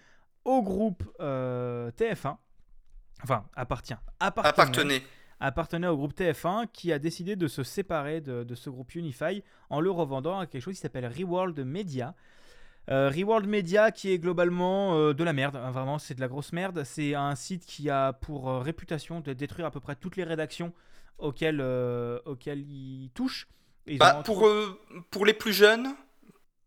[0.43, 2.37] au groupe euh, TF1.
[3.23, 3.95] Enfin, appartient.
[4.19, 5.03] Appartenait, appartenait.
[5.39, 9.43] appartenait au groupe TF1 qui a décidé de se séparer de, de ce groupe Unify
[9.69, 12.15] en le revendant à quelque chose qui s'appelle Reworld Media.
[12.89, 16.27] Euh, Reworld Media qui est globalement euh, de la merde, hein, vraiment c'est de la
[16.27, 16.83] grosse merde.
[16.83, 20.23] C'est un site qui a pour euh, réputation de détruire à peu près toutes les
[20.23, 20.73] rédactions
[21.17, 23.47] auxquelles, euh, auxquelles il touche.
[23.87, 24.79] Et ils Bah, ont- pour, euh,
[25.09, 25.89] pour les plus jeunes,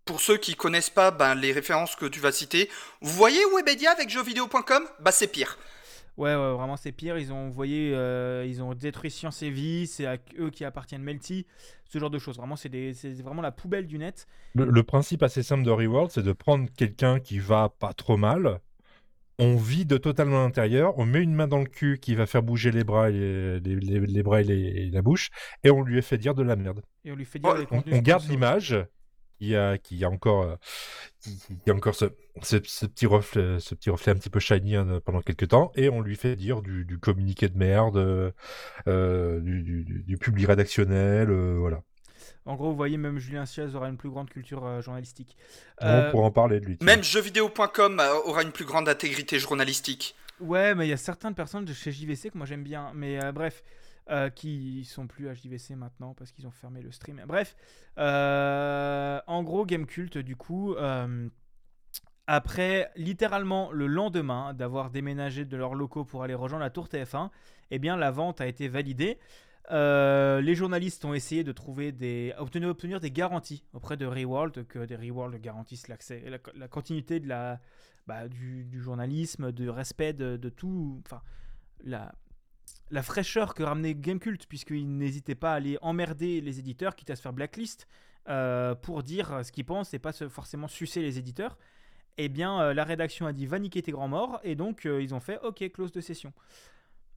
[0.05, 2.69] pour ceux qui connaissent pas ben, les références que tu vas citer,
[3.01, 5.57] vous voyez Webedia avec jeuxvideo.com Bah c'est pire.
[6.16, 7.19] Ouais, ouais, vraiment c'est pire.
[7.19, 11.03] Ils ont envoyé, euh, ils ont détruit Science et Vie, c'est à eux qui appartiennent
[11.03, 11.45] Melty,
[11.87, 12.37] ce genre de choses.
[12.37, 14.27] Vraiment, c'est des- c'est vraiment la poubelle du net.
[14.55, 18.16] le, le principe assez simple de Reworld, c'est de prendre quelqu'un qui va pas trop
[18.16, 18.61] mal,
[19.39, 22.70] on vide totalement l'intérieur, on met une main dans le cul qui va faire bouger
[22.70, 25.31] les bras et les, les- les bras et, les- et la bouche,
[25.65, 26.82] et on lui fait dire de la merde.
[27.05, 28.77] Et on lui fait dire Ouais, les On, contenus on garde l'image,
[29.40, 30.56] il y a, qui a encore,
[31.20, 32.06] qui, qui a encore ce,
[32.43, 35.73] ce, ce petit reflet, ce petit reflet un petit peu shiny hein, pendant quelques temps,
[35.74, 38.31] et on lui fait dire du, du communiqué de merde, euh,
[38.89, 41.82] euh, du, du, du- du public rédactionnel, euh, voilà.
[42.47, 45.37] En gros, vous voyez, même Julien Chiaz aura une plus grande culture euh, journalistique.
[45.81, 46.79] On Euh, pourra en parler de lui.
[46.83, 50.15] Même jeuxvideo.com euh, aura une plus grande intégrité journalistique.
[50.41, 52.91] Ouais, mais il y a certaines personnes de chez JVC que moi j'aime bien.
[52.95, 53.62] Mais euh, bref,
[54.11, 57.23] euh, qui sont plus à JVC maintenant parce qu'ils ont fermé le stream.
[57.27, 57.57] Bref,
[57.99, 61.29] euh, en gros, Gamecult, du coup, euh,
[62.27, 67.31] après littéralement le lendemain d'avoir déménagé de leurs locaux pour aller rejoindre la tour TF1,
[67.71, 69.19] eh bien la vente a été validée.
[69.70, 74.85] Euh, les journalistes ont essayé de trouver des, obtenir, des garanties auprès de Reworld, que
[74.85, 76.23] des Reworld garantissent l'accès,
[76.55, 77.61] la, continuité de la,
[78.07, 81.23] bah, du, journalisme, du respect de, tout, enfin
[81.82, 82.12] la,
[83.03, 87.23] fraîcheur que ramenait Gamecult, puisqu'ils n'hésitaient pas à aller emmerder les éditeurs, quitte à se
[87.23, 87.86] faire blacklist,
[88.28, 91.59] euh, pour dire ce qu'ils pensent et pas forcément sucer les éditeurs.
[92.16, 95.15] Eh bien, euh, la rédaction a dit va niquer tes grands morts, et donc ils
[95.15, 96.35] ont fait ok, clause de session.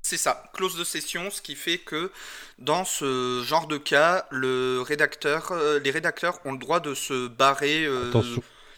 [0.07, 2.13] C'est ça, clause de cession, ce qui fait que
[2.59, 7.27] dans ce genre de cas, le rédacteur, euh, les rédacteurs ont le droit de se
[7.27, 8.09] barrer euh,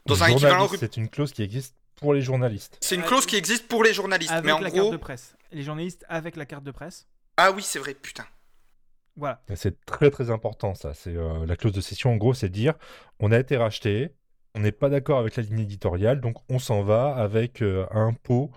[0.08, 2.80] dans un équivalent c'est une clause qui existe pour les journalistes.
[2.82, 4.98] C'est une clause qui existe pour les journalistes, Avec mais en la gros, carte de
[4.98, 5.36] presse.
[5.52, 7.06] Les journalistes avec la carte de presse.
[7.38, 8.26] ah oui, c'est vrai, putain.
[9.16, 9.40] Voilà.
[9.54, 10.96] C'est très très important ça.
[10.96, 12.74] C'est euh, la clause de cession en gros, c'est de dire
[13.20, 14.16] on a été racheté,
[14.56, 18.14] on n'est pas d'accord avec la ligne éditoriale, donc on s'en va avec euh, un
[18.14, 18.50] pot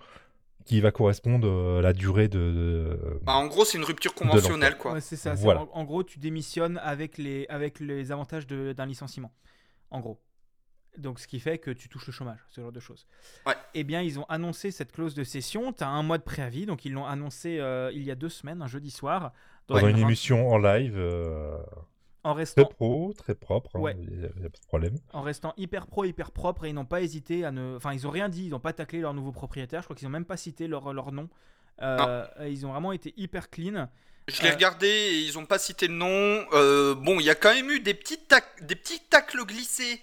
[0.65, 2.39] qui va correspondre euh, à la durée de.
[2.39, 4.93] de- Bah, en gros, c'est une rupture conventionnelle, quoi.
[4.95, 5.37] Ouais, c'est ça.
[5.37, 5.63] c'est Voilà.
[5.63, 9.33] En, en gros, tu démissionnes avec les, avec les avantages d'un licenciement.
[9.91, 10.21] En gros.
[10.99, 13.07] Donc, ce qui fait que tu touches le chômage, ce genre de choses.
[13.47, 13.55] Ouais.
[13.73, 15.73] Eh bien, ils ont annoncé cette clause de cession.
[15.73, 16.67] Tu as un mois de préavis.
[16.67, 19.33] Donc, ils l'ont annoncé euh, il y a deux semaines, un jeudi soir.
[19.69, 21.57] dans une émission en live, euh,
[22.25, 23.97] En très restant, pro, très propre, Ouais.
[23.99, 24.95] il n'y a, y a pas de problème.
[25.13, 26.65] en restant hyper pro, hyper propre.
[26.65, 27.77] Et ils n'ont pas hésité à ne.
[27.77, 28.45] Enfin, ils ont rien dit.
[28.45, 29.81] Ils n'ont pas taclé leur nouveau propriétaire.
[29.83, 31.29] Je crois qu'ils n'ont même pas cité leur, leur nom.
[31.81, 33.89] Euh, ils ont vraiment été hyper clean.
[34.29, 36.45] Je l'ai Euh, regardé et ils ont pas cité le nom.
[36.53, 40.01] Euh, bon, il y a quand même eu des petits, tac- des petits tacles glissés,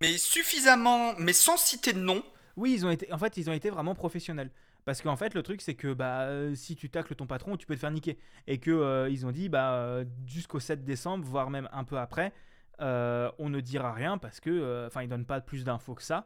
[0.00, 2.22] mais suffisamment, mais sans citer de nom.
[2.56, 4.50] Oui, ils ont été, en fait, ils ont été vraiment professionnels.
[4.88, 7.66] Parce qu'en fait, le truc, c'est que bah, euh, si tu tacles ton patron, tu
[7.66, 8.16] peux te faire niquer.
[8.46, 11.98] Et que euh, ils ont dit, bah, euh, jusqu'au 7 décembre, voire même un peu
[11.98, 12.32] après,
[12.80, 16.02] euh, on ne dira rien parce que, euh, enfin, ils donnent pas plus d'infos que
[16.02, 16.24] ça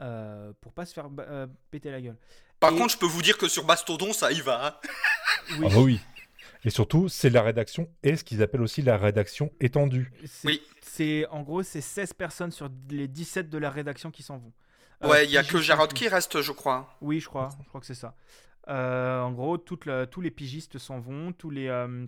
[0.00, 2.16] euh, pour pas se faire euh, péter la gueule.
[2.58, 4.66] Par Et- contre, je peux vous dire que sur Mastodon, ça y va.
[4.68, 4.74] hein.
[5.58, 6.00] Oui, Ah bah oui.
[6.64, 10.10] Et surtout, c'est la rédaction et ce qu'ils appellent aussi la rédaction étendue.
[10.24, 10.62] c'est, Oui.
[10.80, 14.54] c'est- en gros, c'est 16 personnes sur les 17 de la rédaction qui s'en vont.
[15.02, 16.96] Euh, Ouais, il y a que Jarod qui reste, je crois.
[17.00, 17.48] Oui, je crois.
[17.62, 18.14] Je crois que c'est ça.
[18.68, 22.06] Euh, en gros, toute la- tous les pigistes s'en vont, tous les, euh,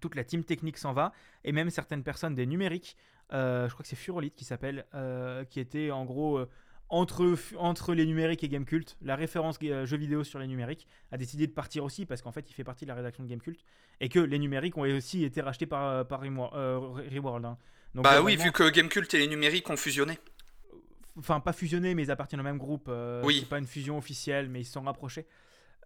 [0.00, 1.12] toute la team technique s'en va,
[1.44, 2.96] et même certaines personnes des numériques,
[3.32, 4.86] je crois que c'est Furolite qui s'appelle,
[5.50, 6.40] qui était en gros
[6.88, 11.16] entre, entre les numériques et Gamecult, la référence euh, jeux vidéo sur les numériques, a
[11.18, 13.60] décidé de partir aussi parce qu'en fait il fait partie de la rédaction de Gamecult,
[14.00, 17.44] et que les numériques ont aussi été rachetés par, par Reworld.
[17.44, 17.58] hein.
[17.94, 20.18] Donc, Bah oui, vraiment- vu que Gamecult et les numériques ont fusionné.
[21.20, 22.86] Enfin pas fusionnés, mais ils appartiennent au même groupe.
[22.88, 23.38] euh, Oui.
[23.40, 25.26] C'est pas une fusion officielle, mais ils se sont rapprochés.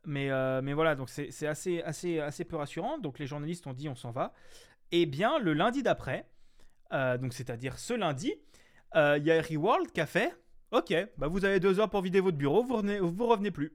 [0.07, 2.99] Mais, euh, mais voilà, donc c'est assez, assez, assez peu rassurant.
[2.99, 4.33] Donc les journalistes ont dit on s'en va.
[4.93, 6.27] Et bien le lundi d'après,
[6.93, 8.35] euh, donc c'est-à-dire ce lundi,
[8.95, 10.33] il y a Reworld qui a fait
[10.71, 13.73] Ok, bah vous avez deux heures pour vider votre bureau, vous revenez, vous revenez plus.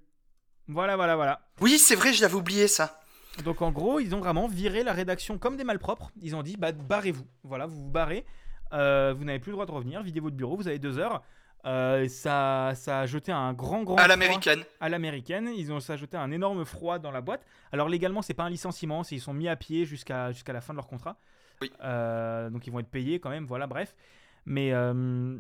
[0.68, 1.50] Voilà, voilà, voilà.
[1.62, 3.02] Oui, c'est vrai, je l'avais oublié ça.
[3.46, 6.12] Donc en gros, ils ont vraiment viré la rédaction comme des malpropres.
[6.22, 7.26] Ils ont dit bah barrez-vous.
[7.44, 8.26] Voilà, vous vous barrez.
[8.74, 10.04] Euh, vous n'avez plus le droit de revenir.
[10.04, 10.58] Videz votre bureau.
[10.58, 11.24] Vous avez deux heures.
[11.66, 14.64] Euh, ça, ça a jeté un grand grand À froid l'américaine.
[14.80, 15.50] à l'américaine.
[15.56, 17.46] Ils ont ça a jeté un énorme froid dans la boîte.
[17.74, 19.04] Alors légalement, c'est pas un licenciement.
[19.04, 21.18] c'est- Ils sont mis à pied jusqu'à jusqu'à la fin de leur contrat.
[21.62, 21.72] Oui.
[21.84, 23.46] Euh, donc ils vont être payés quand même.
[23.46, 23.94] Voilà, bref.
[24.46, 25.38] Mais euh,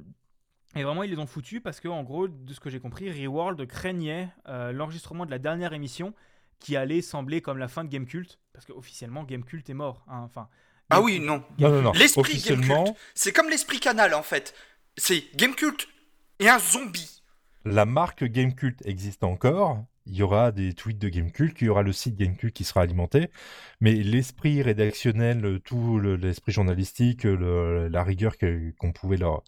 [0.75, 3.09] et vraiment, ils les ont foutus parce que en gros, de ce que j'ai compris,
[3.11, 6.13] Reworld craignait euh, l'enregistrement de la dernière émission
[6.59, 10.03] qui allait sembler comme la fin de Gamecult parce que officiellement Gamecult est mort.
[10.09, 10.19] hein.
[10.25, 10.49] Enfin.
[10.89, 11.43] Ah Game- oui, non.
[11.59, 11.91] Non, non, non.
[11.93, 12.97] L'esprit Officiellement, Gamecult.
[13.15, 14.53] C'est comme l'esprit Canal en fait.
[14.97, 15.87] C'est Gamecult
[16.39, 17.23] et un zombie.
[17.65, 19.83] la marque Gamecult existe encore.
[20.05, 22.81] Il y aura des tweets de Gamecult, il y aura le site Gamecult qui sera
[22.81, 23.29] alimenté.
[23.79, 28.33] Mais l'esprit rédactionnel, tout le- l'esprit journalistique, le- la rigueur
[28.79, 29.43] qu'on pouvait leur,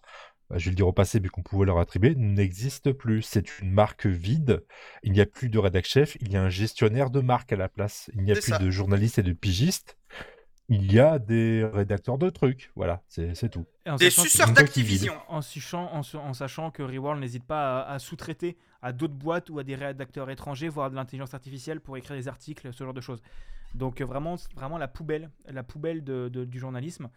[0.50, 3.22] bah, je vais le dire au passé, mais qu'on pouvait leur attribuer, n'existe plus.
[3.22, 4.62] C'est une marque vide.
[5.02, 7.56] Il n'y a plus de rédac chef, il y a un gestionnaire de marque à
[7.56, 8.08] la place.
[8.14, 8.58] Il n'y a plus ça.
[8.58, 9.96] de journalistes et de pigistes.
[10.72, 12.70] Il y a des rédacteurs de trucs.
[12.74, 13.66] Voilà, c'est c'est tout.
[13.98, 15.14] Des sachant que- suceurs d'Activision.
[15.28, 19.50] en, sachant, en, en sachant que Reworld n'hésite pas à, à sous-traiter à d'autres boîtes
[19.50, 22.94] ou à des rédacteurs étrangers, voire de l'intelligence artificielle pour écrire des articles, ce genre
[22.94, 23.22] de choses.
[23.74, 27.08] Donc euh, vraiment, vraiment la poubelle, la poubelle de- de- du journalisme.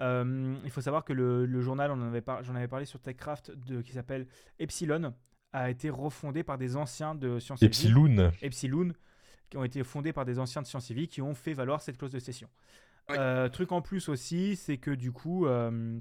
[0.00, 2.84] Euh, il faut savoir que le, le journal, on en avait par- j'en avais parlé
[2.84, 4.26] sur TechCraft, de, qui s'appelle
[4.58, 5.14] Epsilon,
[5.52, 7.62] a été refondé par des anciens de Sciences.
[7.62, 8.92] Epsilon, Epsilon,
[9.50, 11.96] qui ont été fondés par des anciens de Sciences Vie qui ont fait valoir cette
[11.96, 12.48] clause de cession.
[13.10, 15.98] Euh, truc en plus aussi, c'est que du coup, euh,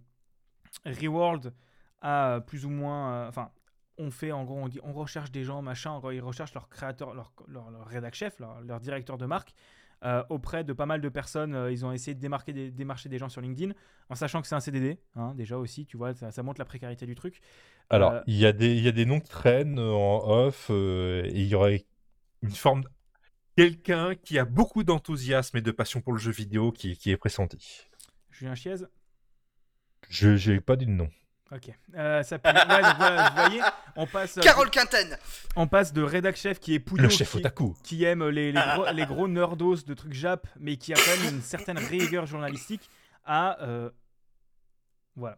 [0.86, 1.54] Reworld
[2.02, 3.14] a plus ou moins.
[3.26, 3.52] euh, Enfin,
[3.98, 7.14] on fait en gros, on dit on recherche des gens, machin, ils recherchent leur créateur,
[7.14, 9.54] leur, leur, leur rédac chef, leur, leur directeur de marque.
[10.06, 13.08] euh, auprès de pas mal de personnes, euh, ils ont essayé de démarquer des, démarcher
[13.08, 13.74] des gens sur LinkedIn,
[14.10, 16.66] en sachant que c'est un CDD, hein, déjà aussi, tu vois, ça, ça montre la
[16.66, 17.40] précarité du truc.
[17.90, 20.28] Alors, Euh, il y, a des- il y a des noms qui traînent euh, en
[20.30, 21.86] off euh, et il y aurait
[22.42, 22.84] une forme.
[23.56, 27.18] Quelqu'un qui a beaucoup d'enthousiasme et de passion pour le jeu vidéo qui, qui est
[27.18, 27.82] pressenti.
[28.32, 28.76] Julien Chiez
[30.10, 31.10] Je n'ai pas dit de nom.
[31.52, 31.70] Ok.
[31.94, 33.62] Euh, ça peut- ouais, voilà, vous voyez,
[33.96, 35.18] on passe, euh, Carole Quinten.
[35.56, 37.76] on passe de rédac chef qui est Pouillot, Le chef qui, otaku.
[37.84, 41.24] qui aime les, les gros, les gros nerdos de trucs jap, mais qui a quand
[41.24, 42.90] même une certaine rigueur journalistique,
[43.24, 43.62] à.
[43.62, 43.92] euh,
[45.16, 45.38] voilà.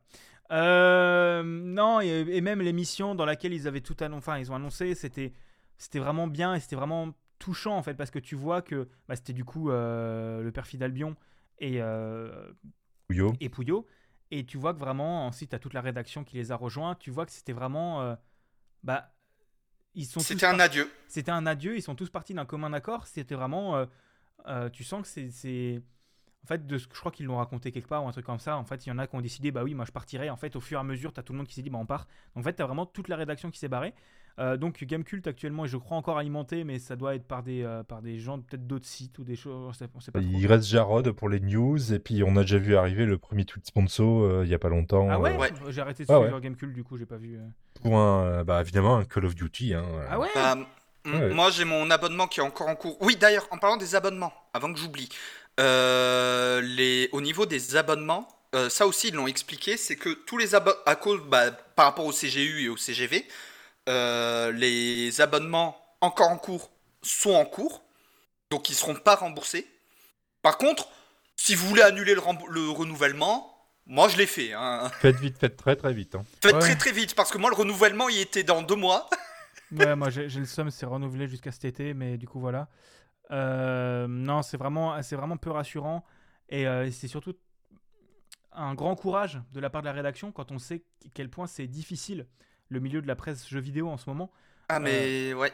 [0.51, 4.55] Euh, non, et, et même l'émission dans laquelle ils avaient tout annoncé, enfin, ils ont
[4.55, 5.33] annoncé, c'était
[5.77, 9.16] c'était vraiment bien et c'était vraiment touchant en fait, parce que tu vois que bah,
[9.16, 11.16] c'était du coup euh, le perfide Albion
[11.60, 12.52] et, euh,
[13.07, 13.34] Puyo.
[13.40, 13.86] et Pouillot.
[14.32, 16.95] Et tu vois que vraiment, ensuite, tu as toute la rédaction qui les a rejoints.
[16.95, 18.02] Tu vois que c'était vraiment.
[18.02, 18.16] euh,
[18.84, 19.14] bah,
[19.94, 20.90] ils sont C'était un par- adieu.
[21.07, 21.78] C'était un adieu.
[21.78, 23.06] Ils sont tous partis d'un commun accord.
[23.07, 23.76] C'était vraiment.
[23.78, 23.86] euh,
[24.48, 25.82] euh, tu sens que c'est- c'est.
[26.44, 28.26] En fait, de ce que je crois qu'ils l'ont raconté quelque part ou un truc
[28.26, 28.57] comme ça.
[28.57, 30.30] En fait, il y en a qui ont décidé, bah oui, moi je partirai.
[30.30, 31.70] En fait, au fur et à mesure, tu as tout le monde qui s'est dit,
[31.70, 32.07] bah on part.
[32.36, 33.94] Donc, en fait, tu as vraiment toute la rédaction qui s'est barrée.
[34.38, 37.84] Euh, donc, Gamecult actuellement je crois, encore alimenté, mais ça doit être par des, euh,
[37.84, 39.56] par des gens, peut-être d'autres sites ou des choses.
[39.70, 40.30] On sait, on sait pas trop.
[40.30, 43.45] Il reste Jarod pour les news et puis on a déjà vu arriver le premier
[43.45, 45.07] tweet sponsor euh, il y a pas longtemps.
[45.10, 45.49] Ah ouais, euh, Ouais.
[45.70, 46.41] J'ai arrêté de Ah suivre ouais.
[46.41, 47.36] Gamecult, du coup, j'ai pas vu.
[47.38, 47.48] euh.
[47.82, 49.74] pour un, euh, bah, évidemment un Call of Duty.
[49.74, 50.07] Hein, euh.
[50.10, 50.28] Ah ouais?
[50.36, 50.66] Bah, m-
[51.07, 51.30] Ouais.
[51.30, 52.98] Moi, j'ai mon abonnement qui est encore en cours.
[52.99, 55.07] Oui, d'ailleurs, en parlant des abonnements, avant que j'oublie,
[55.60, 57.10] euh, les...
[57.12, 60.80] au niveau des abonnements, euh, ça aussi, ils l'ont expliqué, c'est que tous les abonnements,
[60.86, 63.26] à cause, bah, par rapport au CGU et au CGV,
[63.90, 66.72] euh, les abonnements encore en cours
[67.02, 67.84] sont en cours,
[68.49, 69.68] donc ils seront pas remboursés.
[70.41, 70.88] Par contre,
[71.36, 72.22] si vous voulez annuler le,
[72.70, 73.52] renouvellement,
[73.86, 74.53] moi je l'ai fait.
[74.53, 74.90] hein.
[74.99, 76.16] Faites vite, faites très très vite.
[76.16, 76.26] hein.
[76.41, 76.60] Faites Ouais.
[76.60, 79.10] très très vite, parce que moi le renouvellement il était dans deux mois.
[79.72, 82.70] Ouais, moi j'ai le somme, c'est renouvelé jusqu'à cet été, mais du coup voilà.
[83.32, 86.06] Euh, non, c'est vraiment, c'est vraiment peu rassurant
[86.49, 87.34] et euh, c'est surtout
[88.52, 91.48] un grand courage de la part de la rédaction quand on sait à quel point
[91.48, 92.28] c'est difficile
[92.69, 94.31] le milieu de la presse jeux vidéo en ce moment,
[94.69, 95.51] Ah mais ouais.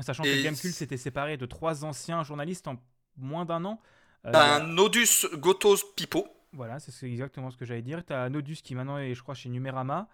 [0.00, 2.76] sachant Et que Gamecult s'était séparé de trois anciens journalistes en
[3.16, 3.80] moins d'un an.
[4.26, 6.26] Euh, T'as un Nodus Gotos Pipo.
[6.52, 8.02] Voilà, c'est exactement ce que j'allais dire.
[8.04, 10.08] T'as Nodus qui maintenant est, je crois, chez Numérama.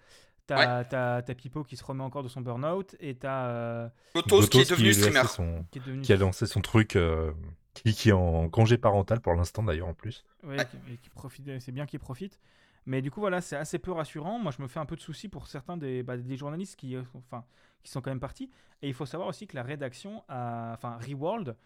[0.48, 4.48] T'as t'as- t'as Pipo qui se remet encore de son burn-out et t'as euh, Gotos,
[4.48, 5.28] qui est devenu lancé streamer.
[5.28, 7.32] son- qui est devenu qui a lancé son truc euh,
[7.74, 10.24] Qui, qui est en congé parental pour l'instant d'ailleurs en plus.
[10.43, 12.39] Ouais, qui- et qui profite, c'est bien qu'ils profitent.
[12.87, 14.39] Mais du coup, voilà, c'est assez peu rassurant.
[14.39, 16.97] Moi, je me fais un peu de soucis pour certains des, bah, des journalistes qui,
[16.97, 17.45] euh, enfin,
[17.83, 18.51] qui sont quand même partis.
[18.83, 21.57] Et il faut savoir aussi que la rédaction, a, enfin, Reworld,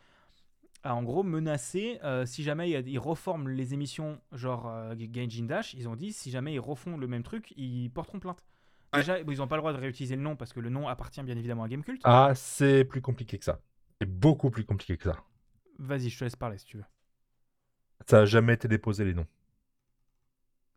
[0.82, 5.44] a en gros menacé, euh, si jamais il- ils reforment les émissions, genre euh, Gaijin
[5.46, 8.44] Dash, ils ont dit, si jamais ils refont le même truc, ils porteront plainte.
[8.92, 9.00] Ouais.
[9.00, 11.22] Déjà, ils n'ont pas le droit de réutiliser le nom parce que le nom appartient
[11.22, 12.00] bien évidemment à Gamecult.
[12.04, 13.60] Ah, c'est plus compliqué que ça.
[14.00, 15.16] C'est beaucoup plus compliqué que ça.
[15.78, 16.84] Vas-y, je te laisse parler si tu veux.
[18.08, 19.26] Ça a jamais été déposé les noms.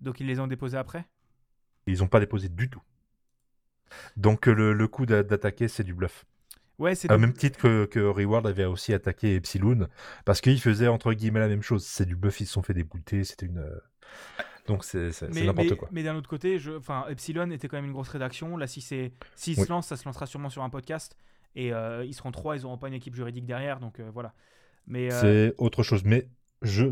[0.02, 1.06] Donc ils les ont déposés après?
[1.88, 2.82] Ils n'ont pas déposé du tout.
[4.18, 6.26] Donc euh, le, le coup d'a- d'attaquer, c'est du bluff.
[6.78, 9.88] Ouais, c'est Au donc- même titre que, que Reward avait aussi attaqué Epsilon,
[10.26, 11.86] parce qu'ils faisaient entre guillemets la même chose.
[11.86, 13.58] C'est du bluff, ils se sont fait débouter, c'était une.
[13.58, 13.80] euh,
[14.68, 15.12] Donc c'est
[15.44, 15.90] n'importe quoi.
[15.92, 18.56] mais d'un autre côté, je, enfin, Epsilon était quand même une grosse rédaction.
[18.56, 19.66] Là, si c'est, s'ils Oui.
[19.66, 21.18] se lancent, ça se lancera sûrement sur un podcast.
[21.56, 24.34] Et euh, ils seront trois, ils n'auront pas une équipe juridique derrière, donc euh, voilà.
[24.88, 25.20] Mais euh,
[25.50, 26.04] C'est autre chose.
[26.06, 26.30] Mais
[26.62, 26.86] je...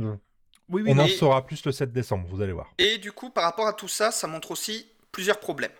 [0.70, 2.74] oui, oui, on en saura plus le 7 décembre, vous allez voir.
[2.78, 5.72] Et du coup, par rapport à tout ça, ça montre aussi plusieurs problèmes.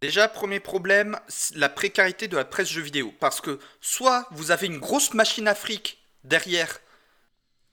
[0.00, 3.14] Déjà, premier problème, c'est la précarité de la presse jeux vidéo.
[3.20, 6.80] Parce que soit vous avez une grosse machine afrique derrière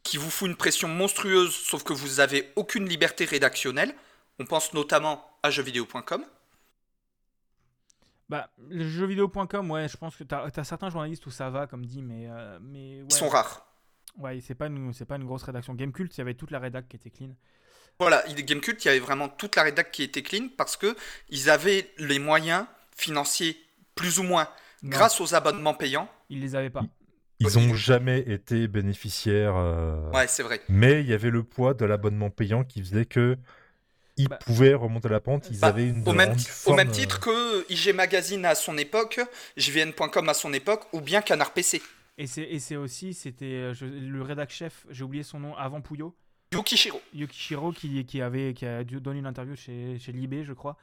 [0.03, 3.95] qui vous fout une pression monstrueuse, sauf que vous n'avez aucune liberté rédactionnelle.
[4.38, 6.23] On pense notamment à jeuxvideo.com.
[8.30, 11.86] bah, le jeuxvideo.com, ouais, je pense que tu as, certains journalistes où ça va, comme
[11.86, 13.69] dit, mais, euh, mais ouais, Ils sont rares.
[14.20, 15.74] Ouais, c'est pas une, c'est pas une grosse rédaction.
[15.74, 17.30] Gamecult, il y avait toute la rédac qui était clean.
[18.00, 20.96] Voilà, il- Gamecult, il y avait vraiment toute la rédac qui était clean parce que
[21.30, 22.66] ils avaient les moyens
[22.96, 23.58] financiers,
[23.96, 24.48] plus ou moins,
[24.84, 26.10] Non, grâce aux abonnements payants.
[26.30, 26.84] ils les avaient pas.
[27.41, 27.70] Ils Oui.
[27.72, 29.56] ont jamais été bénéficiaires.
[29.56, 30.62] euh, Ouais, c'est vrai.
[30.70, 33.38] Mais il y avait le poids de l'abonnement payant qui faisait que
[34.18, 35.48] ils Bah, pouvaient remonter la pente.
[35.50, 36.36] Ils Bah, avaient une au, même,
[36.66, 39.22] au même euh, titre que IG Magazine à son époque,
[39.56, 41.82] JVN.com à son époque, ou bien Canard PC.
[42.22, 46.14] Et c'est, aussi, c'était euh, le rédac chef, j'ai oublié son nom, avant Pouillot.
[46.54, 47.00] Yukishiro.
[47.14, 50.78] Yukishiro qui, qui avait qui a dû donner une interview chez, chez Libé, je crois,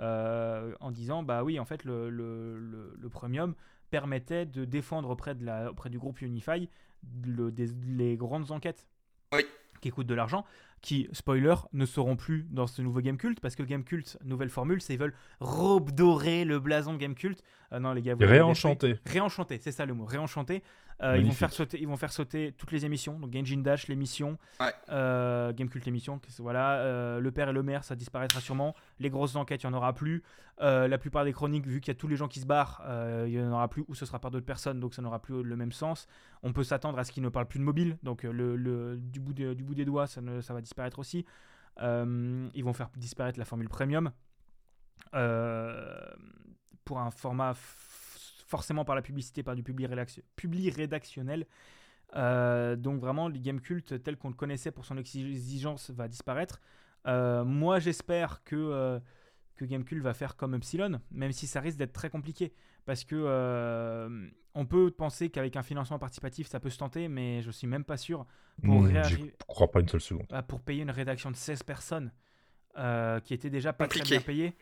[0.00, 3.54] euh, en disant bah oui, en fait, le, le, le- le premium
[3.90, 6.68] permettait de défendre auprès, de la, auprès du groupe Unify
[7.04, 8.86] des- les grandes enquêtes
[9.32, 9.44] Oui.
[9.80, 10.44] qui coûtent de l'argent,
[10.82, 14.50] qui, spoiler, ne seront plus dans ce nouveau Game Cult, parce que Game Cult, nouvelle
[14.50, 17.42] formule, c'est ils veulent redorer le blason de Game Cult.
[17.72, 18.20] Euh, non, les gars, vous.
[18.26, 18.98] Réenchanté.
[19.06, 20.62] Réenchanté, c'est ça le mot, réenchanté.
[21.02, 23.88] Euh, ils, vont faire sauter, ils vont faire sauter toutes les émissions, donc Genjin Dash,
[23.88, 24.66] l'émission, Ouais.
[24.90, 28.76] euh, Gamecult, l'émission, voilà, euh, le père et le maire, ça disparaîtra sûrement.
[29.00, 30.22] Les grosses enquêtes, il n'y en aura plus.
[30.60, 32.82] Euh, la plupart des chroniques, vu qu'il y a tous les gens qui se barrent,
[32.84, 35.20] euh, il n'y en aura plus, ou ce sera par d'autres personnes, donc ça n'aura
[35.20, 36.06] plus le même sens.
[36.44, 39.18] On peut s'attendre à ce qu'ils ne parlent plus de mobile, donc le, le- du,
[39.18, 41.24] bout de- du bout des doigts, ça, ne- ça va disparaître aussi.
[41.80, 44.12] Euh, ils vont faire disparaître la formule premium
[45.14, 45.98] euh,
[46.84, 51.46] pour un format forcément par la publicité, par du public, rédac- public rédactionnel.
[52.14, 56.60] Euh, donc vraiment, le game culte tel qu'on le connaissait pour son exigence va disparaître.
[57.06, 59.00] Euh, moi, j'espère que, euh,
[59.56, 62.52] que Gamecult va faire comme Epsilon, même si ça risque d'être très compliqué.
[62.84, 67.40] Parce que euh, on peut penser qu'avec un financement participatif, ça peut se tenter, mais
[67.42, 68.26] je suis même pas sûr.
[68.62, 70.26] Pour, réarriver- J'y crois pas une seule seconde.
[70.48, 72.12] pour payer une rédaction de 16 personnes
[72.76, 74.04] euh, qui était déjà pas Compliqué.
[74.04, 74.56] très bien payée.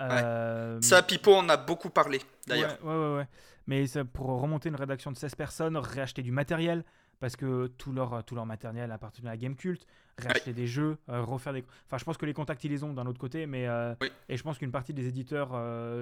[0.00, 2.76] Euh, Ça, Pipo en a beaucoup parlé, d'ailleurs.
[2.84, 3.28] Ouais, ouais, ouais.
[3.66, 6.84] Mais ça, pour remonter une rédaction de 16 personnes, réacheter du matériel,
[7.18, 9.84] parce que tout leur, tout leur matériel appartenait à Gamecult,
[10.18, 11.64] réacheter des jeux, euh, refaire des.
[11.86, 13.66] Enfin, je pense que les contacts, ils les ont d'un autre côté, mais.
[13.66, 14.10] euh, Oui.
[14.28, 15.50] Et je pense qu'une partie des éditeurs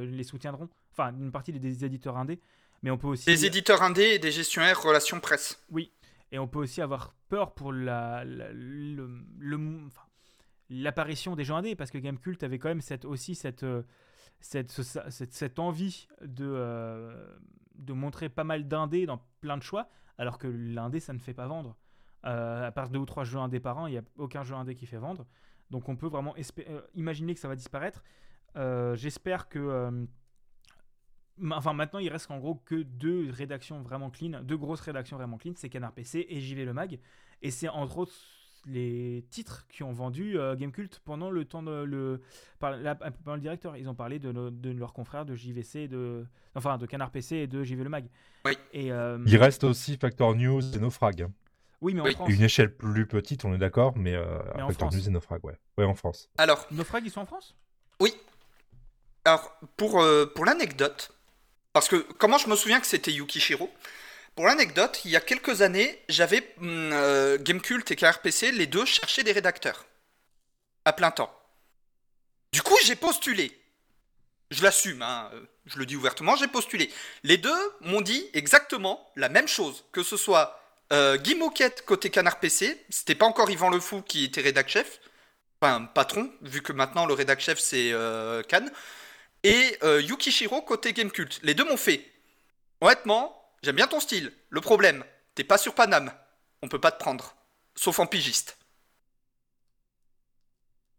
[0.03, 0.69] les soutiendront.
[0.93, 2.41] Enfin, une partie des, éditeurs indés.
[2.83, 3.25] Mais on peut aussi.
[3.27, 5.65] Des éditeurs indés et des gestionnaires relations presse.
[6.33, 9.09] Et on peut aussi avoir peur pour la, la- le,
[9.39, 10.03] le- enfin,
[10.71, 13.83] l'apparition des gens indés, parce que Gamecult avait quand même aussi cette, euh,
[14.41, 17.37] cette, cette, envie de, euh,
[17.77, 19.89] de montrer pas mal d'indés dans plein de choix,
[20.19, 21.77] alors que l'indé, ça ne fait pas vendre.
[22.25, 24.55] Euh, à part deux ou trois jeux indés par an, il n'y a aucun jeu
[24.55, 25.27] indé qui fait vendre.
[25.71, 26.35] Donc on peut vraiment
[26.95, 28.03] imaginer que ça va disparaître.
[28.95, 30.07] J'espère que...
[31.51, 35.37] Enfin, maintenant, il reste en gros que deux rédactions vraiment clean, deux grosses rédactions vraiment
[35.37, 37.01] clean, c'est Canard PC et JV Le Mag.
[37.43, 38.15] Et c'est entre autres
[38.67, 42.21] les titres qui ont vendu euh, Gamecult pendant le temps de le
[42.59, 43.77] par, la- pendant le directeur.
[43.77, 46.25] Ils ont parlé de, de leurs confrères de JVC, de
[46.55, 48.07] enfin de Canard PC et de JV Le Mag.
[48.45, 48.53] Oui.
[48.73, 51.23] Et euh, Il reste aussi Factor News et Naufrag.
[51.23, 51.33] hein.
[51.81, 52.13] oui, mais en Oui.
[52.15, 54.95] France, Une échelle plus petite, on est d'accord, mais, euh, Mais Factor France.
[54.97, 55.59] News et Naufrag, ouais.
[55.79, 56.29] Ouais, en France.
[56.39, 57.55] Alors, Naufrag, ils sont en France?
[58.01, 58.13] Oui.
[59.25, 61.13] Alors, pour, euh, pour l'anecdote,
[61.73, 63.71] parce que comment je me souviens que c'était Yukishiro
[64.35, 68.85] Pour l'anecdote, il y a quelques années, j'avais hum, euh, Gamecult et KRPC, les deux
[68.85, 69.87] cherchaient des rédacteurs.
[70.85, 71.33] À plein temps.
[72.53, 73.57] Du coup, j'ai postulé.
[74.51, 76.91] Je l'assume, hein, euh, je le dis ouvertement, j'ai postulé.
[77.23, 80.61] Les deux m'ont dit exactement la même chose, que ce soit
[80.93, 84.69] Euh, Guy Moquette côté Canard PC, c'était pas encore Yvan Le Fou qui était rédac
[84.69, 85.01] chef,
[85.61, 88.71] enfin patron, vu que maintenant le rédac chef c'est euh, Cannes,
[89.43, 91.41] et euh, Yukishiro côté Gamecult.
[91.43, 92.05] Les deux m'ont fait.
[92.81, 94.33] Honnêtement, j'aime bien ton style.
[94.51, 95.05] Le problème,
[95.35, 96.13] t'es pas sur Paname,
[96.63, 97.35] on peut pas te prendre,
[97.75, 98.59] sauf en pigiste.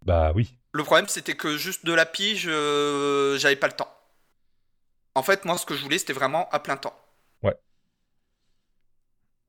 [0.01, 0.53] Bah oui.
[0.71, 3.91] Le problème, c'était que juste de la pige, euh, j'avais pas le temps.
[5.15, 6.99] En fait, moi, ce que je voulais, c'était vraiment à plein temps.
[7.41, 7.55] Ouais.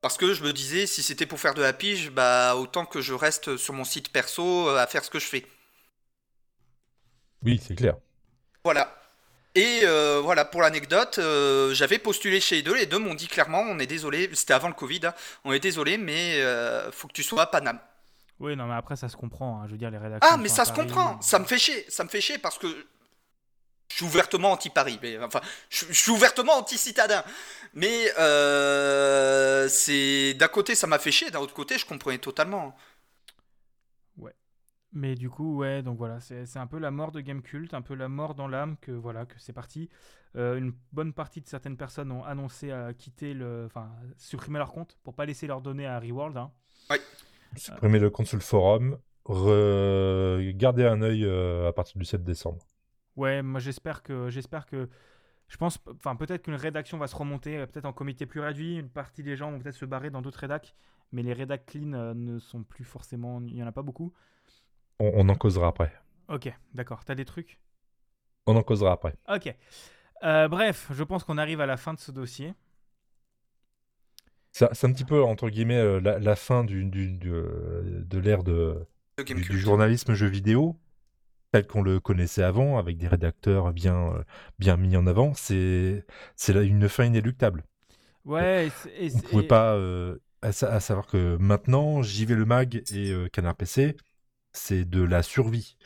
[0.00, 3.00] Parce que je me disais, si c'était pour faire de la pige, bah autant que
[3.00, 5.44] je reste sur mon site perso euh, à faire ce que je fais.
[7.42, 7.96] Oui, c'est clair.
[8.64, 8.96] Voilà.
[9.56, 12.74] Et euh, voilà, pour l'anecdote, euh, j'avais postulé chez les deux.
[12.76, 15.14] Les deux m'ont dit clairement, on est désolé, c'était avant le Covid, hein,
[15.44, 17.80] on est désolé, mais euh, faut que tu sois à Paname.
[18.38, 19.60] Oui, non, mais après, ça se comprend.
[19.62, 19.64] hein.
[19.66, 20.30] Je veux dire, les rédactions.
[20.30, 20.86] Ah, mais ça se Paris.
[20.88, 21.18] comprend.
[21.22, 21.86] Ça me fait chier.
[21.88, 22.66] Ça me fait chier parce que
[23.88, 24.98] je suis ouvertement anti-Paris.
[25.02, 27.24] Mais enfin, je, je suis ouvertement anti-citadin.
[27.72, 31.30] Mais euh, c'est d'un côté, ça m'a fait chier.
[31.30, 32.76] D'un autre côté, je comprenais totalement.
[34.96, 37.74] Mais du coup, ouais, donc voilà, c'est c'est un peu la mort de Game Cult,
[37.74, 39.90] un peu la mort dans l'âme que voilà que c'est parti.
[40.36, 44.72] Euh, une bonne partie de certaines personnes ont annoncé à quitter le, enfin, supprimer leur
[44.72, 46.36] compte pour pas laisser leurs données à Reworld.
[46.38, 46.50] hein.
[47.56, 48.98] Supprimer le compte sur le forum.
[49.26, 52.66] re- Garder un œil euh, à partir du 7 décembre.
[53.16, 54.88] Ouais, moi j'espère que j'espère que
[55.48, 58.76] je pense enfin peut-être qu'une rédaction va se remonter euh, peut-être en comité plus réduit,
[58.76, 60.74] une partie des gens vont peut-être se barrer dans d'autres rédacs,
[61.12, 64.12] mais les rédacs clean euh, ne sont plus forcément il y en a pas beaucoup.
[64.98, 65.90] On, on en causera après.
[66.28, 67.58] OK, d'accord, t'as des trucs?
[68.46, 69.14] On en causera après.
[69.28, 69.54] OK.
[70.24, 72.54] Euh, bref, je pense qu'on arrive à la fin de ce dossier.
[74.52, 78.02] Ça- C'est un petit peu, entre guillemets, euh, la, la fin du, du- du, euh,
[78.06, 78.86] de l'ère de,
[79.26, 80.78] du, journalisme jeu vidéo,
[81.52, 84.24] tel qu'on le connaissait avant, avec des rédacteurs bien,
[84.58, 85.34] bien mis en avant.
[85.34, 86.06] C'est
[86.36, 87.64] c'est là une fin inéluctable.
[88.24, 92.44] Ouais, et c'est- et pouvez et- pas, euh, à, à savoir que maintenant, JV le
[92.44, 93.96] Mag et euh, Canard PC,
[94.56, 95.76] c'est de la survie.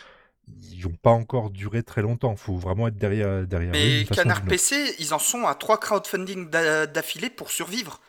[0.72, 2.32] Ils n'ont pas encore duré très longtemps.
[2.32, 4.44] Il faut vraiment être derrière, derrière Mais Canard.
[4.44, 8.00] PC, ils en sont à trois crowdfunding d'a- d'affilée pour survivre.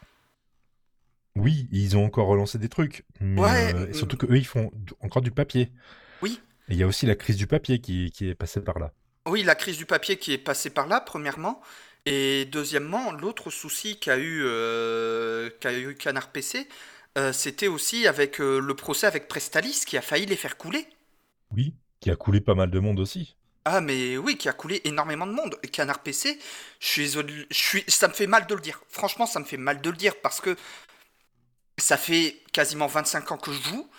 [1.35, 4.69] Oui, ils ont encore relancé des trucs, mais Ouais, euh, euh, surtout qu'eux, ils font
[4.99, 5.71] encore du papier.
[6.21, 6.39] Oui.
[6.67, 8.91] Et il y a aussi la crise du papier qui, qui est passée par là.
[9.27, 11.61] Oui, la crise du papier qui est passée par là, premièrement.
[12.05, 16.67] Et deuxièmement, l'autre souci qu'a eu, euh, qu'a eu Canard PC,
[17.17, 20.87] euh, c'était aussi avec euh, le procès avec Prestalis qui a failli les faire couler.
[21.51, 23.37] Oui, qui a coulé pas mal de monde aussi.
[23.65, 25.57] Ah, mais oui, qui a coulé énormément de monde.
[25.61, 26.39] Et Canard PC,
[26.79, 28.81] je suis, désolé- je suis, ça me fait mal de le dire.
[28.89, 30.55] Franchement, ça me fait mal de le dire parce que
[31.77, 33.89] ça fait quasiment 25 ans que je joue.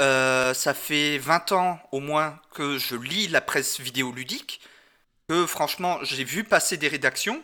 [0.00, 4.60] Euh, ça fait 20 ans au moins que je lis la presse vidéoludique.
[5.28, 7.42] Que franchement, j'ai vu passer des rédactions,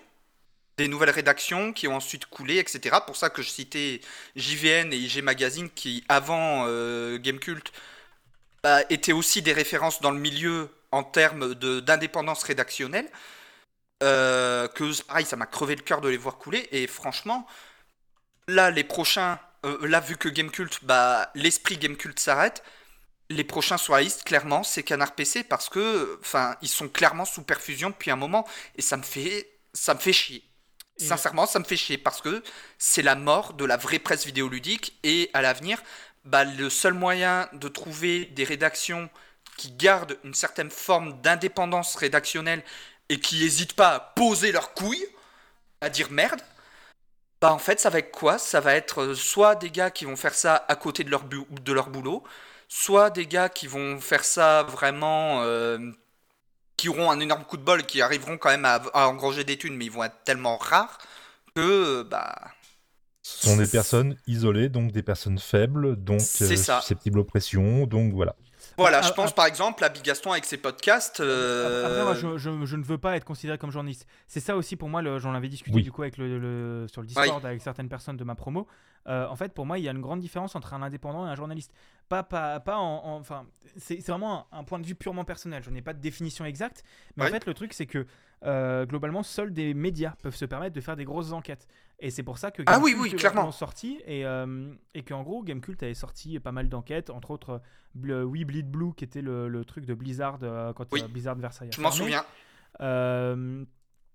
[0.78, 2.96] des nouvelles rédactions qui ont ensuite coulé, etc.
[3.06, 4.00] Pour ça que je citais
[4.36, 7.72] JVN et IG Magazine qui, avant euh, Gamecult,
[8.62, 13.08] bah, étaient aussi des références dans le milieu en termes d'indépendance rédactionnelle.
[14.02, 16.68] Euh, que pareil, ça m'a crevé le cœur de les voir couler.
[16.72, 17.46] Et franchement,
[18.48, 22.62] là, les prochains, euh, là, vu que Gamecult, bah, l'esprit Gamecult s'arrête,
[23.30, 27.90] les prochains sur clairement, c'est Canard PC parce que, enfin, ils sont clairement sous perfusion
[27.90, 28.46] depuis un moment
[28.76, 30.44] et ça me fait, ça me fait chier.
[30.96, 32.42] Sincèrement, ça me fait chier parce que
[32.78, 35.82] c'est la mort de la vraie presse vidéoludique et à l'avenir,
[36.24, 39.10] bah, le seul moyen de trouver des rédactions
[39.56, 42.62] qui gardent une certaine forme d'indépendance rédactionnelle
[43.08, 45.06] et qui n'hésitent pas à poser leurs couilles,
[45.80, 46.42] à dire merde,
[47.40, 48.38] bah en fait ça va être quoi?
[48.38, 51.24] Ça va être euh, soit des gars qui vont faire ça à côté de leur,
[51.24, 52.22] bu- de leur boulot,
[52.68, 55.42] soit des gars qui vont faire ça vraiment...
[55.42, 55.78] euh,
[56.76, 59.56] qui auront un énorme coup de bol, qui arriveront quand même à, à engranger des
[59.56, 60.98] thunes, mais ils vont être tellement rares
[61.54, 62.34] que bah
[63.22, 68.12] Ce sont des personnes isolées, donc des personnes faibles, donc euh, susceptibles aux pressions, donc
[68.12, 68.34] voilà.
[68.76, 71.20] Voilà, Ah, je pense ah, par exemple à Bigaston avec ses podcasts.
[71.20, 74.06] euh, Après, moi, je, je- je ne veux pas être considéré comme journaliste.
[74.26, 75.82] C'est ça aussi pour moi, j'en avais discuté Oui.
[75.82, 78.66] du coup avec le, le- sur le Discord avec certaines personnes de ma promo.
[79.08, 81.30] Euh, en fait, pour moi, il y a une grande différence entre un indépendant et
[81.30, 81.72] un journaliste.
[82.08, 83.04] Pas, pas, pas en.
[83.04, 83.46] en- Enfin,
[83.76, 85.60] c'est c'est vraiment un, un point de vue purement personnel.
[85.64, 86.84] Je n'ai pas de définition exacte.
[87.16, 87.30] Mais Oui.
[87.30, 88.06] en fait, le truc, c'est que
[88.44, 91.66] euh, globalement, seuls des médias peuvent se permettre de faire des grosses enquêtes.
[92.00, 93.42] Et c'est pour ça que Ah oui, Gamecult oui, clairement.
[93.44, 97.60] l'ont sorti et, euh, et qu'en gros, Gamecult avait sorti pas mal d'enquêtes, entre autres
[98.08, 101.02] euh, We Bleed Blue, qui était le, le truc de Blizzard euh, quand Oui.
[101.02, 101.70] euh, Blizzard Versailles.
[101.72, 102.24] je m'en souviens.
[102.80, 103.64] Euh,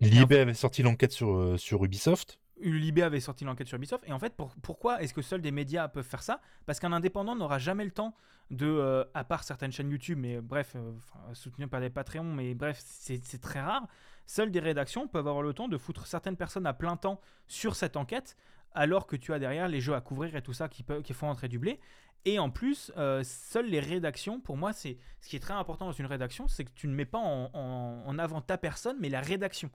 [0.02, 2.40] L'IB avait sorti l'enquête sur, euh, sur Ubisoft.
[2.60, 4.04] Libé avait sorti l'enquête sur Ubisoft.
[4.08, 6.42] Et en fait, pour- pourquoi est-ce que seuls des médias peuvent faire ça?
[6.66, 8.16] Parce qu'un indépendant n'aura jamais le temps
[8.50, 10.92] de, euh, à part certaines chaînes YouTube, mais bref, euh,
[11.34, 13.88] soutenues par des Patreons, mais bref, c'est c'est très rare.
[14.28, 17.76] Seules des rédactions peuvent avoir le temps de foutre certaines personnes à plein temps sur
[17.76, 18.38] cette enquête
[18.74, 21.30] alors que tu as derrière les jeux à couvrir et tout ça qui, qui font
[21.30, 21.80] entrer du blé.
[22.26, 25.86] Et en plus, euh, seules les rédactions, pour moi, c'est ce qui est très important
[25.86, 29.22] dans une rédaction, c'est que tu ne mets pas en, avant ta personne, mais la
[29.22, 29.72] rédaction.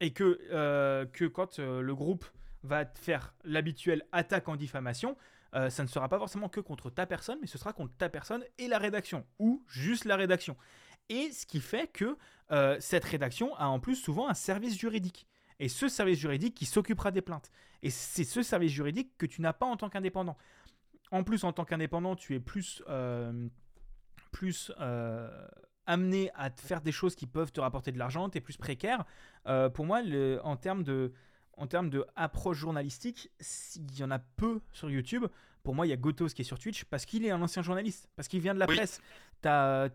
[0.00, 2.24] Et que, euh, que quand euh, le groupe
[2.62, 5.16] va faire l'habituelle attaque en diffamation,
[5.68, 8.42] ça ne sera pas forcément que contre ta personne, mais ce sera contre ta personne
[8.58, 10.56] et la rédaction, ou juste la rédaction.
[11.08, 12.16] Et ce qui fait que
[12.50, 15.26] euh, cette rédaction a en plus souvent un service juridique.
[15.60, 17.50] Et ce service juridique qui s'occupera des plaintes.
[17.82, 20.36] Et c'est ce service juridique que tu n'as pas en tant qu'indépendant.
[21.10, 23.48] En plus, en tant qu'indépendant, tu es plus, euh,
[24.32, 25.46] plus euh,
[25.86, 28.56] amené à te faire des choses qui peuvent te rapporter de l'argent, tu es plus
[28.56, 29.04] précaire.
[29.74, 31.12] Pour moi, le- en termes de,
[31.56, 33.30] en termes de approche journalistique,
[33.76, 35.26] il y en a peu sur YouTube.
[35.62, 37.62] Pour moi, il y a Gotos qui est sur Twitch parce qu'il est un ancien
[37.62, 38.76] journaliste, parce qu'il vient de la Oui.
[38.76, 39.00] presse.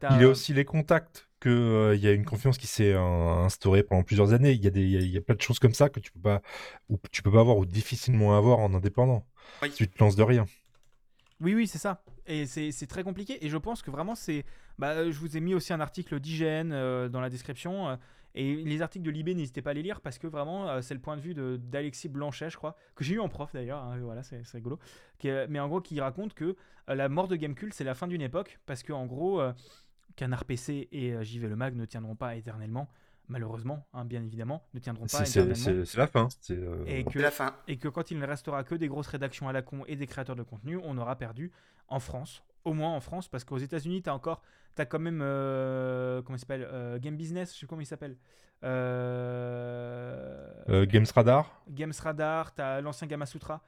[0.10, 2.94] Il y a aussi les contacts, que euh, il y a une confiance qui s'est
[2.94, 3.00] euh,
[3.46, 4.52] instaurée pendant plusieurs années.
[4.52, 6.00] Il y, a des, il y a- y a plein de choses comme ça que
[6.00, 6.42] tu peux pas,
[6.90, 9.26] ou tu peux pas avoir ou difficilement avoir en indépendant.
[9.62, 9.72] Oui.
[9.72, 10.46] Tu te lances de rien.
[11.40, 12.04] Oui, oui, c'est ça.
[12.28, 13.44] Et c'est c'est très compliqué.
[13.46, 14.44] Et je pense que vraiment, c'est.
[14.78, 17.98] Bah, euh, je vous ai mis aussi un article d'IGN euh, dans la description.
[18.36, 20.82] Euh, et les articles de Libé, n'hésitez pas à les lire parce que vraiment, euh,
[20.82, 23.52] c'est le point de vue de- d'Alexis Blanchet, je crois, que j'ai eu en prof
[23.54, 23.84] d'ailleurs.
[23.84, 24.80] hein, voilà, c'est rigolo.
[25.18, 26.56] Qui est- mais en gros, qui raconte que
[26.90, 29.54] euh, la mort de Gamecult, c'est la fin d'une époque parce que en gros, euh,
[30.16, 32.90] Canard PC et euh, JV Le Mag ne tiendront pas éternellement.
[33.28, 35.86] Malheureusement, hein, bien évidemment, ne tiendront pas éternellement.
[35.86, 36.28] c'est- la fin.
[36.42, 37.56] C'est, euh, Et que, C'est la fin.
[37.68, 40.08] et que quand il ne restera que des grosses rédactions à la con et des
[40.08, 41.52] créateurs de contenu, on aura perdu
[41.90, 44.42] en France, au moins en France, parce qu'aux États-Unis, tu as encore,
[44.76, 47.86] tu as quand même, euh, comment il s'appelle, euh, Game Business, je sais comment il
[47.86, 48.18] s'appelle,
[49.10, 51.62] euh, euh, Games Radar.
[51.70, 53.62] Games Radar, tu as l'ancien Gamasutra,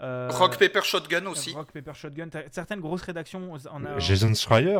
[0.00, 1.52] euh, Rock Paper Shotgun aussi.
[1.52, 3.98] Rock Paper Shotgun, t'as certaines grosses rédactions en a.
[3.98, 4.78] Jason Schreier.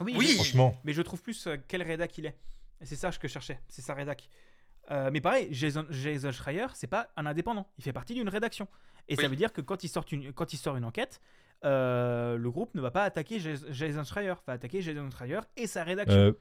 [0.00, 0.26] Oui, Oui.
[0.28, 0.80] mais- Franchement.
[0.84, 2.36] mais je trouve plus quel rédac il est.
[2.82, 4.28] C'est ça que je cherchais, c'est sa rédac.
[4.90, 8.66] Euh, mais pareil, Jason, Jason Schreier, c'est pas un indépendant, il fait partie d'une rédaction.
[9.08, 11.20] Et ça veut dire que quand il sort une, quand il sort une enquête,
[11.64, 15.66] euh, le groupe ne va pas attaquer Jas- Jason Schreier, va attaquer Jason Schreier et
[15.66, 16.18] sa rédaction.
[16.18, 16.32] Euh,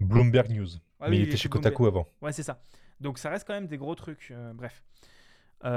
[0.00, 0.68] Bloomberg News.
[1.00, 2.06] Mais oui, il il était chez Kotaku avant.
[2.20, 2.60] Ouais, c'est ça.
[3.00, 4.28] Donc ça reste quand même des gros trucs.
[4.30, 4.82] euh, bref.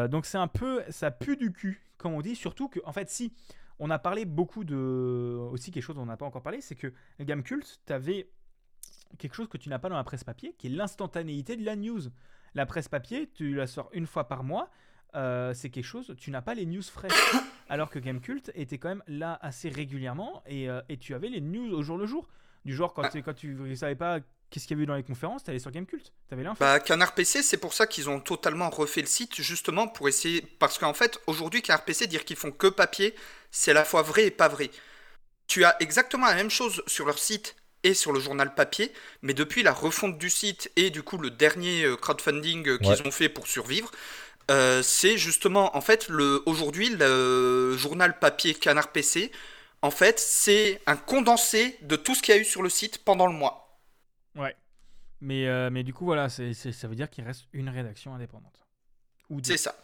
[0.10, 2.36] Donc c'est un peu, ça pue du cul, comme on dit.
[2.36, 3.34] Surtout que, en fait, si
[3.78, 4.76] on a parlé beaucoup de,
[5.52, 8.28] aussi quelque chose dont on n'a pas encore parlé, c'est que Gamecult, t'avais
[9.20, 11.76] quelque chose que tu n'as pas dans la presse papier, qui est l'instantanéité de la
[11.76, 12.02] news.
[12.56, 14.72] La presse papier, tu la sors une fois par mois.
[15.16, 17.12] Euh, c'est quelque chose, tu n'as pas les news fraîches.
[17.70, 21.42] Alors que Gamecult était quand même là assez régulièrement et, euh, et tu avais les
[21.42, 22.28] news au jour le jour.
[22.64, 23.10] Du genre, quand, Ah.
[23.10, 24.20] tu- quand tu ne savais pas
[24.50, 26.04] qu'est-ce qu'il y avait eu dans les conférences, tu allais sur Gamecult.
[26.28, 26.58] Tu avais l'info.
[26.60, 30.42] Bah, Canard PC, c'est pour ça qu'ils ont totalement refait le site, justement pour essayer.
[30.60, 33.14] Parce qu'en fait, aujourd'hui, Canard PC, dire qu'ils font que papier,
[33.52, 34.70] c'est à la fois vrai et pas vrai.
[35.48, 39.36] Tu as exactement la même chose sur leur site et sur le journal papier, mais
[39.36, 43.08] depuis la refonte du site et du coup le dernier euh, crowdfunding qu'ils Ouais.
[43.08, 43.92] ont fait pour survivre,
[44.52, 49.32] euh, c'est justement, en fait, le, aujourd'hui, le journal papier Canard PC,
[49.82, 53.04] en fait, c'est un condensé de tout ce qu'il y a eu sur le site
[53.04, 53.80] pendant le mois.
[54.36, 54.56] Ouais.
[55.22, 58.14] Mais, euh, mais du coup, voilà, c'est, c'est- ça veut dire qu'il reste une rédaction
[58.14, 58.66] indépendante.
[59.30, 59.52] Ou deux.
[59.52, 59.76] C'est ça.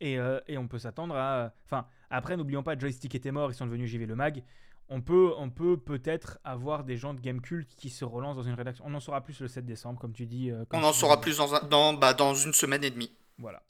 [0.00, 1.52] Et, euh, et on peut s'attendre à.
[1.64, 4.42] Enfin, après, n'oublions pas, Joystick était mort, ils sont devenus JV le Mag.
[4.88, 8.54] On peut, on peut peut-être avoir des gens de Gamecult qui se relancent dans une
[8.54, 8.84] rédaction.
[8.86, 10.50] On en saura plus le 7 décembre, comme tu dis.
[10.70, 13.12] comme On en saura plus dans, un- dans, bah, dans une semaine et demie.
[13.38, 13.62] Voilà.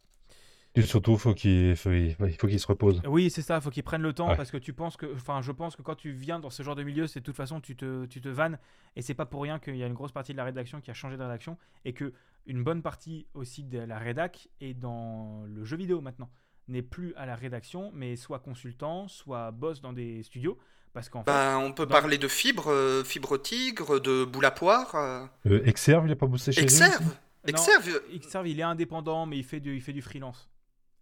[0.79, 3.01] Et surtout, faut qu'il faut, il faut qu'il se repose.
[3.07, 4.37] Oui, c'est ça, faut qu'ils prennent le temps Ouais.
[4.37, 5.07] parce que tu penses que.
[5.15, 7.37] Enfin, je pense que quand tu viens dans ce genre de milieu, c'est de toute
[7.37, 8.59] façon, tu te, tu te vannes.
[8.97, 10.91] Et c'est pas pour rien qu'il y a une grosse partie de la rédaction qui
[10.91, 12.13] a changé de rédaction et que
[12.47, 16.31] une bonne partie aussi de la rédac est dans le jeu vidéo maintenant.
[16.69, 20.59] N'est plus à la rédaction, mais soit consultant, soit boss dans des studios.
[20.95, 21.31] Parce qu'en fait.
[21.31, 24.95] Bah, on peut dans- parler de fibre, euh, fibre tigre, de boule à poire.
[24.95, 27.11] euh, Euh, Exerve, il a pas bossé chez Exerve Non,
[27.47, 30.51] Exerve Xserve, il est indépendant, mais il fait du, il fait du freelance.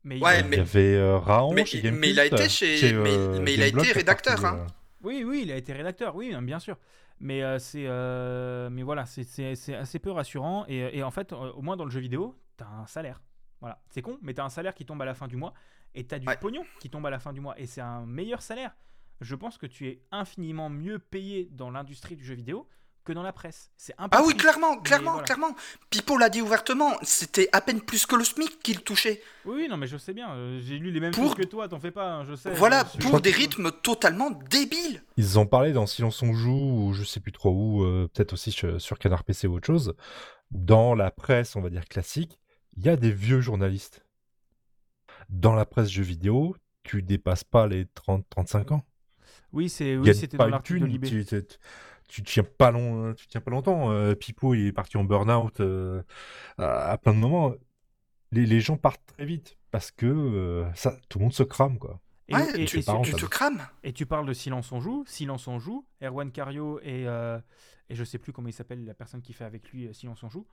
[0.07, 2.25] Mais il- Ouais, Il mais- y avait euh, Raon mais- chez mais Gamecult, il a
[2.27, 4.67] été chez- mais- euh, mais il a Gameblog, été fait rédacteur, partie, hein.
[4.69, 4.73] euh,
[5.03, 6.77] Oui, oui, il a été rédacteur, oui, hein, bien sûr.
[7.19, 10.65] Mais euh, c'est, euh, mais voilà, c'est- c'est c'est assez peu rassurant.
[10.69, 13.21] Et, et en fait, euh, au moins dans le jeu vidéo, t'as un salaire.
[13.61, 15.55] Voilà, c'est con, mais t'as un salaire qui tombe à la fin du mois
[15.95, 16.37] et t'as du Ouais.
[16.37, 18.77] pognon qui tombe à la fin du mois et c'est un meilleur salaire.
[19.23, 22.69] Je pense que tu es infiniment mieux payé dans l'industrie du jeu vidéo
[23.07, 23.71] que dans la presse.
[23.79, 25.25] C'est Ah oui, clairement, clairement, voilà.
[25.25, 25.55] clairement.
[25.89, 29.23] Pipo l'a dit ouvertement, c'était à peine plus que le SMIC qu'il touchait.
[29.47, 30.31] Oui, non, mais je sais bien.
[30.35, 32.51] euh, J'ai lu les mêmes Pour- choses que toi, t'en fais pas, hein, je sais.
[32.53, 35.03] Voilà, je suis- pour des rythmes totalement débiles.
[35.17, 38.33] Ils en parlaient dans Silence on joue, ou je sais plus trop où, euh, peut-être
[38.35, 39.95] aussi sur, Canard PC ou autre chose.
[40.51, 42.39] Dans la presse, on va dire classique,
[42.77, 44.05] il y a des vieux journalistes.
[45.29, 48.83] Dans la presse jeux vidéo, tu dépasses pas les 30-35 ans.
[49.53, 51.09] Oui, c'est, oui, c'était pas dans une l'article de Libé.
[51.09, 51.57] tu, tu, tu
[52.07, 53.91] tiens pas long, tu tiens pas longtemps.
[53.91, 56.03] Euh, Pipo il est parti en burn-out euh,
[56.59, 57.55] à, à plein de moments.
[58.33, 61.79] les, les gens partent très vite parce que euh, ça, tout le monde se crame,
[61.79, 62.01] quoi.
[62.29, 63.63] Et, Ouais, et- tu, tu te crames.
[63.85, 67.39] et tu parles de Silence on joue, Silence on joue, Erwan Cario et, euh,
[67.89, 70.23] et je sais plus comment il s'appelle la personne qui fait avec lui euh, Silence
[70.25, 70.47] on joue.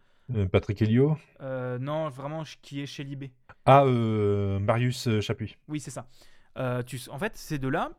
[0.52, 1.18] Patrick Helio.
[1.42, 3.34] Euh, non, vraiment, qui est chez Libé.
[3.66, 5.58] Ah, euh, Marius Chapuis.
[5.68, 6.08] Oui, c'est ça.
[6.58, 7.92] Euh, tu, en fait, ces deux-là,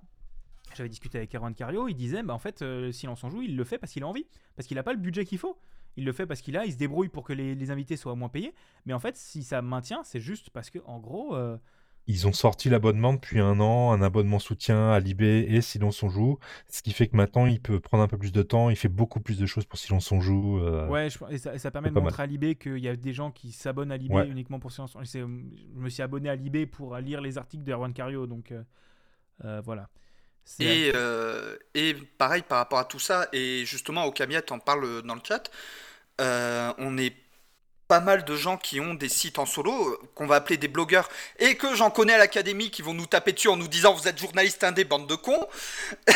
[0.77, 3.57] j'avais discuté avec Erwan Cario, il disait, bah, en fait, euh, Silence on joue, il
[3.57, 4.27] le fait parce qu'il a envie,
[4.57, 5.59] parce qu'il n'a pas le budget qu'il faut.
[5.97, 8.17] Il le fait parce qu'il a, il se débrouille pour que les, les invités soient
[8.17, 8.53] moins payés.
[8.85, 11.57] Mais en fait, si ça maintient, c'est juste parce que, en gros, euh,
[12.09, 16.11] Ils ont sorti l'abonnement depuis un an, un abonnement soutien à Libé et Silence on
[16.11, 16.39] joue,
[16.69, 18.91] ce qui fait que maintenant il peut prendre un peu plus de temps, il fait
[18.91, 20.59] beaucoup plus de choses pour Silence on joue.
[20.59, 22.03] euh, ouais, je- et, ça, et ça permet de mal.
[22.05, 24.29] montrer à Libé qu'il y a des gens qui s'abonnent à Libé Ouais.
[24.29, 24.95] uniquement pour Silence.
[24.97, 25.27] on- c'est- Je
[25.81, 28.53] me suis abonné à Libé pour lire les articles d'Erwan Cario, donc
[29.45, 29.89] euh, voilà.
[30.61, 35.15] Et, euh, et pareil par rapport à tout ça, et justement, Okamiet en parle dans
[35.15, 35.51] le chat,
[36.21, 37.17] euh, on est
[37.89, 40.69] pas mal de gens qui ont des sites en solo, euh, qu'on va appeler des
[40.69, 41.09] blogueurs,
[41.39, 44.07] et que j'en connais à l'académie qui vont nous taper dessus en nous disant vous
[44.09, 45.47] êtes journaliste indé, bande de cons.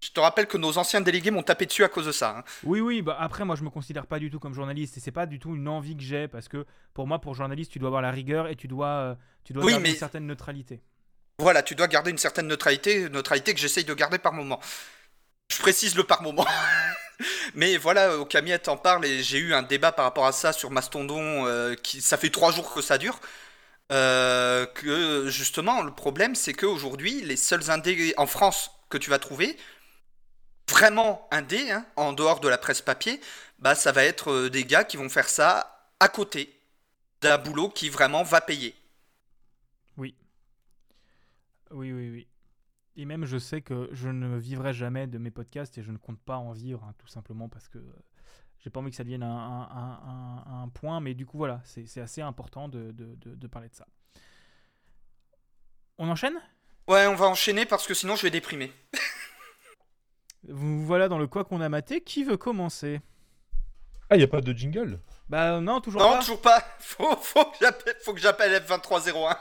[0.00, 2.38] Je te rappelle que nos anciens délégués m'ont tapé dessus à cause de ça.
[2.38, 2.44] hein.
[2.62, 5.10] Oui, oui, bah après, moi je me considère pas du tout comme journaliste et c'est
[5.10, 6.64] pas du tout une envie que j'ai parce que
[6.94, 9.64] pour moi, pour journaliste, tu dois avoir la rigueur et tu dois, euh, tu dois
[9.64, 10.80] Oui, mais- une certaine neutralité.
[11.40, 14.58] Voilà, tu dois garder une certaine neutralité, neutralité que j'essaye de garder par moment.
[15.50, 16.46] Je précise le par moment.
[17.54, 20.70] Mais voilà, Okamiet en parle et j'ai eu un débat par rapport à ça sur
[20.70, 21.46] Mastodon.
[21.46, 23.20] euh, qui, ça fait trois jours que ça dure.
[23.92, 29.18] Euh, que justement, le problème, c'est qu'aujourd'hui, les seuls indés en France que tu vas
[29.18, 29.56] trouver,
[30.70, 33.20] vraiment indés, hein, en dehors de la presse papier,
[33.60, 36.60] bah ça va être euh, des gars qui vont faire ça à côté
[37.22, 38.74] d'un boulot qui vraiment va payer.
[41.70, 41.92] Oui.
[41.92, 42.28] Oui, oui.
[42.96, 45.98] Et même, je sais que je ne vivrai jamais de mes podcasts et je ne
[45.98, 47.92] compte pas en vivre, hein, tout simplement parce que euh,
[48.58, 51.00] j'ai pas envie que ça devienne un, un- un- un- un point.
[51.00, 53.86] Mais du coup, voilà, c'est c'est assez important de, de- de- de parler de ça.
[55.98, 56.38] On enchaîne?
[56.88, 58.72] Ouais, on va enchaîner parce que sinon je vais déprimer.
[60.48, 62.00] Vous voilà dans le quoi qu'on a maté.
[62.00, 63.00] Qui veut commencer?
[64.10, 65.00] Ah, il n'y a pas de jingle?
[65.28, 66.18] Bah non, toujours Non, pas.
[66.20, 66.60] toujours pas.
[66.80, 69.36] Faut, faut que j'appelle- faut que j'appelle F2301.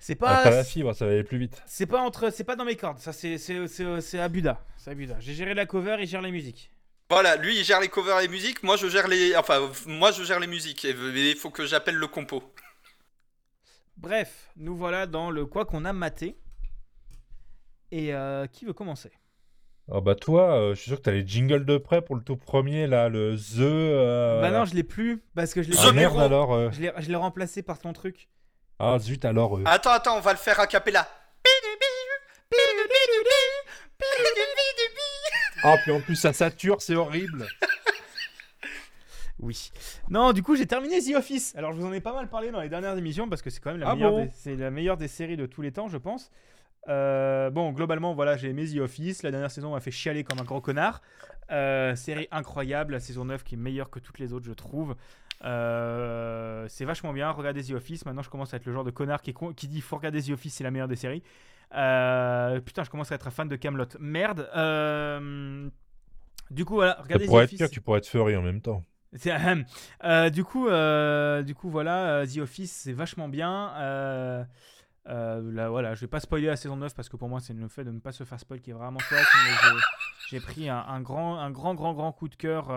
[0.00, 0.50] C'est Ah, pas.
[0.50, 1.62] La fibre, ça va aller plus vite.
[1.66, 2.98] C'est pas entre, c'est pas dans mes cordes.
[2.98, 4.64] Ça, c'est, c'est, c'est, c'est à Buda.
[4.76, 5.16] C'est à Buda.
[5.20, 6.70] J'ai géré la cover et gère les musiques.
[7.10, 9.34] Voilà, lui il gère les covers et les musiques, moi je gère les.
[9.34, 10.84] Enfin, moi je gère les musiques.
[10.84, 12.42] Et il faut que j'appelle le compo.
[13.96, 16.36] Bref, nous voilà dans le quoi qu'on a maté.
[17.90, 19.10] Et euh, qui veut commencer?
[19.90, 22.22] Ah bah toi, euh, je suis sûr que t'as les jingles de près pour le
[22.22, 23.60] tout premier, là, le The...
[23.60, 26.68] euh, Bah non, je l'ai plus parce que je l'ai, The Ah merde alors euh,
[26.72, 28.28] je l'ai, je l'ai remplacé par ton truc.
[28.78, 31.08] Ah zut alors euh, Attends, attends, on va le faire a cappella.
[35.64, 37.46] Ah puis en plus ça sature, c'est horrible
[39.40, 39.70] Oui.
[40.08, 41.54] Non, du coup, j'ai terminé The Office.
[41.56, 43.60] Alors, je vous en ai pas mal parlé dans les dernières émissions parce que c'est
[43.60, 45.70] quand même la Ah meilleure, bon des, c'est la meilleure des séries de tous les
[45.70, 46.30] temps, je pense.
[46.88, 49.22] Euh, bon, globalement, voilà, j'ai aimé The Office.
[49.22, 51.02] La dernière saison m'a fait chialer comme un gros connard.
[51.50, 54.96] Euh, série incroyable, la saison 9 qui est meilleure que toutes les autres, je trouve.
[55.44, 57.30] Euh, c'est vachement bien.
[57.30, 58.04] Regardez The Office.
[58.06, 60.22] Maintenant, je commence à être le genre de connard qui, con- qui dit faut regarder
[60.22, 61.22] The Office, c'est la meilleure des séries.
[61.74, 63.86] Euh, putain, je commence à être un fan de Camelot.
[64.00, 64.48] Merde.
[64.56, 65.68] Euh,
[66.50, 67.58] du coup, voilà, Ça regardez The être Office.
[67.58, 68.82] pire, tu pourrais être furry en même temps.
[69.12, 73.72] Du coup, du coup, voilà, The Office, c'est vachement bien.
[75.06, 77.68] Là, voilà, je vais pas spoiler la saison 9 parce que pour moi, c'est le
[77.68, 79.24] fait de ne pas se faire spoil qui est vraiment chouette.
[80.28, 82.70] j'ai pris un, un grand, un grand, grand, grand coup de cœur,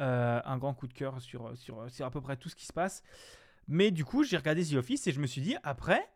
[0.00, 2.72] euh, un grand coup de cœur sur, sur, à peu près tout ce qui se
[2.72, 3.02] passe.
[3.68, 6.08] Mais du coup, j'ai regardé The Office et je me suis dit après.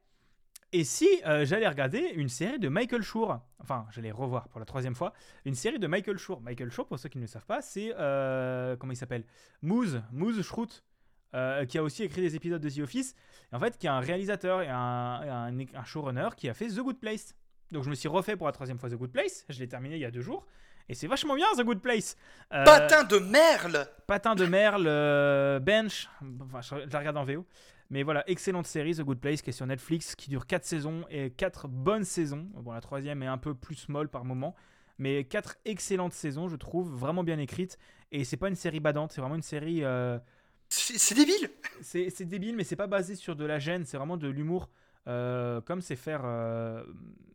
[0.72, 4.66] Et si euh, j'allais regarder une série de Michael Schur, enfin j'allais revoir pour la
[4.66, 5.14] troisième fois,
[5.46, 6.42] une série de Michael Schur.
[6.42, 9.24] Michael Schur, pour ceux qui ne le savent pas, c'est euh, comment il s'appelle?
[9.62, 10.42] Moose, Moose
[11.34, 13.14] euh, qui a aussi écrit des épisodes de The Office,
[13.52, 17.00] en fait qui est un réalisateur et un, un showrunner qui a fait The Good
[17.00, 17.34] Place.
[17.72, 19.96] Donc je me suis refait pour la troisième fois The Good Place, je l'ai terminé
[19.96, 20.46] il y a deux jours,
[20.88, 22.16] et c'est vachement bien The Good Place.
[22.52, 26.08] Euh, Patin de merle Patin de merle, euh, Bench,
[26.42, 27.46] enfin, je, la regarde en VO.
[27.90, 31.04] Mais voilà, excellente série, The Good Place, qui est sur Netflix, qui dure 4 saisons
[31.10, 32.46] et 4 bonnes saisons.
[32.54, 34.54] Bon, la troisième est un peu plus molle par moment,
[34.98, 37.78] mais 4 excellentes saisons, je trouve, vraiment bien écrites.
[38.12, 39.84] Et c'est pas une série badante, c'est vraiment une série.
[39.84, 40.18] euh,
[40.68, 41.50] C'est débile
[41.80, 44.68] c'est c'est débile, mais c'est pas basé sur de la gêne, c'est vraiment de l'humour,
[45.06, 46.84] euh, comme c'est faire euh,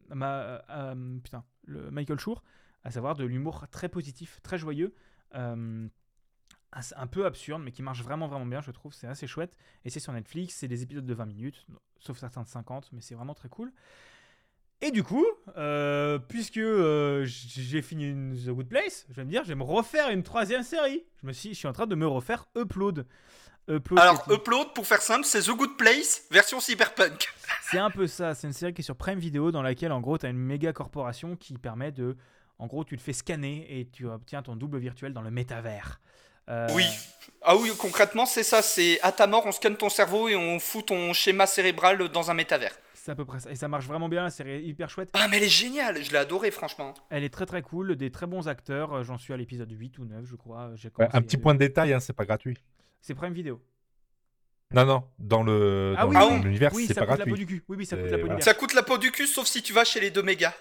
[0.09, 2.43] ma, euh, putain, le Michael Schur,
[2.84, 4.93] à savoir de l'humour très positif, très joyeux,
[5.35, 5.88] euh,
[6.95, 9.55] un peu absurde, mais qui marche vraiment vraiment bien, je trouve, c'est assez chouette.
[9.85, 11.65] Et c'est sur Netflix, c'est des épisodes de 20 minutes,
[11.99, 13.72] sauf certains de 50, mais c'est vraiment très cool.
[14.81, 19.30] Et du coup, euh, puisque euh, j'ai fini une The Good Place, je vais me
[19.30, 21.05] dire, je vais me refaire une troisième série.
[21.22, 23.05] Je me suis, je suis en train de me refaire Upload.
[23.69, 27.30] Upload, Alors, Upload, pour faire simple, c'est The Good Place version cyberpunk.
[27.61, 28.35] c'est un peu ça.
[28.35, 30.38] C'est une série qui est sur Prime Video dans laquelle, en gros, tu as une
[30.38, 32.18] méga corporation qui permet de.
[32.59, 35.99] En gros, tu te fais scanner et tu obtiens ton double virtuel dans le métavers.
[36.49, 36.85] Euh, Oui.
[37.41, 38.61] Ah oui, concrètement, c'est ça.
[38.61, 42.31] C'est à ta mort, on scanne ton cerveau et on fout ton schéma cérébral dans
[42.31, 42.77] un métavers.
[42.93, 43.51] C'est à peu près ça.
[43.51, 44.23] Et ça marche vraiment bien.
[44.23, 45.09] La série est hyper chouette.
[45.13, 46.01] Ah, mais elle est géniale.
[46.03, 46.93] Je l'ai adorée, franchement.
[47.09, 47.97] Elle est très très cool.
[47.97, 48.93] Des très bons acteurs.
[48.93, 50.69] Euh, J'en suis à l'épisode 8 ou 9, je crois.
[50.69, 52.57] Ouais, commencé un petit point de détail, hein, c'est pas gratuit.
[53.01, 53.61] C'est Prime Video.
[54.71, 57.25] Non, non, dans le Ah dans oui, le- l'univers, Oui, c'est ça pas coûte la
[57.25, 57.45] peau gratuit.
[57.45, 57.63] du cul.
[57.67, 58.35] Oui, oui, ça coûte la peau du voilà.
[58.35, 58.45] derche.
[58.45, 60.53] Ça coûte la peau du cul, sauf si tu vas chez les deux mégas.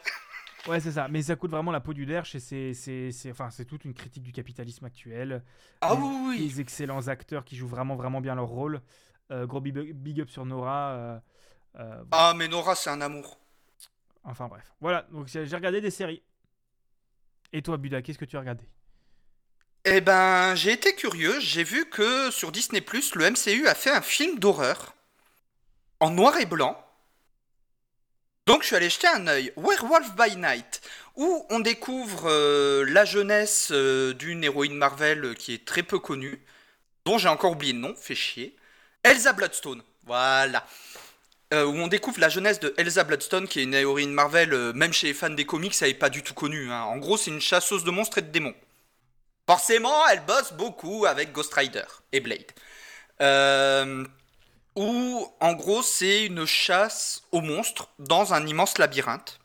[0.69, 1.09] Ouais, c'est ça.
[1.09, 3.85] Mais ça coûte vraiment la peau du derche et c'est, c'est, c'est, enfin, c'est toute
[3.85, 5.43] une critique du capitalisme actuel.
[5.81, 6.49] Ah oui, oui.
[6.49, 8.81] Des excellents acteurs qui jouent vraiment, vraiment bien leur rôle.
[9.31, 10.91] Euh, gros big, up sur Nora.
[10.91, 11.19] euh,
[11.81, 13.39] euh, Ah, mais Nora, c'est un amour.
[14.25, 14.73] Enfin bref.
[14.81, 16.23] Voilà, donc j'ai regardé des séries.
[17.53, 18.65] Et toi, Buda, qu'est-ce que tu as regardé?
[19.85, 21.41] Eh ben, j'ai été curieux.
[21.41, 24.95] J'ai vu que sur Disney, le MCU a fait un film d'horreur
[25.99, 26.82] en noir et blanc.
[28.47, 29.53] Donc, je suis allé jeter un œil.
[29.57, 30.81] Werewolf by Night,
[31.17, 36.01] où on découvre euh, la jeunesse euh, d'une héroïne Marvel euh, qui est très peu
[36.01, 36.43] connue,
[37.05, 38.57] dont j'ai encore oublié le nom, fait chier.
[39.05, 39.83] Elsa Bloodstone.
[40.07, 40.67] Voilà.
[41.53, 45.09] Où on découvre la jeunesse de Elsa Bloodstone, qui est une héroïne Marvel, même chez
[45.09, 46.71] les fans des comics, elle n'est pas du tout connue.
[46.73, 46.85] hein.
[46.85, 48.55] En gros, c'est une chasseuse de monstres et de démons.
[49.47, 52.47] Forcément, elle bosse beaucoup avec Ghost Rider et Blade.
[54.75, 59.39] Où, en gros, c'est une chasse aux monstres dans un immense labyrinthe.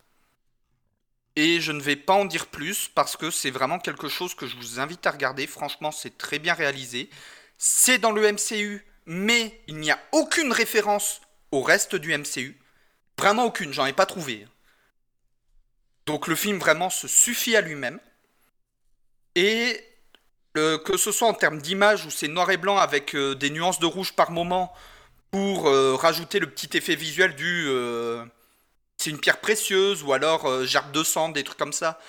[1.35, 4.47] Et je ne vais pas en dire plus parce que c'est vraiment quelque chose que
[4.47, 5.45] je vous invite à regarder.
[5.45, 7.09] Franchement, c'est très bien réalisé.
[7.57, 11.21] C'est dans le MCU, mais il n'y a aucune référence
[11.51, 12.59] au reste du MCU.
[13.19, 14.47] Vraiment aucune, j'en ai pas trouvé.
[16.07, 17.99] Donc le film vraiment se suffit à lui-même.
[19.35, 19.79] Et
[20.57, 23.51] euh, que ce soit en termes d'image où c'est noir et blanc avec euh, des
[23.51, 24.73] nuances de rouge par moment
[25.31, 28.25] pour euh, rajouter le petit effet visuel du euh,
[28.97, 31.99] c'est une pierre précieuse ou alors euh, gerbe de sang, des trucs comme ça.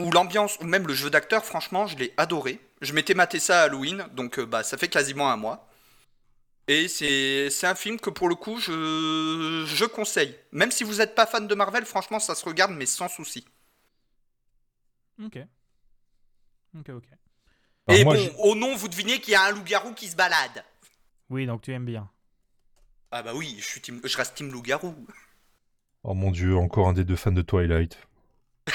[0.00, 2.58] Ou l'ambiance, ou même le jeu d'acteur, franchement, je l'ai adoré.
[2.80, 5.68] Je m'étais maté ça à Halloween, donc euh, bah, ça fait quasiment un mois.
[6.66, 10.36] Et c'est c'est un film que pour le coup, je, je conseille.
[10.50, 13.44] Même si vous n'êtes pas fan de Marvel, franchement, ça se regarde, mais sans souci.
[15.22, 15.38] Ok.
[16.78, 17.04] Ok, ok.
[17.88, 20.64] Et moi, bon, au nom, vous devinez qu'il y a un loup-garou qui se balade.
[21.30, 22.08] Oui, donc tu aimes bien.
[23.10, 24.94] Ah bah oui, je, suis team- je reste team loup-garou.
[26.02, 27.98] Oh mon dieu, encore un des deux fans de Twilight.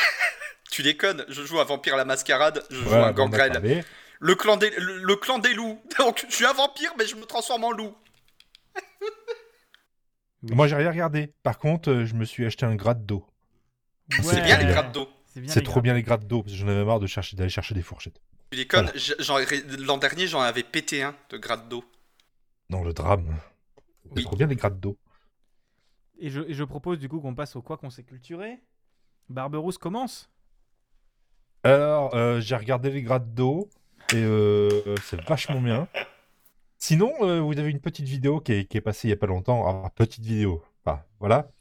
[0.71, 3.83] Tu déconnes, je joue à Vampire la Mascarade, je joue à Gangrel.
[4.21, 5.81] Le clan, des, le, le clan des loups.
[5.99, 7.95] Donc je suis un vampire, mais je me transforme en loup.
[10.41, 10.55] Oui.
[10.55, 11.33] Moi, j'ai rien regardé.
[11.43, 13.25] Par contre, euh, je me suis acheté un gratte d'eau.
[14.23, 15.09] C'est bien les grappes d'eau.
[15.47, 17.75] C'est trop bien les grattes d'eau, parce que j'en avais marre de chercher d'aller chercher
[17.75, 18.21] des fourchettes.
[18.51, 19.61] Tu déconnes, Voilà.
[19.79, 21.83] l'an dernier j'en avais pété un de gratte d'eau.
[22.69, 23.37] Non, le drame.
[24.05, 24.23] C'est Oui.
[24.23, 24.97] trop bien les grattes d'eau.
[26.19, 28.59] Et je, et je propose du coup qu'on passe au quoi qu'on s'est culturé.
[29.29, 30.29] Barberousse commence.
[31.63, 33.69] Alors, euh, j'ai regardé les grattes d'eau
[34.13, 35.87] et euh, euh, c'est vachement bien.
[36.77, 39.17] Sinon, euh, vous avez une petite vidéo qui est, qui est passée il y a
[39.17, 39.65] pas longtemps.
[39.85, 40.63] Ah, petite vidéo.
[40.85, 41.51] Enfin, voilà.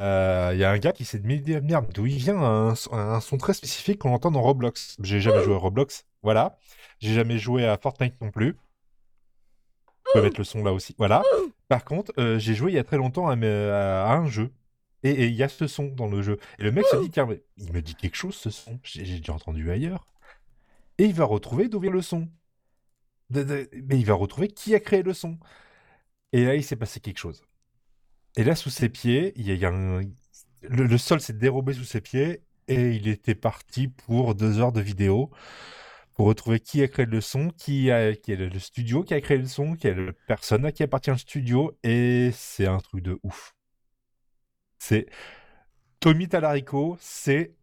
[0.00, 3.20] Euh, Il y a un gars qui s'est dit merde, d'où il vient un, un
[3.20, 4.96] son très spécifique qu'on entend dans Roblox.
[5.02, 6.06] J'ai jamais joué à Roblox.
[6.22, 6.58] Voilà.
[7.00, 8.56] J'ai jamais joué à Fortnite non plus.
[10.12, 10.94] Peux mettre le son là aussi.
[10.98, 11.22] Voilà.
[11.68, 14.50] Par contre, euh, j'ai joué il y a très longtemps à, un jeu.
[15.04, 16.38] Et il y a ce son dans le jeu.
[16.58, 18.80] Et le mec se dit, tiens, il me dit quelque chose ce son.
[18.82, 20.06] J'ai déjà entendu ailleurs.
[20.98, 22.28] Et il va retrouver d'où vient le son.
[23.30, 25.38] Mais il va retrouver qui a créé le son.
[26.32, 27.42] Et là, il s'est passé quelque chose.
[28.36, 29.70] Et là, sous ses pieds, il y a,
[30.62, 32.42] le sol s'est dérobé sous ses pieds.
[32.66, 35.30] Et il était parti pour deux heures de vidéo
[36.18, 39.38] pour retrouver qui a créé le son, qui, a, est le, studio qui a créé
[39.38, 41.78] le son, qui est la personne à qui appartient le studio.
[41.84, 43.54] Et c'est un truc de ouf.
[44.78, 45.06] C'est
[46.00, 47.54] Tommy Talarico, c'est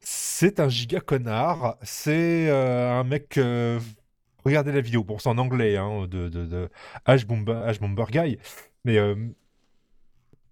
[0.00, 1.78] c'est un giga connard.
[1.82, 3.38] C'est euh, un mec.
[3.38, 3.78] euh,
[4.44, 6.70] regardez la vidéo, pour c'est en anglais, hein, de, de, de
[7.04, 8.38] Ash Bomber, Ash Bomber Guy.
[8.84, 9.14] Mais euh,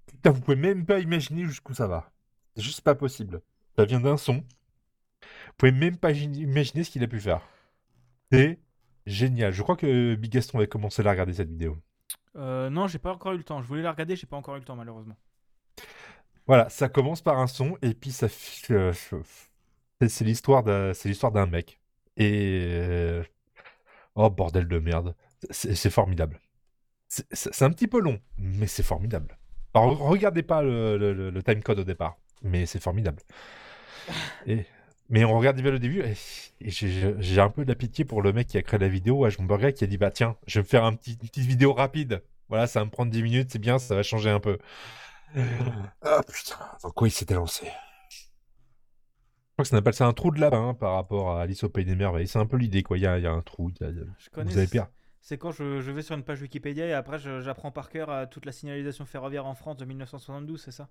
[0.07, 2.13] putain, vous pouvez même pas imaginer jusqu'où ça va.
[2.55, 3.43] C'est juste pas possible.
[3.77, 4.45] Ça vient d'un son.
[5.59, 7.41] Vous pouvez même pas gi- imaginer ce qu'il a pu faire.
[8.31, 8.59] C'est
[9.07, 9.53] génial.
[9.53, 11.79] Je crois que Big Gaston va commencer à regarder cette vidéo.
[12.37, 13.63] Euh, non, j'ai pas encore eu le temps.
[13.63, 15.17] Je voulais la regarder, j'ai pas encore eu le temps malheureusement.
[16.47, 18.27] Voilà, ça commence par un son et puis ça.
[18.71, 18.93] euh,
[20.07, 21.81] c'est l'histoire d'un, c'est l'histoire d'un mec.
[22.19, 23.23] Et euh,
[24.15, 25.15] oh bordel de merde,
[25.51, 26.41] c'est formidable.
[27.09, 29.39] C'est un petit peu long, mais c'est formidable.
[29.75, 30.97] Alors, regardez pas le-
[31.31, 33.23] le timecode au départ, mais c'est formidable.
[34.47, 34.67] Et
[35.09, 36.15] Mais on regarde bien le début et,
[36.61, 39.25] et j'ai- un peu de la pitié pour le mec qui a créé la vidéo,
[39.25, 41.73] Ashburger, qui a dit bah tiens, je vais me faire un petit, une petite vidéo
[41.73, 42.23] rapide.
[42.49, 44.59] Voilà, ça va me prendre 10 minutes, c'est bien, ça va changer un peu.
[46.03, 47.67] Ah putain, dans quoi il s'était lancé?
[47.67, 51.65] Je crois que ça appelle ça un trou de lapin hein, par rapport à Alice
[51.65, 52.29] au Pays des Merveilles.
[52.29, 52.99] C'est un peu l'idée, quoi.
[52.99, 53.71] Il y a, il y a un trou.
[53.81, 54.51] il y a- il y a- Je connais.
[54.51, 54.87] Vous avez pire.
[55.29, 58.27] C'est quand je, je vais sur une page Wikipédia et après j'apprends par cœur euh,
[58.27, 60.89] toute la signalisation ferroviaire en France de 1972, c'est ça?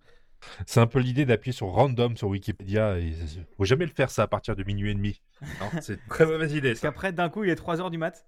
[0.66, 3.00] C'est un peu l'idée d'appuyer sur random sur Wikipédia.
[3.00, 3.14] Et
[3.56, 5.22] faut jamais le faire ça à partir de minuit et demi.
[5.82, 6.72] C'est une très mauvaise idée.
[6.72, 8.26] Parce qu'après, d'un coup, il est 3h du mat.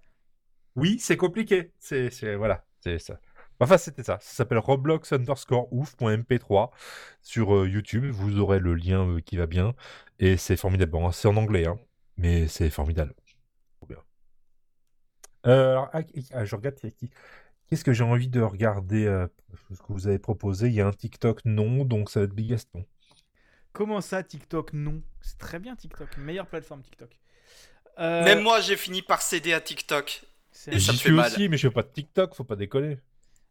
[0.76, 1.72] Oui, c'est compliqué.
[1.78, 3.20] C'est c'est- voilà, c'est ça.
[3.60, 4.16] Enfin, c'était ça.
[4.22, 6.70] Ça s'appelle Roblox underscore ouf.mp3
[7.20, 8.06] sur euh, YouTube.
[8.06, 9.74] Vous aurez le lien euh, qui va bien.
[10.20, 10.92] Et c'est formidable.
[10.92, 11.78] Bon, c'est en anglais, hein,
[12.16, 13.14] mais c'est formidable.
[15.46, 16.00] Euh, alors, ah,
[16.32, 16.76] ah, je regarde.
[16.76, 17.10] qui-
[17.68, 19.26] Qu'est-ce que j'ai envie de regarder euh,
[19.72, 20.68] Ce que vous avez proposé?
[20.68, 22.84] Il y a un TikTok non, donc ça va être Bigaston.
[23.72, 25.02] Comment ça, TikTok Non?
[25.20, 26.16] C'est très bien TikTok.
[26.16, 27.10] Meilleure plateforme TikTok.
[27.98, 30.24] Euh, Même moi, j'ai fini par céder à TikTok.
[30.72, 31.26] Et ça me fait suis mal.
[31.30, 32.98] aussi, mais je fais pas de TikTok, faut pas déconner.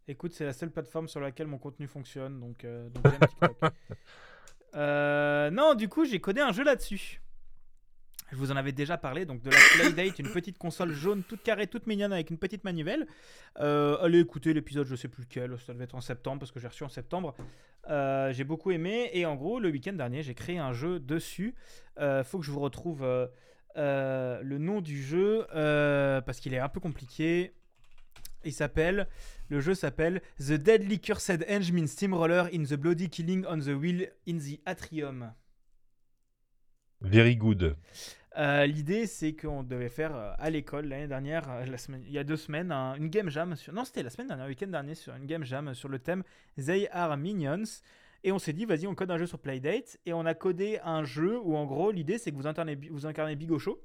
[0.08, 3.58] Écoute, c'est la seule plateforme sur laquelle mon contenu fonctionne, donc, euh, donc j'aime TikTok.
[4.76, 7.22] Euh, non, du coup, j'ai codé un jeu là-dessus.
[8.32, 11.44] Je vous en avais déjà parlé, donc de la Playdate, une petite console jaune toute
[11.44, 13.08] carrée, toute mignonne avec une petite manivelle.
[13.60, 16.60] Euh, allez écouter l'épisode, je sais plus lequel, ça devait être en septembre parce que
[16.60, 17.36] j'ai reçu en septembre.
[17.90, 21.56] Euh, j'ai beaucoup aimé et en gros, le week-end dernier, j'ai créé un jeu dessus.
[22.00, 23.04] Euh, faut que je vous retrouve
[23.78, 25.46] euh, le nom du jeu
[26.26, 27.54] parce qu'il est un peu compliqué.
[28.44, 29.08] Il s'appelle,
[29.50, 34.10] le jeu s'appelle The Deadly Cursed Engine Steamroller in the Bloody Killing on the Wheel
[34.28, 35.34] in the Atrium.
[37.02, 37.76] Very good.
[38.38, 42.12] Euh, L'idée, c'est qu'on devait faire euh, à l'école l'année dernière, euh, la semaine, il
[42.12, 43.56] y a deux semaines, un- une game jam.
[43.56, 45.98] Sur, non, c'était la semaine dernière, le week-end dernier, sur une game jam sur le
[46.00, 46.24] thème
[46.64, 47.64] They Are Minions.
[48.24, 49.98] Et on s'est dit, vas-y, on code un jeu sur Playdate.
[50.06, 53.06] Et on a codé un jeu où, en gros, l'idée, c'est que vous incarnez, vous
[53.08, 53.82] incarnez Bigocho,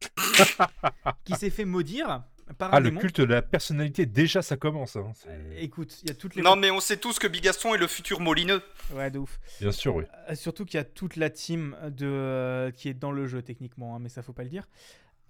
[1.24, 2.24] qui s'est fait maudire
[2.60, 4.96] Ah, le culte de la personnalité, déjà ça commence.
[4.96, 6.42] hein, c'est- Écoute, il y a toutes les.
[6.42, 8.60] Non, mais on sait tous que Bigaston est le futur Molineux.
[8.92, 9.40] Ouais, de ouf.
[9.60, 10.04] Bien sûr, oui.
[10.28, 13.40] Euh, Surtout qu'il y a toute la team de, euh, qui est dans le jeu
[13.42, 14.68] techniquement, hein, mais ça faut pas le dire.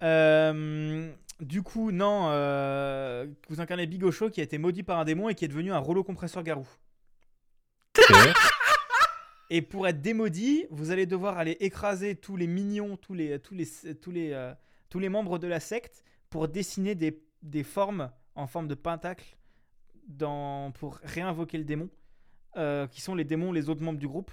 [0.03, 1.09] Euh,
[1.39, 5.35] du coup, non, euh, vous incarnez Bigocho qui a été maudit par un démon et
[5.35, 6.67] qui est devenu un rouleau compresseur garou.
[9.51, 13.53] Et pour être démaudit, vous allez devoir aller écraser tous les mignons, tous les, tous
[13.53, 13.67] les,
[14.01, 14.53] tous les, euh,
[14.89, 19.37] tous les membres de la secte pour dessiner des, des formes en forme de pentacle
[20.07, 21.89] dans, pour réinvoquer le démon,
[22.57, 24.31] euh, qui sont les démons, les autres membres du groupe.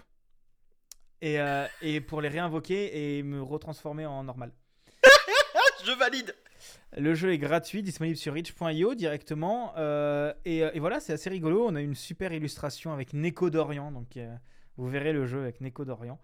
[1.21, 4.53] Et, euh, et pour les réinvoquer et me retransformer en normal.
[5.85, 6.35] Je valide.
[6.97, 9.73] Le jeu est gratuit, disponible sur Reach.io directement.
[9.77, 11.67] euh, et, et voilà, c'est assez rigolo.
[11.69, 13.93] On a une super illustration avec Neko Dorian.
[13.93, 14.35] Donc, euh,
[14.77, 16.19] vous verrez le jeu avec Neko Dorian.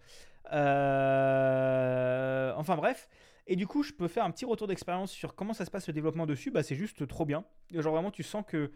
[0.51, 1.23] Euh,
[2.55, 3.07] enfin, bref.
[3.49, 5.87] Et du coup, je peux faire un petit retour d'expérience sur comment ça se passe
[5.87, 6.51] le développement dessus.
[6.51, 7.43] Bah, c'est juste trop bien.
[7.73, 8.71] Genre, vraiment, tu sens que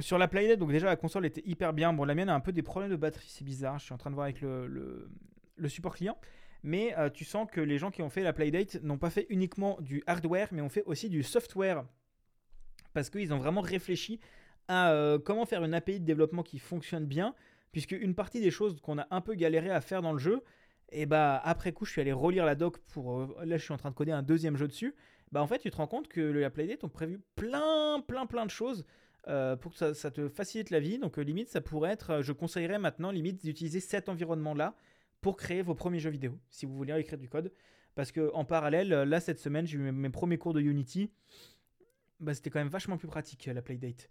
[0.00, 1.92] sur la Playdate, donc déjà, la console était hyper bien.
[1.92, 3.78] Bon, la mienne a un peu des problèmes de batterie, c'est bizarre.
[3.78, 6.16] Je suis en train de voir avec le support client.
[6.64, 9.26] Mais euh, tu sens que les gens qui ont fait la Playdate n'ont pas fait
[9.28, 11.84] uniquement du hardware, mais ont fait aussi du software.
[12.94, 14.18] Parce qu'ils ont vraiment réfléchi
[14.66, 17.34] à euh, comment faire une API de développement qui fonctionne bien.
[17.70, 20.42] Puisque une partie des choses qu'on a un peu galéré à faire dans le jeu,
[20.94, 23.20] et bah après coup, je suis allé relire la doc pour.
[23.20, 24.94] euh, là, je suis en train de coder un deuxième jeu dessus.
[25.32, 28.46] Bah en fait, tu te rends compte que la Playdate ont prévu plein, plein, plein
[28.46, 28.84] de choses
[29.28, 30.98] euh, pour que ça, te facilite la vie.
[30.98, 32.22] Donc, euh, limite, ça pourrait être.
[32.22, 34.76] je conseillerais maintenant, limite, d'utiliser cet environnement-là
[35.20, 37.52] pour créer vos premiers jeux vidéo, si vous voulez écrire du code.
[37.94, 41.10] Parce que en parallèle, là, cette semaine, j'ai eu mes- premiers cours de Unity.
[42.20, 44.08] Bah, c'était quand même vachement plus pratique, la Playdate.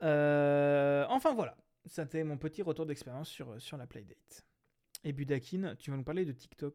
[0.00, 1.56] Enfin, voilà.
[1.86, 4.44] C'était mon petit retour d'expérience sur, sur la Playdate.
[5.04, 6.74] Et Budakin, tu vas nous parler de TikTok.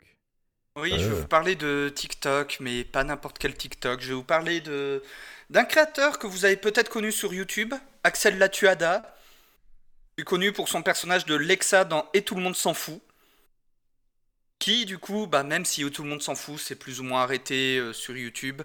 [0.78, 4.02] Oui, je vais vous parler de TikTok, mais pas n'importe quel TikTok.
[4.02, 5.02] Je vais vous parler de
[5.50, 7.74] d'un créateur que vous avez peut-être connu sur YouTube,
[8.04, 9.16] Axel Latuada,
[10.16, 13.02] plus connu pour son personnage de Lexa dans Et tout le monde s'en fout.
[14.58, 17.22] Qui, du coup, bah, même si tout le monde s'en fout, c'est plus ou moins
[17.22, 18.62] arrêté euh, sur YouTube.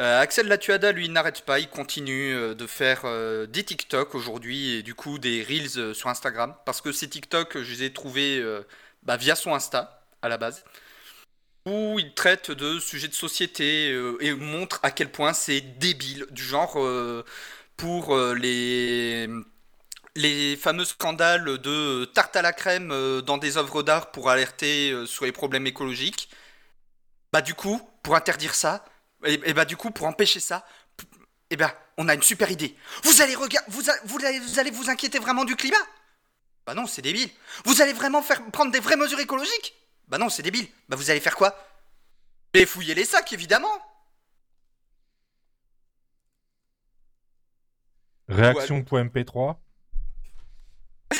[0.00, 4.76] Euh, Axel Latuada, lui, n'arrête pas, il continue euh, de faire euh, des TikTok aujourd'hui
[4.76, 6.56] et du coup des Reels euh, sur Instagram.
[6.66, 8.62] Parce que ces TikTok, je les ai trouvés euh,
[9.04, 10.64] bah, via son Insta, à la base
[11.66, 16.26] où il traite de sujets de société euh, et montre à quel point c'est débile,
[16.30, 17.24] du genre euh,
[17.76, 19.28] pour euh, les
[20.16, 25.24] les fameux scandales de tarte à la crème dans des œuvres d'art pour alerter sur
[25.24, 26.28] les problèmes écologiques.
[27.32, 28.84] Bah du coup, pour interdire ça,
[29.24, 30.64] et, bah du coup pour empêcher ça,
[31.50, 31.68] eh ben
[31.98, 32.76] on a une super idée.
[33.02, 33.48] Vous allez vous,
[34.04, 35.84] vous allez vous inquiéter vraiment du climat?
[36.66, 37.28] Bah non, c'est débile.
[37.64, 39.74] Vous allez vraiment faire prendre des vraies mesures écologiques?
[40.08, 40.66] Bah non, c'est débile.
[40.88, 41.56] Bah vous allez faire quoi?
[42.54, 43.72] Et fouiller les sacs, évidemment.
[48.28, 49.56] Réaction.mp3.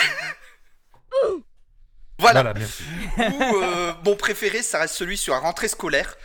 [2.19, 2.43] Voilà.
[2.43, 2.85] Voilà, merci.
[3.19, 6.17] Ou euh, mon préféré, ça reste celui sur la rentrée scolaire.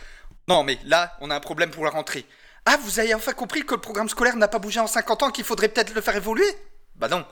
[0.48, 2.24] Non, mais là, on a un problème pour la rentrée.
[2.64, 5.30] Ah, vous avez enfin compris que le programme scolaire n'a pas bougé en 50 ans,
[5.30, 6.46] qu'il faudrait peut-être le faire évoluer?
[6.94, 7.26] Bah non.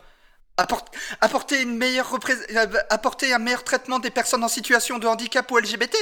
[0.59, 0.91] Apport-
[1.21, 5.57] apporter, une meilleure euh, apporter un meilleur traitement des personnes en situation de handicap ou
[5.59, 5.95] LGBT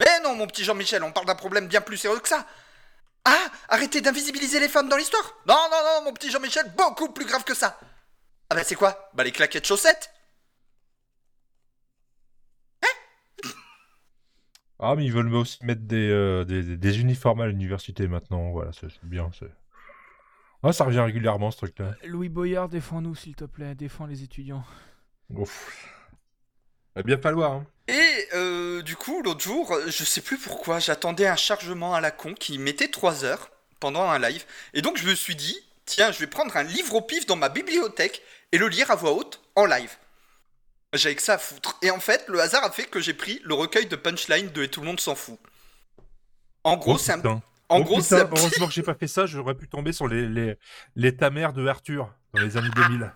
[0.00, 2.46] Mais non, mon petit Jean-Michel, on parle d'un problème bien plus sérieux que ça.
[3.24, 3.34] Ah,
[3.68, 7.44] arrêtez d'invisibiliser les femmes dans l'histoire Non, non, non, mon petit Jean-Michel, beaucoup plus grave
[7.44, 7.78] que ça.
[8.50, 9.10] Ah bah c'est quoi?
[9.14, 10.10] Bah les claquettes chaussettes
[14.80, 18.52] Ah, mais ils veulent aussi mettre des, euh, des, des- uniformes à l'université maintenant.
[18.52, 19.28] Voilà, c'est bien.
[19.38, 19.50] c'est-
[20.62, 21.94] Ah, ça revient régulièrement ce truc-là.
[22.04, 24.64] Louis Boyard, défends-nous s'il te plaît, défends les étudiants.
[25.30, 25.86] Ouf.
[26.96, 27.52] Va bien falloir.
[27.52, 27.66] Hein.
[27.86, 32.10] Et euh, du coup, l'autre jour, je sais plus pourquoi, j'attendais un chargement à la
[32.10, 34.44] con qui mettait 3 heures pendant un live.
[34.74, 35.56] Et donc je me suis dit,
[35.86, 38.96] tiens, je vais prendre un livre au pif dans ma bibliothèque et le lire à
[38.96, 39.96] voix haute en live.
[40.92, 41.78] J'avais que ça à foutre.
[41.82, 44.62] Et en fait, le hasard a fait que j'ai pris le recueil de punchline de
[44.62, 45.38] Et tout le monde s'en fout.
[46.64, 47.42] En gros, Oh, c'est un...
[47.68, 50.26] En Oh, gros, putain, Heureusement que j'ai pas fait ça, j'aurais pu tomber sur les,
[50.28, 50.56] les,
[50.96, 53.12] les ta mère de Arthur dans les années 2000.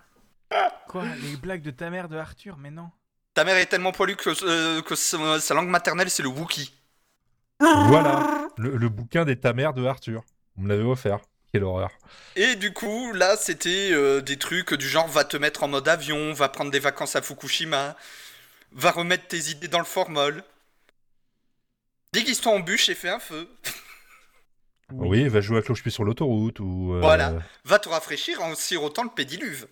[0.87, 2.89] Quoi Les blagues de ta mère de Arthur Mais non.
[3.33, 6.71] Ta mère est tellement poilue que, euh, que sa, sa langue maternelle, c'est le Wookie.
[7.59, 10.23] voilà, le, le bouquin des ta mère de Arthur.
[10.57, 11.19] On me l'avait offert.
[11.51, 11.91] Quelle horreur.
[12.35, 15.87] Et du coup, là, c'était euh, des trucs du genre va te mettre en mode
[15.87, 17.95] avion, va prendre des vacances à Fukushima,
[18.71, 20.43] va remettre tes idées dans le formol.
[22.11, 23.47] Déguise-toi en bûche et fais un feu.
[24.99, 26.93] Oui, va jouer à cloche-pied sur l'autoroute ou.
[26.93, 27.33] euh, Voilà.
[27.65, 29.67] Va te rafraîchir en sirotant le pédiluve.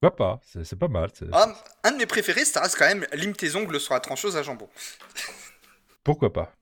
[0.00, 1.10] Pourquoi pas C'est c'est pas mal.
[1.12, 1.52] c'est- Ah,
[1.84, 4.42] un de mes préférés, ça reste quand même lime tes ongles sur la trancheuse à
[4.42, 4.68] jambon.
[6.04, 6.52] Pourquoi pas?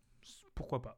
[0.54, 0.96] Pourquoi pas?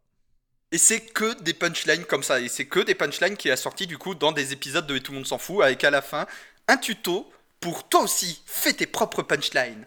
[0.72, 2.40] Et c'est que des punchlines comme ça.
[2.40, 5.00] Et c'est que des punchlines qu'il a sorti du coup dans des épisodes de Et
[5.02, 6.26] tout le monde s'en fout, avec à la fin
[6.68, 7.30] un tuto
[7.60, 9.84] pour toi aussi, fais tes propres punchlines.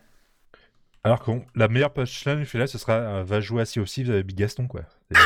[1.06, 3.80] Alors que la meilleure punchline du fait là, ce sera euh, va jouer à Sea
[3.80, 4.82] of Thieves avec Big Gaston, quoi.
[5.12, 5.18] C'est,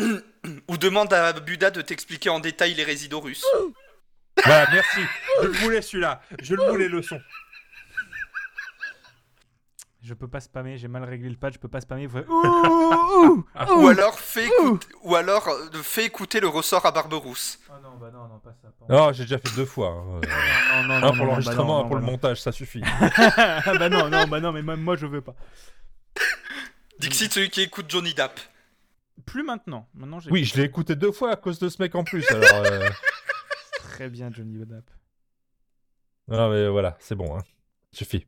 [0.00, 0.20] euh,
[0.68, 3.44] Ou demande à Buda de t'expliquer en détail les résidus russes.
[4.44, 5.00] voilà, merci.
[5.42, 6.20] Je le voulais celui-là.
[6.42, 7.20] Je le voulais le son.
[10.02, 12.06] Je peux pas spammer, j'ai mal réglé le patch, je peux pas spammer.
[12.12, 12.18] Faut...
[12.18, 13.82] Ouh, ouh, ouh.
[13.82, 17.58] Ou alors fais, écoute- ou alors euh, fais écouter le ressort à Barberousse.
[17.70, 18.68] Oh non, bah non, non, pas ça.
[18.86, 19.88] pas- Non, j'ai déjà fait deux fois.
[19.88, 20.20] hein.
[20.22, 22.04] Euh, Non, non, non, Un non, pour non, l'enregistrement, bah non, un pour non, le
[22.06, 22.80] bah montage, ça suffit.
[22.82, 22.88] non.
[23.78, 25.34] bah non, non, bah non, mais même moi je veux pas.
[26.98, 28.38] Dixit, celui qui écoute Johnny Dapp.
[29.26, 29.88] Plus maintenant.
[29.94, 30.30] Maintenant j'ai.
[30.30, 32.28] Oui, je l'ai écouté deux fois à cause de ce mec en plus.
[32.30, 32.88] Alors, euh,
[33.90, 34.84] Très bien, Johnny Bodap.
[36.28, 37.36] non, mais voilà, c'est bon.
[37.36, 37.42] Hein.
[37.92, 38.26] Suffit.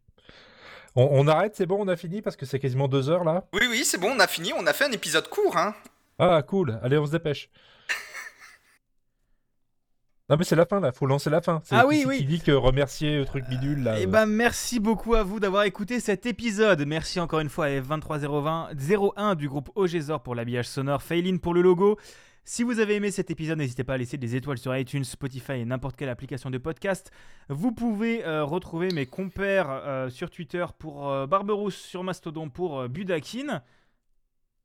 [0.94, 3.46] On, on arrête, c'est bon, on a fini parce que c'est quasiment deux heures là?
[3.52, 5.74] Oui, oui, c'est bon, on a fini, on a fait un épisode court, hein.
[6.18, 6.78] Ah, cool.
[6.82, 7.50] Allez, on se dépêche.
[10.28, 11.60] Non, mais c'est la fin là, faut lancer la fin.
[11.64, 12.18] C'est Ah qui oui, c'est oui.
[12.18, 14.00] qui dit que remercier le truc bidule là.
[14.00, 14.06] Eh euh.
[14.08, 16.84] ben, merci beaucoup à vous d'avoir écouté cet épisode.
[16.84, 21.54] Merci encore une fois à F23020 01 du groupe Ogezor pour l'habillage sonore, Faylin pour
[21.54, 21.96] le logo.
[22.48, 25.52] Si vous avez aimé cet épisode, n'hésitez pas à laisser des étoiles sur iTunes, Spotify
[25.54, 27.10] et n'importe quelle application de podcast.
[27.48, 32.80] Vous pouvez euh, retrouver mes compères euh, sur Twitter pour euh, Barberousse, sur Mastodon pour
[32.80, 33.62] euh, Budakin.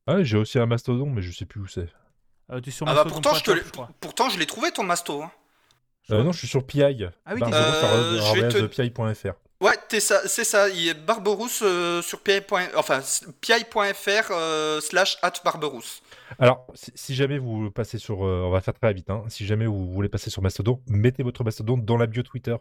[0.07, 1.87] Ah, j'ai aussi un mastodon, mais je sais plus où c'est.
[2.51, 4.71] Euh, tu es sur Ah bah Mastodon pourtant, je, te je pourtant, je l'ai trouvé
[4.71, 5.23] ton masto.
[5.23, 5.31] Hein.
[6.11, 6.81] Euh, non, je suis sur PI.
[7.25, 9.33] Ah oui, Barberousse, t'es- Euh, je vais te- arobase PI.fr.
[9.61, 10.69] Ouais, ça, c'est ça.
[10.69, 12.31] Il est Barberousse euh, sur pi.
[12.75, 16.01] Enfin, s- pi.fr euh, slash at Barberousse.
[16.39, 19.45] Alors, si, si jamais vous passez sur, euh, on va faire très vite, hein, si
[19.45, 22.55] jamais vous voulez passer sur Mastodon, mettez votre Mastodon dans la bio Twitter.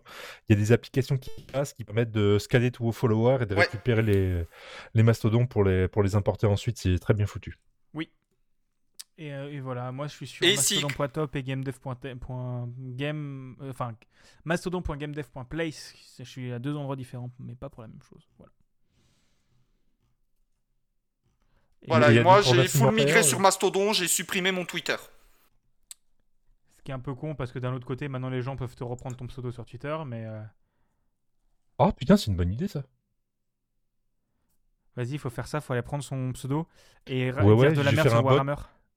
[0.48, 3.46] Il y a des applications qui passent, qui permettent de scanner tous vos followers et
[3.46, 3.62] de Ouais.
[3.62, 4.44] récupérer les,
[4.92, 6.76] les Mastodons pour les, pour les importer ensuite.
[6.78, 7.56] C'est très bien foutu.
[9.20, 13.94] Et, euh, et voilà, moi je suis sur mastodon.top et gamedev.game, euh, enfin
[14.44, 15.94] mastodon.gamedev.place.
[16.18, 18.26] Je suis à deux endroits différents, mais pas pour la même chose.
[18.38, 18.50] Voilà.
[21.82, 24.96] Et Voilà, moi j'ai full migré sur Mastodon, j'ai supprimé mon Twitter.
[26.78, 28.74] Ce qui est un peu con parce que d'un autre côté, maintenant les gens peuvent
[28.74, 30.40] te reprendre ton pseudo sur Twitter, mais euh,
[31.76, 32.84] Oh putain, c'est une bonne idée ça.
[34.96, 36.66] vas-y, il faut faire ça, faut aller prendre son pseudo
[37.06, 38.40] et Ouais, dire ouais, de la merde sur bot.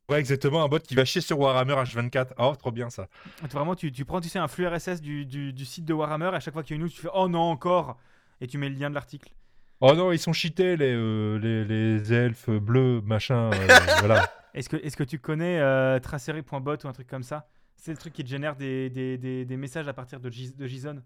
[0.09, 2.34] Ouais, exactement, un bot qui va chier sur Warhammer H24.
[2.38, 3.07] Oh, trop bien ça.
[3.49, 6.30] Vraiment, tu, tu prends tu sais, un flux RSS du, du- du site de Warhammer
[6.34, 7.97] et à chaque fois qu'il y a une news, tu fais Oh non, encore
[8.41, 9.34] Et tu mets le lien de l'article.
[9.80, 13.51] Oh non, ils sont cheatés les, euh, les, les elfes bleus, machin.
[13.53, 13.67] euh,
[13.99, 14.30] voilà.
[14.53, 17.47] Est-ce que, est que tu connais euh, tracery.bot ou un truc comme ça?
[17.75, 20.67] C'est le truc qui te génère des, des, des- des messages à partir de, de
[20.67, 21.01] JSON.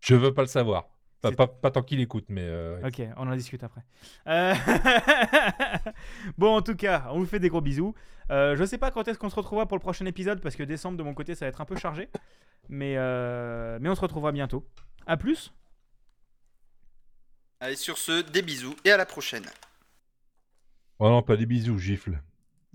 [0.00, 0.84] Je veux pas le savoir.
[1.22, 2.42] Pas, pas, pas tant qu'il écoute, mais.
[2.44, 3.82] euh, Ok, on en discute après.
[4.28, 4.54] Euh,
[6.38, 7.94] bon, en tout cas, on vous fait des gros bisous.
[8.30, 10.62] Euh, je sais pas quand est-ce qu'on se retrouvera pour le prochain épisode parce que
[10.62, 12.08] décembre de mon côté ça va être un peu chargé.
[12.68, 14.66] Mais, euh, mais on se retrouvera bientôt.
[15.06, 15.52] A plus
[17.60, 19.46] Allez, sur ce, des bisous et à la prochaine.
[20.98, 22.20] Oh non, pas des bisous, gifle.